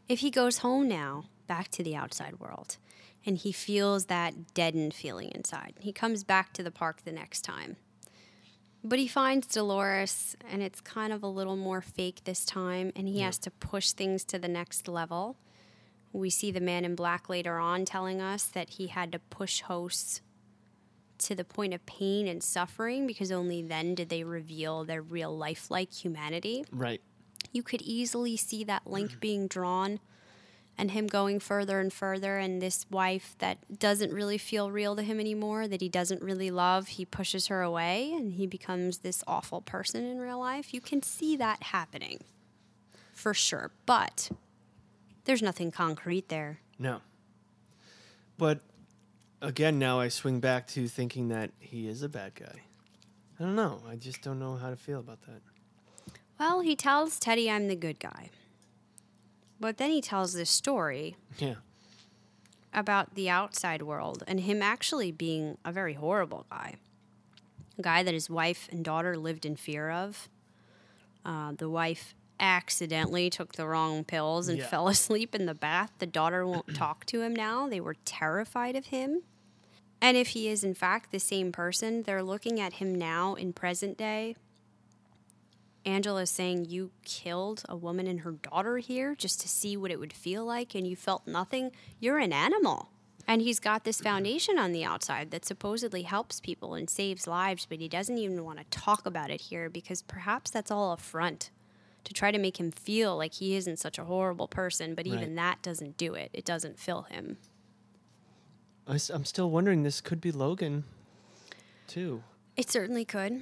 [0.07, 2.77] if he goes home now, back to the outside world,
[3.25, 7.41] and he feels that deadened feeling inside, he comes back to the park the next
[7.41, 7.75] time.
[8.81, 13.09] But he finds Dolores, and it's kind of a little more fake this time, and
[13.09, 15.35] he has to push things to the next level.
[16.13, 19.61] We see the man in black later on telling us that he had to push
[19.61, 20.21] hosts
[21.23, 25.35] to the point of pain and suffering because only then did they reveal their real
[25.35, 26.65] lifelike humanity.
[26.71, 27.01] Right.
[27.51, 29.99] You could easily see that link being drawn
[30.77, 35.03] and him going further and further and this wife that doesn't really feel real to
[35.03, 39.23] him anymore that he doesn't really love he pushes her away and he becomes this
[39.27, 42.23] awful person in real life you can see that happening
[43.11, 44.31] for sure but
[45.25, 47.01] there's nothing concrete there No.
[48.39, 48.61] But
[49.43, 52.61] again, now I swing back to thinking that he is a bad guy.
[53.39, 53.81] I don't know.
[53.87, 55.41] I just don't know how to feel about that.
[56.39, 58.29] well he tells teddy i'm the good guy
[59.59, 61.55] but then he tells this story Yeah.
[62.73, 66.75] about the outside world and him actually being a very horrible guy.
[67.77, 70.27] A guy that his wife and daughter lived in fear of.
[71.25, 74.67] Uh, the wife accidentally took the wrong pills and Yeah.
[74.67, 75.91] fell asleep in the bath.
[75.99, 77.69] The daughter won't talk to him now.
[77.69, 79.21] They were terrified of him.
[80.03, 83.53] And if he is, in fact, the same person, they're looking at him now in
[83.53, 84.35] present day.
[85.85, 90.01] Angela's saying, You killed a woman and her daughter here just to see what it
[90.01, 91.71] would feel like, and you felt nothing.
[92.01, 92.89] You're an animal.
[93.30, 97.65] And he's got this foundation on the outside that supposedly helps people and saves lives,
[97.65, 100.97] but he doesn't even want to talk about it here because perhaps that's all a
[100.97, 101.49] front
[102.03, 105.19] to try to make him feel like he isn't such a horrible person, but even
[105.30, 105.35] Right.
[105.35, 106.30] that doesn't do it.
[106.34, 107.38] It doesn't fill him.
[108.88, 109.84] I am still wondering.
[109.84, 110.84] This could be Logan,
[111.88, 112.23] too.
[112.55, 113.41] It certainly could.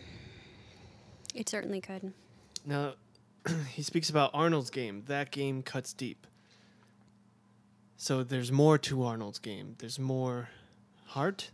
[1.34, 2.14] It certainly could.
[2.66, 2.94] Now,
[3.70, 5.04] he speaks about Arnold's game.
[5.08, 6.28] That game cuts deep.
[7.98, 9.76] So there's more to Arnold's game.
[9.78, 10.50] There's more
[11.06, 11.52] heart,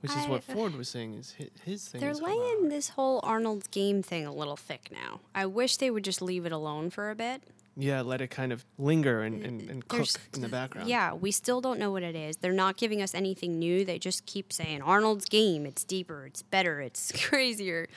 [0.00, 2.00] which is what Ford was saying is his, his thing.
[2.00, 5.20] They're laying this whole Arnold's game thing a little thick now.
[5.34, 7.42] I wish they would just leave it alone for a bit.
[7.76, 10.88] Yeah, let it kind of linger and, and, and cook There's- in the background.
[10.88, 12.36] Yeah, we still don't know what it is.
[12.38, 13.84] They're not giving us anything new.
[13.84, 15.64] They just keep saying Arnold's game.
[15.66, 16.26] It's deeper.
[16.26, 16.80] It's better.
[16.80, 17.88] It's crazier.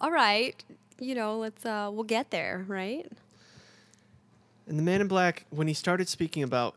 [0.00, 0.62] All right,
[1.00, 3.10] you know, let's uh, we'll get there, right?
[4.68, 6.74] And the Man in Black, when he started speaking about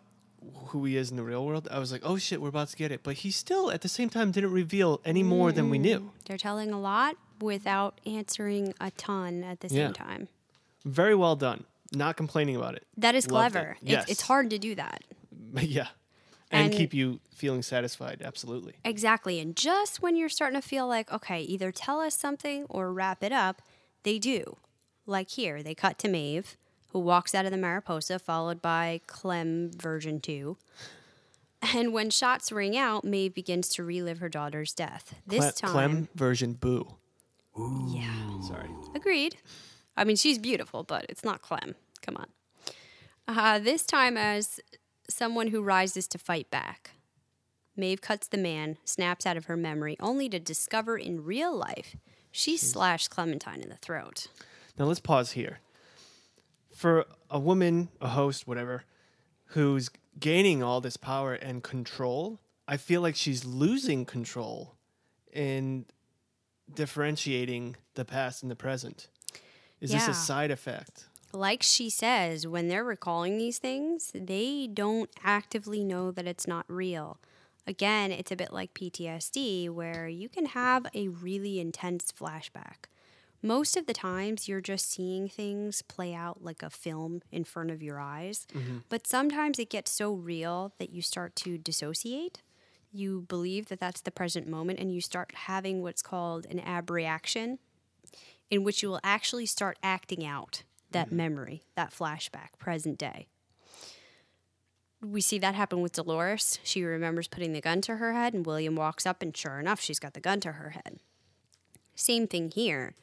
[0.67, 2.77] who he is in the real world, I was like, oh shit, we're about to
[2.77, 3.01] get it.
[3.03, 6.11] But he still, at the same time, didn't reveal any more than we knew.
[6.25, 9.91] They're telling a lot without answering a ton at the same Yeah.
[9.91, 10.27] time.
[10.85, 11.65] Very well done.
[11.93, 12.85] Not complaining about it.
[12.97, 13.59] That is Loved it.
[13.59, 13.77] clever.
[13.81, 14.03] Yes.
[14.03, 15.03] It's, it's hard to do that.
[15.61, 15.87] yeah.
[16.51, 18.21] And, And- keep you feeling satisfied.
[18.23, 18.73] Absolutely.
[18.83, 19.39] Exactly.
[19.39, 23.23] And just when you're starting to feel like, okay, either tell us something or wrap
[23.23, 23.61] it up,
[24.03, 24.57] they do.
[25.05, 26.57] Like here, they cut to Maeve,
[26.89, 30.57] who walks out of the Mariposa, followed by Clem version 2.
[31.73, 35.15] And when shots ring out, Maeve begins to relive her daughter's death.
[35.27, 35.71] This Cle- time.
[35.71, 36.95] Clem version boo.
[37.87, 38.39] Yeah.
[38.47, 38.69] Sorry.
[38.95, 39.35] Agreed.
[39.99, 41.75] I mean, she's beautiful, but it's not Clem.
[42.01, 42.27] Come on.
[43.27, 44.61] Uh, this time, as
[45.09, 46.91] someone who rises to fight back,
[47.75, 51.97] Maeve cuts the man, snaps out of her memory, only to discover in real life
[52.31, 54.27] she slashed Clementine in the throat.
[54.77, 55.59] Now let's pause here.
[56.73, 58.83] For a woman, a host, whatever,
[59.47, 64.75] who's gaining all this power and control, I feel like she's losing control
[65.33, 65.85] in
[66.73, 69.09] differentiating the past and the present.
[69.81, 71.05] Is this a side effect?
[71.31, 76.65] Like she says, when they're recalling these things, they don't actively know that it's not
[76.67, 77.19] real.
[77.67, 82.85] Again, it's a bit like PTSD, where you can have a really intense flashback.
[83.43, 87.69] Most of the times, you're just seeing things play out like a film in front
[87.69, 88.47] of your eyes.
[88.53, 88.79] Mm-hmm.
[88.89, 92.41] But sometimes it gets so real that you start to dissociate.
[92.91, 97.59] You believe that that's the present moment, and you start having what's called an abreaction,
[98.49, 101.17] in which you will actually start acting out that mm-hmm.
[101.17, 103.27] memory, that flashback, present day.
[105.01, 106.59] We see that happen with Dolores.
[106.63, 109.79] She remembers putting the gun to her head, and William walks up, and sure enough,
[109.79, 110.99] she's got the gun to her head.
[111.95, 112.95] Same thing here.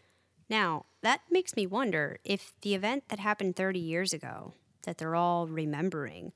[0.49, 4.53] Now, that makes me wonder if the event that happened 30 years ago,
[4.83, 6.33] that they're all remembering,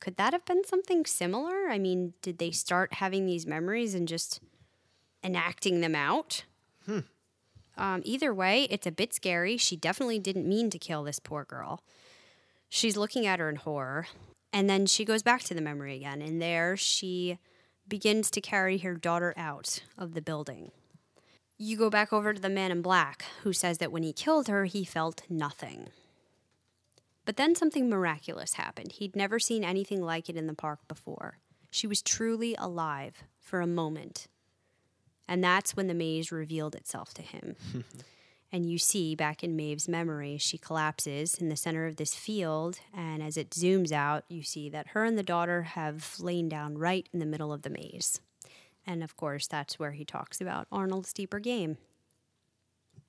[0.00, 1.68] could that have been something similar?
[1.68, 4.40] I mean, did they start having these memories and just
[5.22, 6.44] enacting them out?
[7.80, 9.56] Um, either way, it's a bit scary.
[9.56, 11.82] She definitely didn't mean to kill this poor girl.
[12.68, 14.06] She's looking at her in horror.
[14.52, 16.20] And then she goes back to the memory again.
[16.20, 17.38] And there she
[17.88, 20.72] begins to carry her daughter out of the building.
[21.56, 24.48] You go back over to the man in black, who says that when he killed
[24.48, 25.88] her, he felt nothing.
[27.24, 28.92] But then something miraculous happened.
[28.92, 31.38] He'd never seen anything like it in the park before.
[31.70, 34.26] She was truly alive for a moment.
[35.30, 37.54] And that's when the maze revealed itself to him.
[38.52, 42.80] and you see back in Maeve's memory, she collapses in the center of this field.
[42.92, 46.76] And as it zooms out, you see that her and the daughter have lain down
[46.76, 48.20] right in the middle of the maze.
[48.84, 51.78] And of course, that's where he talks about Arnold's deeper game.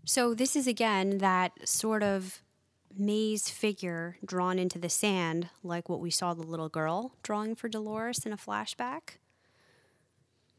[0.05, 2.41] So, this is again that sort of
[2.95, 7.67] maze figure drawn into the sand, like what we saw the little girl drawing for
[7.67, 9.17] Dolores in a flashback.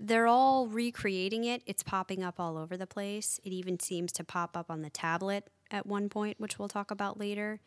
[0.05, 1.63] They're all recreating it.
[1.65, 3.39] It's popping up all over the place.
[3.45, 6.91] It even seems to pop up on the tablet at one point, which we'll talk
[6.91, 7.61] about later.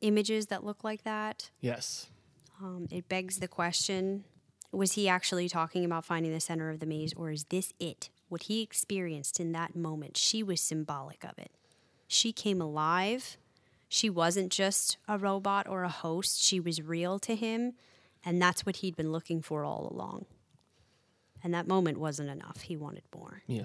[0.00, 1.50] Images that look like that.
[1.60, 2.08] Yes.
[2.58, 4.24] Um, it begs the question
[4.72, 8.08] was he actually talking about finding the center of the maze, or is this it?
[8.28, 11.52] What he experienced in that moment, she was symbolic of it.
[12.08, 13.36] She came alive.
[13.88, 17.74] She wasn't just a robot or a host, she was real to him,
[18.24, 20.24] and that's what he'd been looking for all along.
[21.44, 22.62] And that moment wasn't enough.
[22.62, 23.42] He wanted more.
[23.46, 23.64] Yeah.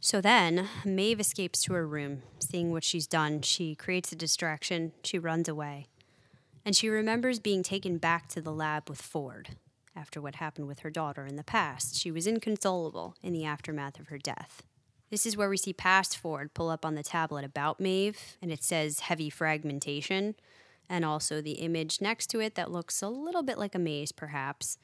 [0.00, 2.22] So then, Maeve escapes to her room.
[2.38, 4.92] Seeing what she's done, she creates a distraction.
[5.02, 5.88] She runs away.
[6.64, 9.50] And she remembers being taken back to the lab with Ford
[9.94, 11.96] after what happened with her daughter in the past.
[11.96, 14.62] She was inconsolable in the aftermath of her death.
[15.10, 18.50] This is where we see past Ford pull up on the tablet about Maeve, and
[18.50, 20.36] it says heavy fragmentation,
[20.88, 24.10] and also the image next to it that looks a little bit like a maze,
[24.10, 24.78] perhaps.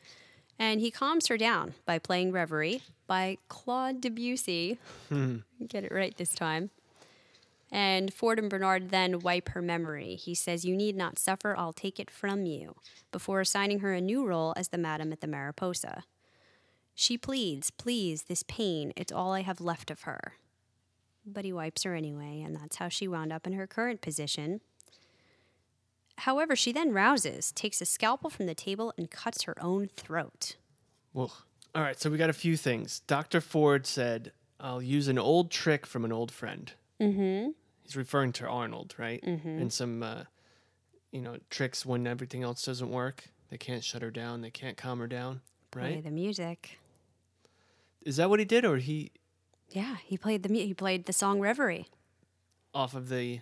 [0.58, 4.78] And he calms her down by playing Reverie by Claude Debussy.
[5.68, 6.70] Get it right this time.
[7.70, 10.14] And Ford and Bernard then wipe her memory.
[10.14, 12.76] He says, You need not suffer, I'll take it from you,
[13.12, 16.04] before assigning her a new role as the madam at the Mariposa.
[16.94, 20.34] She pleads, Please, this pain, it's all I have left of her.
[21.26, 24.62] But he wipes her anyway, and that's how she wound up in her current position.
[26.18, 30.56] However, she then rouses, takes a scalpel from the table, and cuts her own throat.
[31.12, 31.32] Well,
[31.74, 31.98] all right.
[31.98, 33.00] So we got a few things.
[33.06, 33.40] Dr.
[33.40, 36.72] Ford said, I'll use an old trick from an old friend.
[37.00, 37.50] Mm-hmm.
[37.82, 39.22] He's referring to Arnold, right?
[39.22, 39.48] Mm-hmm.
[39.48, 40.24] And some, uh,
[41.12, 43.28] you know, tricks when everything else doesn't work.
[43.50, 44.40] They can't shut her down.
[44.40, 45.40] They can't calm her down,
[45.74, 45.92] right?
[45.92, 46.78] Play the music.
[48.04, 49.12] Is that what he did, or he
[49.70, 51.86] Yeah, he played the mu- he played the song Reverie.
[52.74, 53.40] off of the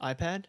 [0.00, 0.44] iPad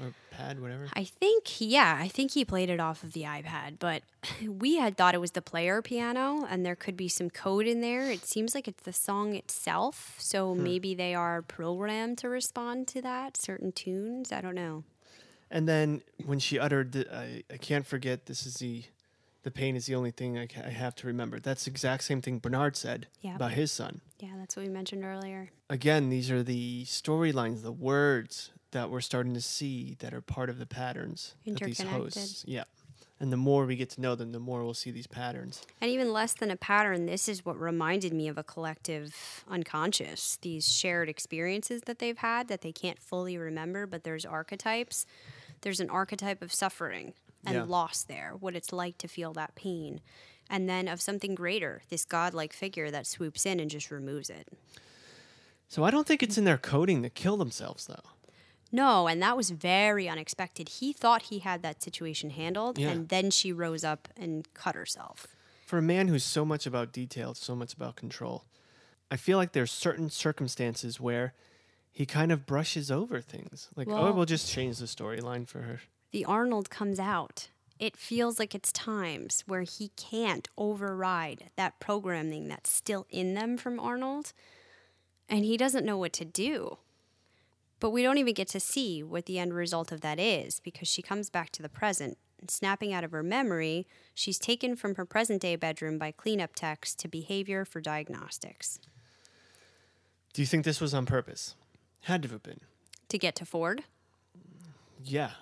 [0.00, 0.88] or pad, whatever?
[0.94, 4.02] I think, yeah, I think he played it off of the iPad, but
[4.46, 7.80] we had thought it was the player piano and there could be some code in
[7.80, 8.10] there.
[8.10, 10.62] It seems like it's the song itself, so hmm.
[10.62, 14.32] maybe they are programmed to respond to that, certain tunes.
[14.32, 14.84] I don't know.
[15.50, 18.84] And then when she uttered, the, I, I can't forget, this is the,
[19.44, 21.38] the pain is the only thing I, ca- I have to remember.
[21.38, 23.36] That's the exact same thing Bernard said Yeah.
[23.36, 24.00] about his son.
[24.18, 25.50] Yeah, that's what we mentioned earlier.
[25.70, 30.50] Again, these are the storylines, the words that we're starting to see that are part
[30.50, 32.14] of the patterns of these Interconnected.
[32.14, 32.44] hosts.
[32.46, 32.64] Yeah.
[33.18, 35.62] And the more we get to know them, the more we'll see these patterns.
[35.80, 40.36] And even less than a pattern, this is what reminded me of a collective unconscious,
[40.42, 45.06] these shared experiences that they've had that they can't fully remember, but there's archetypes.
[45.62, 47.14] There's an archetype of suffering
[47.46, 47.62] and Yeah.
[47.62, 50.02] loss there, what it's like to feel that pain.
[50.50, 54.48] And then of something greater, this godlike figure that swoops in and just removes it.
[55.68, 58.10] So I don't think it's in their coding to kill themselves, though.
[58.72, 60.68] No, and that was very unexpected.
[60.68, 62.90] He thought he had that situation handled, Yeah.
[62.90, 65.26] and then she rose up and cut herself.
[65.66, 68.44] For a man who's so much about detail, so much about control,
[69.10, 71.34] I feel like there's certain circumstances where
[71.92, 73.68] he kind of brushes over things.
[73.76, 75.80] Like, oh, Well- we'll just change the storyline for her.
[76.12, 77.48] the Arnold comes out,
[77.78, 83.56] it feels like it's times where he can't override that programming that's still in them
[83.58, 84.32] from Arnold,
[85.28, 86.78] and he doesn't know what to do.
[87.78, 90.88] But we don't even get to see what the end result of that is because
[90.88, 92.18] she comes back to the present.
[92.40, 96.54] And snapping out of her memory, she's taken from her present day bedroom by cleanup
[96.54, 98.78] techs to behavior for diagnostics.
[100.34, 101.54] Do you think this was on purpose?
[102.02, 102.60] Had to have been.
[103.08, 103.84] To get to Ford,
[105.02, 105.32] Yeah.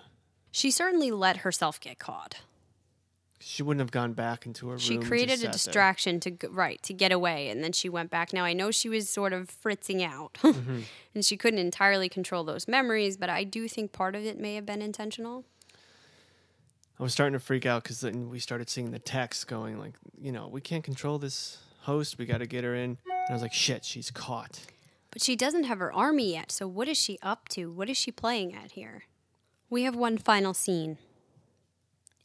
[0.51, 2.41] she certainly let herself get caught.
[3.47, 5.01] She wouldn't have gone back into her she room.
[5.01, 5.51] and created a sat there.
[5.51, 8.89] distraction to right to get away and then she went back now i know she
[8.89, 10.79] was sort of fritzing out Mm-hmm.
[11.13, 14.55] and she couldn't entirely control those memories but i do think part of it may
[14.55, 15.45] have been intentional
[16.99, 19.95] I was starting to freak out because then we started seeing the text going like,
[20.17, 22.17] you know, we can't control this host.
[22.17, 22.91] We got to get her in.
[23.05, 24.61] And I was like, shit, she's caught.
[25.11, 27.97] but she doesn't have her army yet so what is she up to what is
[27.97, 29.03] she playing at here
[29.69, 30.97] we have one final scene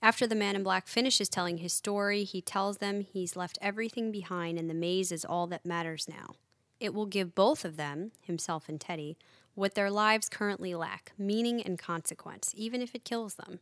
[0.02, 4.10] after the man in black finishes telling his story he tells them he's left everything
[4.10, 6.34] behind and the maze is all that matters now
[6.78, 9.16] it will give both of them himself and teddy
[9.54, 13.60] what their lives currently lack meaning and consequence even if it kills them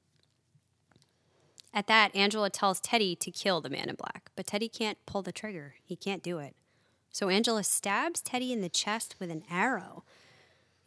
[1.75, 5.23] At that, Angela tells Teddy to kill the man in black, but Teddy can't pull
[5.23, 5.75] the trigger.
[5.85, 6.55] He can't do it.
[7.11, 10.03] So Angela stabs Teddy in the chest with an arrow.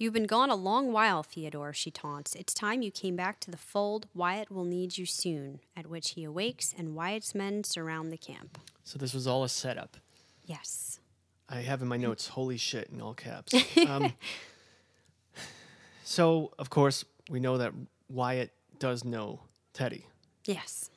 [0.01, 2.33] You've been gone a long while, Theodore, she taunts.
[2.33, 4.07] It's time you came back to the fold.
[4.15, 5.59] Wyatt will need you soon.
[5.77, 8.57] At which he awakes, and Wyatt's men surround the camp.
[8.83, 9.97] So this was all a setup.
[10.43, 10.99] Yes.
[11.47, 13.53] I have in my notes, holy shit, in all caps.
[13.87, 14.13] Um,
[16.03, 17.71] so, of course, we know that
[18.09, 19.41] Wyatt does know
[19.71, 20.07] Teddy.
[20.45, 20.89] Yes.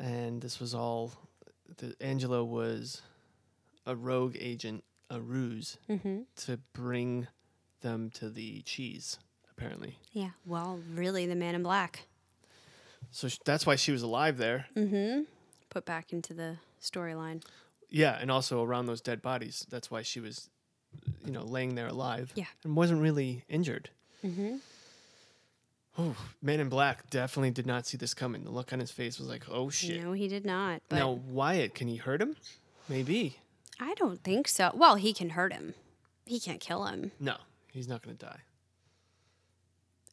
[0.00, 1.12] And this was all,
[1.76, 3.02] the, Angela was
[3.84, 6.24] a rogue agent, a ruse, Mhm.
[6.46, 7.26] to bring
[7.82, 9.18] them to the cheese,
[9.50, 9.98] apparently.
[10.12, 10.30] Yeah.
[10.46, 12.06] Well, really, the man in black.
[13.10, 14.66] So sh- that's why she was alive there.
[14.76, 15.22] Mm-hmm.
[15.70, 17.42] Put back into the storyline.
[17.90, 19.66] Yeah, and also around those dead bodies.
[19.68, 20.48] That's why she was,
[21.24, 22.32] you know, laying there alive.
[22.34, 22.46] Yeah.
[22.64, 23.90] And wasn't really injured.
[24.24, 24.56] Mm-hmm.
[25.98, 28.44] Oh, Man in Black definitely did not see this coming.
[28.44, 30.02] The look on his face was like, oh shit.
[30.02, 30.80] No, he did not.
[30.88, 32.36] But Now, Wyatt, can he hurt him?
[32.88, 33.36] Maybe.
[33.78, 34.70] I don't think so.
[34.74, 35.74] Well, he can hurt him.
[36.24, 37.12] He can't kill him.
[37.20, 37.36] No,
[37.72, 38.40] he's not going to die.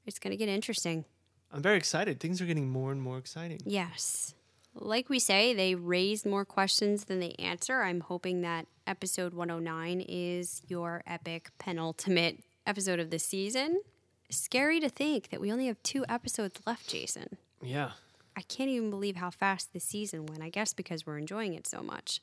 [0.06, 1.06] It's going to get interesting.
[1.52, 2.20] I'm very excited.
[2.20, 3.60] Things are getting more and more exciting.
[3.66, 4.34] Yes.
[4.74, 7.82] Like we say, they raise more questions than they answer.
[7.82, 13.82] I'm hoping that episode 109 is your epic penultimate episode of the season.
[14.30, 17.38] Scary to think that we only have two episodes left, Jason.
[17.62, 17.92] Yeah.
[18.38, 21.68] I can't even believe how fast this season went, I guess because we're enjoying it
[21.68, 22.22] so much.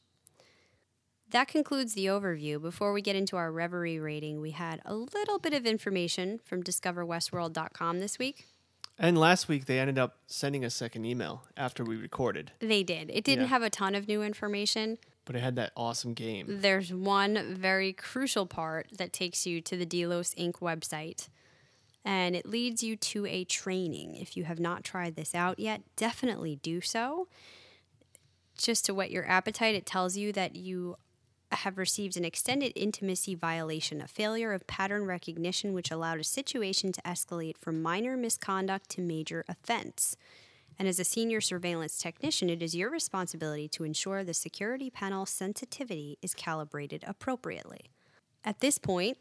[1.30, 2.60] That concludes the overview.
[2.60, 6.62] Before we get into our reverie rating, we had a little bit of information from
[6.62, 8.46] discoverwestworld.com this week.
[8.98, 13.10] And last week, they ended up sending a second email after we recorded, They did.
[13.10, 13.48] It didn't Yeah.
[13.50, 14.98] have a ton of new information.
[15.26, 16.60] but it had that awesome game.
[16.60, 20.60] There's one very crucial part that takes you to the Delos Inc.
[20.60, 21.28] website,
[22.04, 24.14] and it leads you to a training.
[24.14, 27.26] If you have not tried this out yet, definitely do so.
[28.56, 30.94] Just to whet your appetite, it tells you that you
[31.58, 36.92] have received an extended intimacy violation, a failure of pattern recognition, which allowed a situation
[36.92, 40.16] to escalate from minor misconduct to major offense.
[40.78, 45.24] And as a senior surveillance technician, it is your responsibility to ensure the security panel
[45.24, 47.90] sensitivity is calibrated appropriately.
[48.44, 49.18] At this point,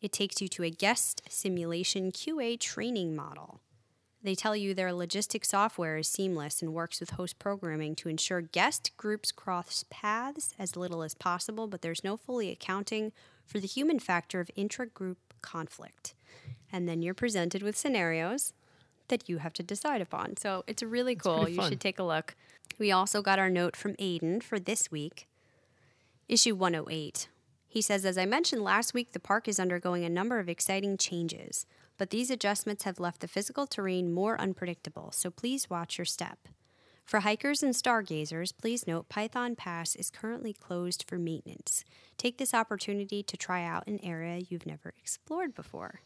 [0.00, 3.60] it takes you to a guest simulation QA training model.
[4.22, 8.42] They tell you their logistic software is seamless and works with host programming to ensure
[8.42, 13.12] guest groups cross paths as little as possible, but there's no fully accounting
[13.46, 16.14] for the human factor of intra group conflict.
[16.70, 18.52] And then you're presented with scenarios
[19.08, 20.36] that you have to decide upon.
[20.36, 21.48] So it's really cool.
[21.48, 22.34] You should take a look.
[22.78, 25.28] We also got our note from Aiden for this week,
[26.28, 27.28] issue 108.
[27.66, 30.96] He says, As I mentioned last week, the park is undergoing a number of exciting
[30.96, 31.66] changes,
[32.00, 36.48] but these adjustments have left the physical terrain more unpredictable, so please watch your step.
[37.04, 41.84] For hikers and stargazers, please note Python Pass is currently closed for maintenance.
[42.16, 46.00] Take this opportunity to try out an area you've never explored before.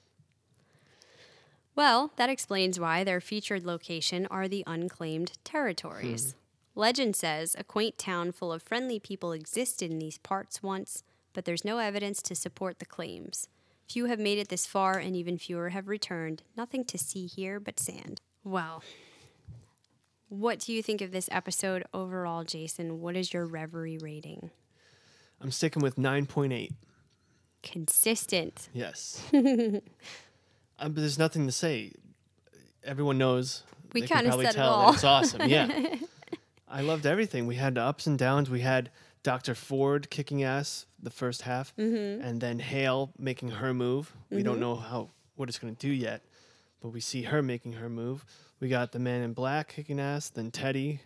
[1.76, 6.32] Well, that explains why their featured location are the unclaimed territories.
[6.74, 6.80] Hmm.
[6.80, 11.44] Legend says a quaint town full of friendly people existed in these parts once, but
[11.44, 13.46] there's no evidence to support the claims.
[13.89, 16.43] Few have made it this far, and even fewer have returned.
[16.56, 18.20] Nothing to see here but sand.
[18.43, 18.82] Well,
[20.28, 23.01] what do you think of this episode overall, Jason?
[23.01, 24.51] What is your reverie rating?
[25.40, 26.70] I'm sticking with 9.8.
[27.62, 28.69] Consistent.
[28.73, 29.23] Yes.
[29.32, 29.81] um,
[30.78, 31.93] but there's nothing to say.
[32.82, 33.62] Everyone knows.
[33.93, 34.86] We can kinda probably said it tell all.
[34.86, 35.48] that it's awesome.
[35.48, 35.97] Yeah.
[36.69, 37.47] I loved everything.
[37.47, 38.51] We had ups and downs.
[38.51, 38.90] We had
[39.24, 39.56] Dr.
[39.56, 42.22] Ford kicking ass the first half, Mhm.
[42.22, 44.12] and then Hale making her move.
[44.30, 44.60] We don't Mhm.
[44.60, 46.22] know how what it's going to do yet,
[46.80, 48.24] but we see her making her move.
[48.60, 51.01] We got the man in black kicking ass, then Teddy,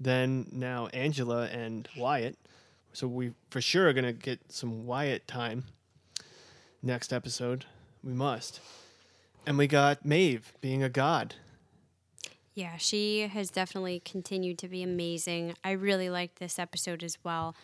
[0.00, 2.36] then now Angela and Wyatt.
[2.92, 5.66] So we for sure are going to get some Wyatt time
[6.82, 7.66] next episode.
[8.02, 8.60] We must.
[9.46, 11.36] And we got Maeve being a god.
[12.54, 15.54] Yeah, she has definitely continued to be amazing.
[15.64, 17.56] I really liked this episode as well.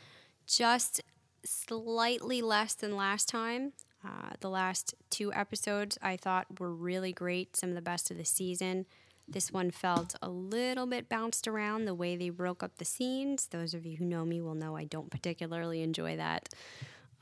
[0.47, 1.01] Just
[1.45, 3.73] slightly less than last time.
[4.05, 8.17] Uh, the last two episodes I thought were really great, some of the best of
[8.17, 8.87] the season.
[9.29, 13.47] This one felt a little bit bounced around the way they broke up the scenes.
[13.47, 16.49] Those of you who know me will know I don't particularly enjoy that,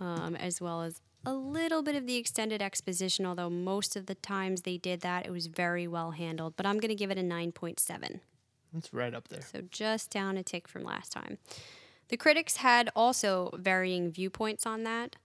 [0.01, 4.15] um, as well as a little bit of the extended exposition, although most of the
[4.15, 6.55] times they did that, it was very well handled.
[6.57, 8.20] But I'm going to give it a 9.7.
[8.73, 9.43] That's right up there.
[9.43, 11.39] So just down a tick from last time.
[12.09, 15.16] The critics had also varying viewpoints on that.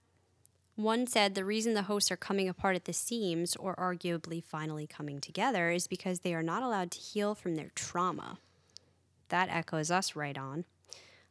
[0.76, 4.86] One said the reason the hosts are coming apart at the seams, or arguably finally
[4.86, 8.38] coming together, is because they are not allowed to heal from their trauma.
[9.28, 10.64] That echoes us right on.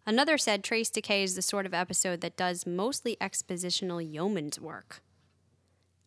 [0.05, 5.01] Another said Trace Decay is the sort of episode that does mostly expositional yeoman's work.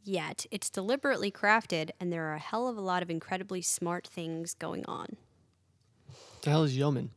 [0.05, 4.07] Yet, it's deliberately crafted, and there are a hell of a lot of incredibly smart
[4.07, 5.17] things going on.
[6.43, 7.11] the hell is Yeoman?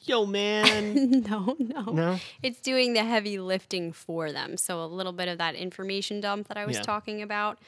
[0.00, 1.20] Yo, man.
[1.28, 1.82] no, no.
[1.92, 2.18] No?
[2.42, 4.56] It's doing the heavy lifting for them.
[4.56, 6.82] So, a little bit of that information dump that I was Yeah.
[6.82, 7.58] talking about.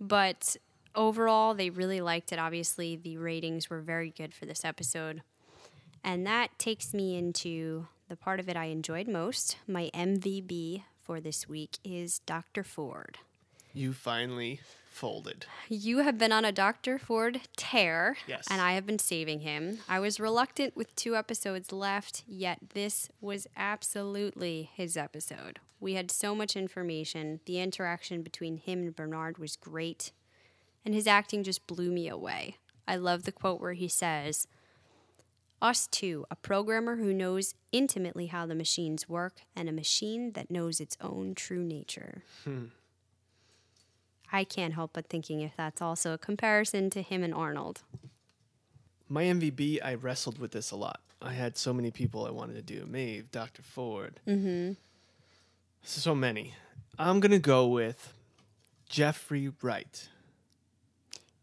[0.00, 0.56] But
[0.94, 2.38] overall, they really liked it.
[2.38, 5.22] Obviously, the ratings were very good for this episode.
[6.04, 9.56] And that takes me into the part of it I enjoyed most.
[9.66, 12.62] My MVB for this week is Dr.
[12.64, 13.18] Ford.
[13.74, 14.60] you finally
[14.90, 15.46] folded.
[15.68, 16.98] You have been on a Dr.
[16.98, 18.48] Ford tear, Yes.
[18.50, 19.78] and I have been saving him.
[19.88, 25.60] I was reluctant with two episodes left, yet this was absolutely his episode.
[25.78, 27.38] We had so much information.
[27.46, 30.10] The interaction between him and Bernard was great,
[30.84, 32.56] and his acting just blew me away.
[32.88, 34.48] I love the quote where he says,
[35.60, 40.50] Us too, a programmer who knows intimately how the machines work, and a machine that
[40.50, 42.22] knows its own true nature.
[44.30, 47.80] I can't help but thinking if that's also a comparison to him and Arnold.
[49.08, 51.00] My MVB, I wrestled with this a lot.
[51.20, 52.86] I had so many people I wanted to do.
[52.86, 53.62] Maeve, Dr.
[53.62, 54.20] Ford.
[54.28, 54.72] Mm-hmm.
[55.82, 56.54] So many.
[56.98, 58.12] I'm going to go with
[58.88, 60.08] Jeffrey Wright.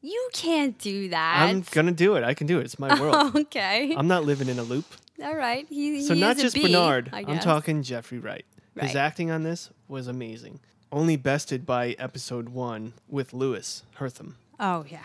[0.05, 1.47] You can't do that.
[1.49, 2.23] I'm going to do it.
[2.23, 2.65] I can do it.
[2.65, 3.35] It's my world.
[3.35, 3.95] okay.
[3.97, 4.85] I'm not living in a loop.
[5.23, 5.65] All right.
[5.67, 7.09] He, So he not is a just bee, Bernard.
[7.11, 8.45] I'm talking Jeffrey Wright.
[8.79, 10.59] His acting on this was amazing.
[10.91, 14.35] Only bested by episode one with Louis Herthum.
[14.59, 15.03] Oh yeah.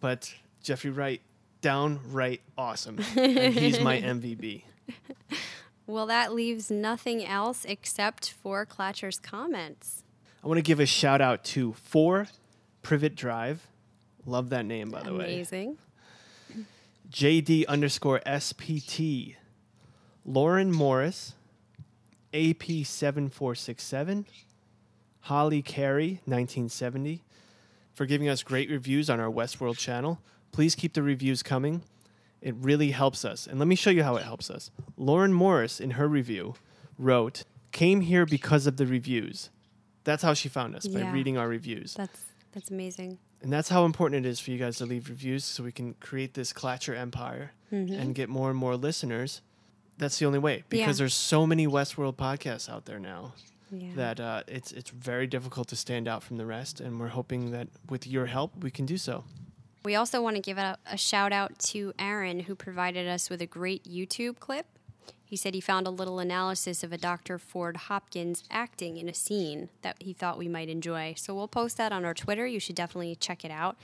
[0.00, 1.20] But Jeffrey Wright,
[1.62, 2.98] downright awesome.
[3.16, 4.64] and he's my MVP.
[5.86, 10.04] Well, that leaves nothing else except for Clatcher's comments.
[10.44, 12.28] I want to give a shout out to Four
[12.82, 13.66] Privet Drive.
[14.26, 15.24] Love that name, by the way.
[15.24, 15.78] Amazing.
[17.10, 19.36] JD underscore SPT.
[20.24, 21.34] Lauren Morris.
[22.32, 24.24] AP7467.
[25.20, 27.22] Holly Carey, 1970.
[27.94, 30.20] For giving us great reviews on our Westworld channel.
[30.50, 31.82] Please keep the reviews coming.
[32.40, 33.46] It really helps us.
[33.46, 34.70] And let me show you how it helps us.
[34.96, 36.54] Lauren Morris, in her review,
[36.98, 39.50] wrote, Came here because of the reviews.
[40.04, 41.94] That's how she found us, by reading our reviews.
[41.94, 42.20] That's
[42.52, 43.18] that's amazing.
[43.42, 45.94] And that's how important it is for you guys to leave reviews so we can
[45.94, 47.98] create this Clatcher empire Mhm.
[47.98, 49.40] and get more and more listeners.
[49.98, 51.02] That's the only way because Yeah.
[51.04, 53.34] there's so many Westworld podcasts out there now
[53.70, 53.94] Yeah.
[53.96, 56.80] that uh, it's it's very difficult to stand out from the rest.
[56.80, 59.24] And we're hoping that with your help, we can do so.
[59.84, 63.42] We also want to give a, a shout out to Aaron, who provided us with
[63.42, 64.66] a great YouTube clip.
[65.32, 67.38] He said he found a little analysis of a Dr.
[67.38, 71.14] Ford Hopkins acting in a scene that he thought we might enjoy.
[71.16, 72.46] So we'll post that on our Twitter.
[72.46, 73.78] You should definitely check it out.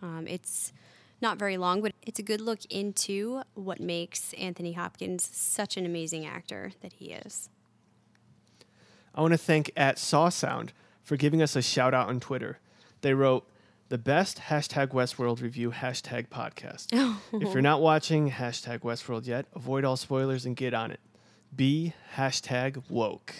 [0.00, 0.72] Um, it's
[1.20, 5.84] not very long, but it's a good look into what makes Anthony Hopkins such an
[5.84, 7.50] amazing actor that he is.
[9.14, 12.58] I want to thank at Saw Sound for giving us a shout out on Twitter.
[13.02, 13.46] They wrote
[13.88, 16.86] the best hashtag Westworld review hashtag podcast.
[17.32, 21.00] if you're not watching hashtag Westworld yet, avoid all spoilers and get on it.
[21.54, 23.34] Be hashtag woke.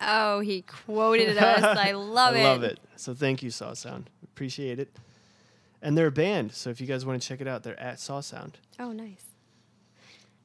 [0.00, 1.78] Oh, he quoted us.
[1.78, 2.42] I love I it.
[2.42, 2.78] I love it.
[2.96, 4.10] So thank you, Saw Sound.
[4.22, 4.96] Appreciate it.
[5.82, 8.00] And they're a band, so if you guys want to check it out, they're at
[8.00, 8.58] Saw Sound.
[8.78, 9.24] Oh, nice.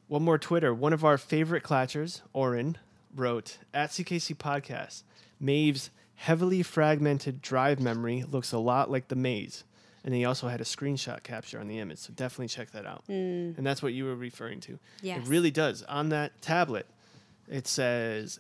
[0.07, 0.73] One more Twitter.
[0.73, 2.77] One of our favorite clatchers, Oren,
[3.15, 5.03] wrote at CKC Podcast,
[5.39, 9.63] Maeve's heavily fragmented drive memory looks a lot like the maze.
[10.03, 13.03] And he also had a screenshot capture on the image, so definitely check that out.
[13.07, 13.57] Mm.
[13.57, 14.79] And that's what you were referring to.
[15.01, 15.19] Yes.
[15.25, 15.83] It really does.
[15.83, 16.87] On that tablet,
[17.47, 18.37] it says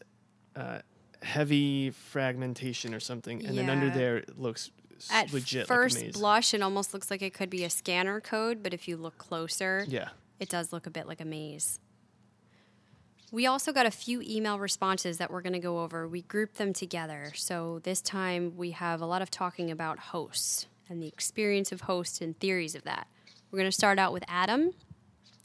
[0.57, 0.79] uh,
[1.21, 4.71] heavy fragmentation or something, and then under there it looks
[5.09, 8.61] At legit first like blush, it almost looks like it could be a scanner code,
[8.61, 10.09] but if you look closer, Yeah.
[10.39, 11.79] it does look a bit like a maze.
[13.31, 16.07] We also got a few email responses that we're going to go over.
[16.07, 17.31] We grouped them together.
[17.35, 21.81] So this time we have a lot of talking about hosts and the experience of
[21.81, 23.07] hosts and theories of that.
[23.51, 24.71] We're going to start out with Adam,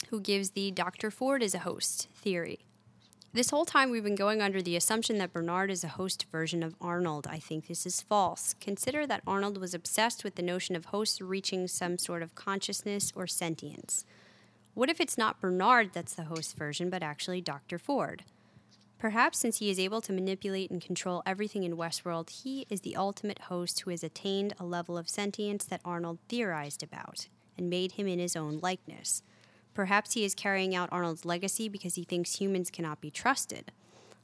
[0.09, 1.11] who gives the Dr.
[1.11, 2.61] Ford is a host theory.
[3.35, 6.63] This whole time we've been going under the assumption that Bernard is a host version
[6.63, 7.27] of Arnold.
[7.29, 8.55] I think this is false.
[8.61, 13.13] Consider that Arnold was obsessed with the notion of hosts reaching some sort of consciousness
[13.15, 14.07] or sentience.
[14.75, 17.79] What if it's not Bernard that's the host version, but actually Dr.
[17.79, 18.25] Ford?
[18.99, 22.97] Perhaps since he is able to manipulate and control everything in Westworld, he is the
[22.97, 27.93] ultimate host who has attained a level of sentience that Arnold theorized about and made
[27.93, 29.23] him in his own likeness.
[29.75, 33.71] Perhaps he is carrying out Arnold's legacy because he thinks humans cannot be trusted.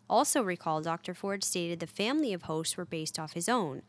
[0.09, 1.15] Also, recall Dr.
[1.15, 3.83] Ford stated the family of hosts were based off his own,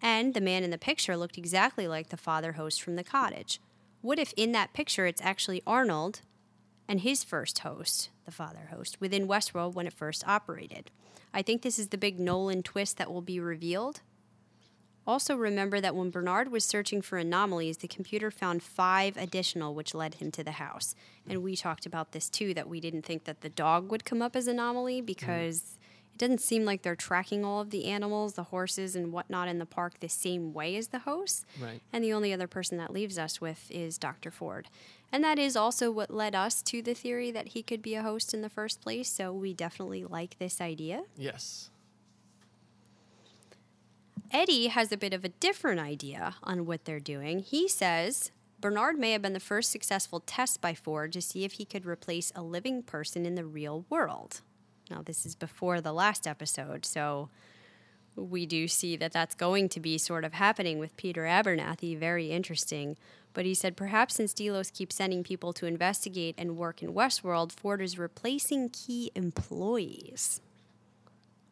[0.00, 3.60] and the man in the picture looked exactly like the father host from the cottage.
[4.04, 6.20] What if in that picture it's actually Arnold
[6.86, 10.90] and his first host, the father host, within Westworld when it first operated?
[11.32, 14.02] I think this is the big Nolan twist that will be revealed.
[15.06, 19.94] Also, remember that when Bernard was searching for anomalies, the computer found five additional, which
[19.94, 20.94] led him to the house.
[21.26, 24.20] And we talked about this too that we didn't think that the dog would come
[24.20, 25.06] up as anomaly mm-hmm.
[25.06, 25.78] because
[26.14, 29.58] it doesn't seem like they're tracking all of the animals, the horses, and whatnot in
[29.58, 31.44] the park the same way as the hosts.
[31.60, 31.80] Right.
[31.92, 34.30] And the only other person that leaves us with is Dr.
[34.30, 34.68] Ford.
[35.10, 38.02] And that is also what led us to the theory that he could be a
[38.02, 39.08] host in the first place.
[39.08, 41.02] So we definitely like this idea.
[41.16, 41.70] Yes.
[44.30, 47.40] Eddie has a bit of a different idea on what they're doing.
[47.40, 48.30] He says
[48.60, 51.84] Bernard may have been the first successful test by Ford to see if he could
[51.84, 54.42] replace a living person in the real world.
[54.90, 57.30] Now, this is before the last episode, so
[58.16, 61.98] we do see that that's going to be sort of happening with Peter Abernathy.
[61.98, 62.96] Very interesting.
[63.32, 67.50] But he said perhaps since Delos keeps sending people to investigate and work in Westworld,
[67.50, 70.40] Ford is replacing key employees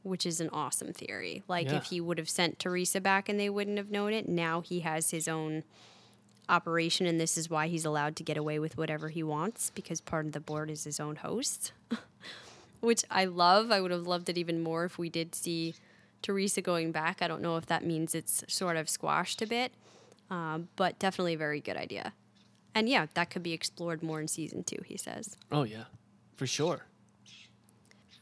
[0.05, 1.45] which is an awesome theory.
[1.47, 1.77] Like Yeah.
[1.77, 4.81] if he would have sent Theresa back and they wouldn't have known it, now he
[4.81, 5.63] has his own
[6.49, 10.01] operation and this is why he's allowed to get away with whatever he wants because
[10.01, 11.71] part of the board is his own host.
[12.83, 13.71] which I love.
[13.71, 15.75] I would have loved it even more if we did see
[16.21, 17.23] Theresa going back.
[17.23, 19.73] I don't know if that means it's sort of squashed a bit,
[20.31, 22.13] um, but definitely a very good idea.
[22.75, 25.37] And yeah, that could be explored more in season two, he says.
[25.51, 25.85] Oh yeah,
[26.37, 26.87] for sure.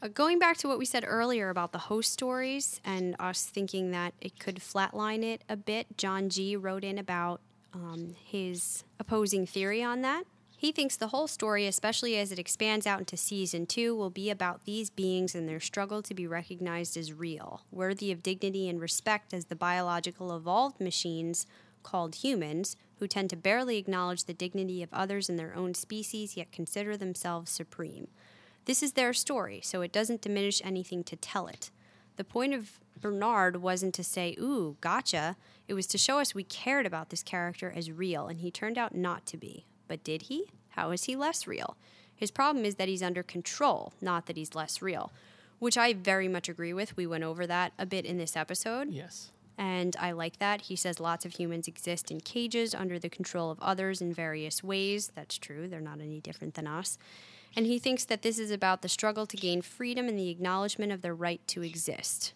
[0.01, 3.91] Uh, going back to what we said earlier about the host stories and us thinking
[3.91, 7.39] that it could flatline it a bit, John G wrote in about
[7.73, 10.23] um, his opposing theory on that.
[10.61, 14.29] He thinks the whole story, especially as it expands out into season two, will be
[14.29, 18.79] about these beings and their struggle to be recognized as real, worthy of dignity and
[18.79, 21.47] respect as the biological evolved machines
[21.81, 26.37] called humans, who tend to barely acknowledge the dignity of others in their own species
[26.37, 28.07] yet consider themselves supreme.
[28.65, 31.71] This is their story, so it doesn't diminish anything to tell it.
[32.17, 35.37] The point of Bernard wasn't to say, ooh, gotcha.
[35.67, 38.77] It was to show us we cared about this character as real, and he turned
[38.77, 39.65] out not to be.
[39.91, 40.45] But did he?
[40.69, 41.75] How is he less real?
[42.15, 45.11] His problem is that he's under control, not that he's less real,
[45.59, 46.95] which I very much agree with.
[46.95, 48.89] We went over that a bit in this episode.
[48.89, 49.31] Yes.
[49.57, 50.61] And I like that.
[50.61, 54.63] He says lots of humans exist in cages under the control of others in various
[54.63, 55.11] ways.
[55.13, 55.67] That's true.
[55.67, 56.97] They're not any different than us.
[57.53, 60.93] And he thinks that this is about the struggle to gain freedom and the acknowledgement
[60.93, 62.31] of their right to exist.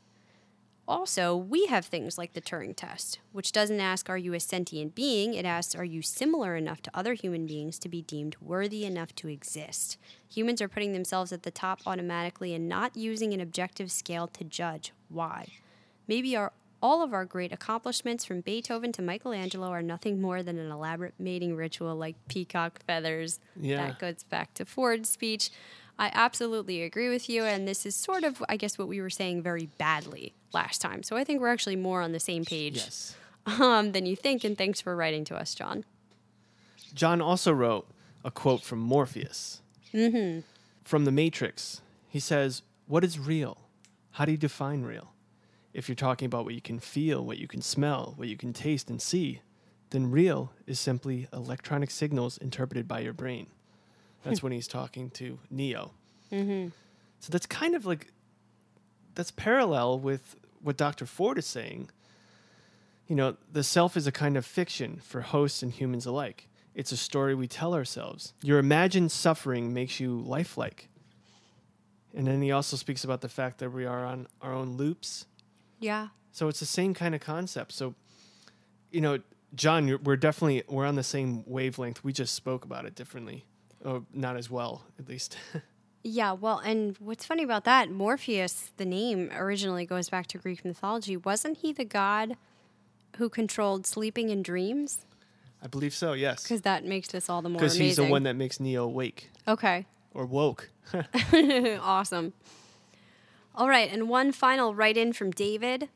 [0.87, 4.93] Also, we have things like the Turing test, which doesn't ask, Are you a sentient
[4.93, 5.33] being?
[5.33, 9.15] It asks, Are you similar enough to other human beings to be deemed worthy enough
[9.15, 9.97] to exist?
[10.29, 14.43] Humans are putting themselves at the top automatically and not using an objective scale to
[14.43, 14.93] judge.
[15.09, 15.47] Why?
[16.07, 16.51] Maybe our
[16.81, 21.15] all of our great accomplishments from Beethoven to Michelangelo are nothing more than an elaborate
[21.17, 23.39] mating ritual like peacock feathers.
[23.59, 23.87] Yeah.
[23.87, 25.49] That goes back to Ford's speech.
[25.97, 29.09] I absolutely agree with you, and this is sort of, I guess, what we were
[29.09, 31.03] saying very badly last time.
[31.03, 33.15] So I think we're actually more on the same page Yes.
[33.45, 35.85] um, than you think, and thanks for writing to us, John.
[36.93, 37.87] John also wrote
[38.23, 39.61] a quote from Morpheus.
[39.93, 40.41] Mm-hmm.
[40.83, 41.81] From The Matrix.
[42.09, 43.57] He says, What is real?
[44.11, 45.13] How do you define real?
[45.73, 48.53] If you're talking about what you can feel, what you can smell, what you can
[48.53, 49.41] taste and see,
[49.89, 53.47] then real is simply electronic signals interpreted by your brain.
[54.25, 55.91] That's when he's talking to Neo.
[56.31, 56.69] Mm-hmm.
[57.19, 58.11] So that's kind of like
[59.15, 61.05] that's parallel with what Dr.
[61.05, 61.89] Ford is saying.
[63.07, 66.49] You know, the self is a kind of fiction for hosts and humans alike.
[66.73, 68.33] It's a story we tell ourselves.
[68.41, 70.89] Your imagined suffering makes you lifelike.
[72.13, 75.25] And then he also speaks about the fact that we are on our own loops.
[75.79, 76.07] Yeah.
[76.31, 77.71] So it's the same kind of concept.
[77.71, 77.95] So,
[78.91, 79.19] you know,
[79.53, 82.03] John, you're, we're definitely we're on the same wavelength.
[82.03, 83.45] We just spoke about it differently,
[83.85, 85.37] or not as well, at least.
[86.07, 90.63] Yeah, well, and what's funny about that, Morpheus, the name originally goes back to Greek
[90.63, 91.17] mythology.
[91.17, 92.37] Wasn't he the god
[93.17, 95.03] who controlled sleeping and dreams?
[95.63, 96.13] I believe so.
[96.13, 98.83] Yes, Because that makes this all the more because he's the one that makes Neo
[98.83, 99.87] awake Okay.
[100.13, 100.69] or woke.
[101.81, 102.33] awesome.
[103.55, 105.89] All right, and one final write in from David,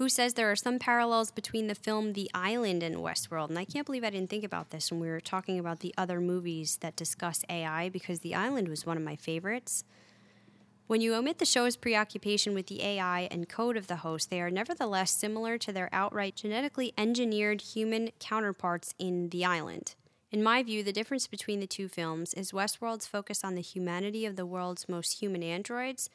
[0.00, 3.50] who says there are some parallels between the film The Island and Westworld.
[3.50, 5.92] And I can't believe I didn't think about this when we were talking about the
[5.98, 9.84] other movies that discuss AI, because The Island was one of my favorites.
[10.86, 14.40] When you omit the show's preoccupation with the AI and code of the host, they
[14.40, 19.96] are nevertheless similar to their outright genetically engineered human counterparts in The Island.
[20.32, 24.24] In my view, the difference between the two films is Westworld's focus on the humanity
[24.24, 26.08] of the world's most human androids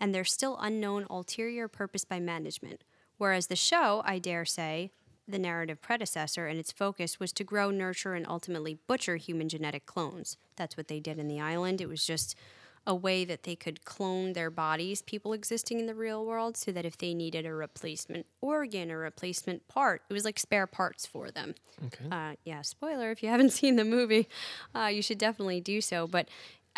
[0.00, 2.82] and their still unknown ulterior purpose by management,
[3.18, 4.90] whereas the show, I dare say,
[5.28, 9.84] the narrative predecessor and its focus was to grow, nurture, and ultimately butcher human genetic
[9.84, 10.38] clones.
[10.56, 11.80] That's what they did in The Island.
[11.80, 12.34] It was just
[12.86, 16.72] a way that they could clone their bodies, people existing in the real world, so
[16.72, 20.66] that if they needed a replacement organ or a replacement part, it was like spare
[20.66, 21.54] parts for them.
[21.84, 22.06] Okay.
[22.10, 24.26] Uh, yeah, spoiler if you haven't seen the movie,
[24.74, 26.06] uh, you should definitely do so.
[26.06, 26.28] But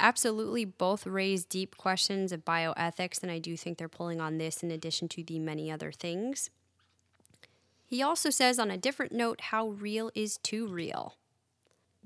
[0.00, 4.62] absolutely, both raise deep questions of bioethics, and I do think they're pulling on this
[4.62, 6.50] in addition to the many other things.
[7.84, 11.16] He also says, on a different note, how real is too real.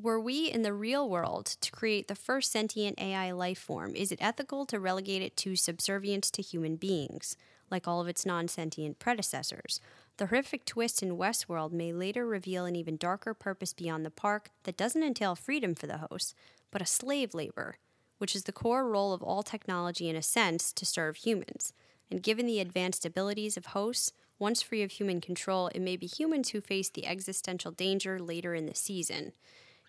[0.00, 4.10] Were we in the real world to create the first sentient AI life form, is
[4.10, 7.36] it ethical to relegate it to subservience to human beings,
[7.70, 9.80] like all of its non sentient predecessors?
[10.16, 14.50] The horrific twist in Westworld may later reveal an even darker purpose beyond the park
[14.64, 16.34] that doesn't entail freedom for the hosts,
[16.74, 17.78] but a slave labor,
[18.18, 21.72] which is the core role of all technology in a sense to serve humans.
[22.10, 26.06] And given the advanced abilities of hosts, once free of human control, it may be
[26.06, 29.34] humans who face the existential danger later in the season.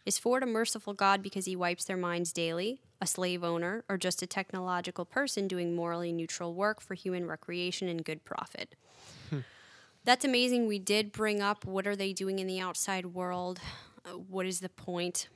[0.05, 3.97] Is Ford a merciful God because he wipes their minds daily, a slave owner, or
[3.97, 8.75] just a technological person doing morally neutral work for human recreation and good profit?
[10.03, 10.67] That's amazing.
[10.67, 13.59] We did bring up what are they doing in the outside world?
[14.05, 15.29] Uh, what is the point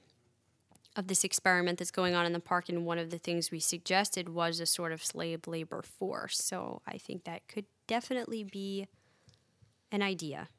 [0.99, 2.69] of this experiment that's going on in the park?
[2.69, 6.37] And one of the things we suggested was a sort of slave labor force.
[6.37, 8.87] So I think that could definitely be
[9.91, 10.49] an idea.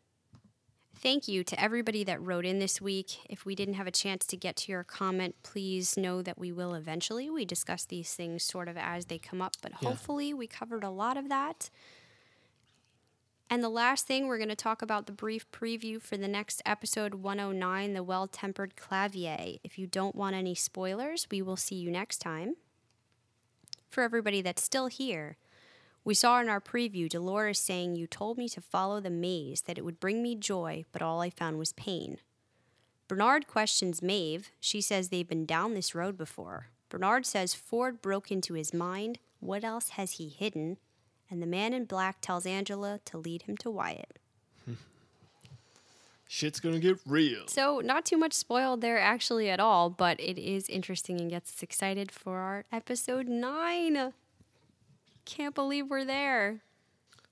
[0.97, 3.19] Thank you to everybody that wrote in this week.
[3.31, 6.53] If we didn't have a chance to get to your comment, please know that we
[6.53, 7.31] will eventually.
[7.31, 9.89] We discuss these things sort of as they come up, but Yeah.
[9.89, 11.71] hopefully we covered a lot of that.
[13.53, 16.63] And the last thing, we're going to talk about the brief preview for the next
[16.65, 19.57] episode 109, The Well Tempered Clavier.
[19.65, 22.55] If you don't want any spoilers, we will see you next time.
[23.89, 25.37] For everybody that's still here,
[26.05, 29.79] we saw in our preview Dolores saying, You told me to follow the maze, that
[29.79, 32.19] it would bring me joy, but all I found was pain.
[33.09, 34.53] Bernard questions Maeve.
[34.61, 36.69] She says they've been down this road before.
[36.89, 39.19] Bernard says Ford broke into his mind.
[39.41, 40.77] What else has he hidden?
[41.31, 44.19] And the man in black tells Angela to lead him to Wyatt.
[46.27, 47.47] Shit's gonna get real.
[47.47, 51.53] So, not too much spoiled there actually at all, but it is interesting and gets
[51.53, 54.13] us excited for our episode 9.
[55.25, 56.63] Can't believe we're there.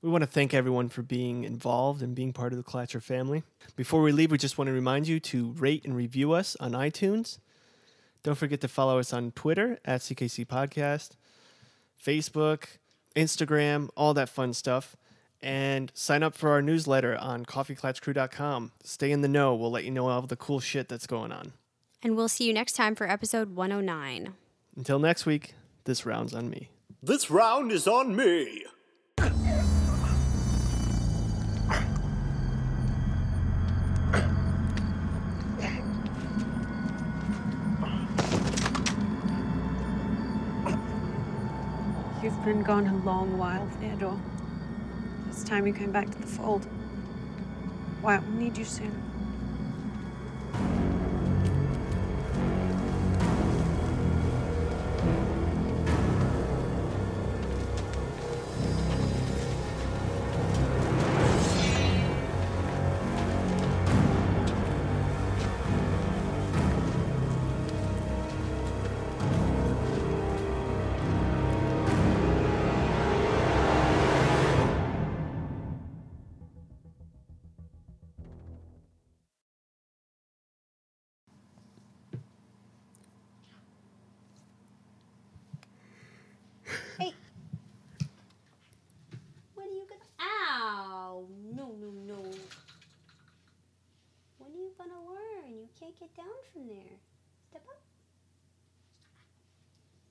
[0.00, 3.42] We want to thank everyone for being involved and being part of the Clatcher family.
[3.74, 6.70] Before we leave, we just want to remind you to rate and review us on
[6.70, 7.40] iTunes.
[8.22, 11.10] Don't forget to follow us on Twitter at CKC Podcast,
[12.00, 12.66] Facebook,
[13.14, 14.96] Instagram, all that fun stuff.
[15.40, 18.72] And sign up for our newsletter on coffeeclatchcrew.com.
[18.82, 19.54] Stay in the know.
[19.54, 21.52] We'll let you know all the cool shit that's going on.
[22.02, 24.34] And we'll see you next time for episode 109.
[24.76, 25.54] Until next week,
[25.84, 26.70] this round's on me.
[27.02, 28.64] This round is on me.
[42.48, 44.18] Been gone a long while, Theodore.
[45.28, 46.66] It's time you came back to the fold.
[48.00, 49.07] Wyatt will need you soon.
[95.98, 96.98] Get down from there.
[97.50, 97.80] Step up.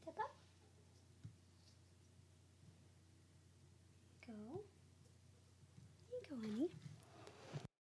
[0.01, 0.31] Step up.
[4.25, 4.33] Go.
[6.09, 6.86] There you go, honey.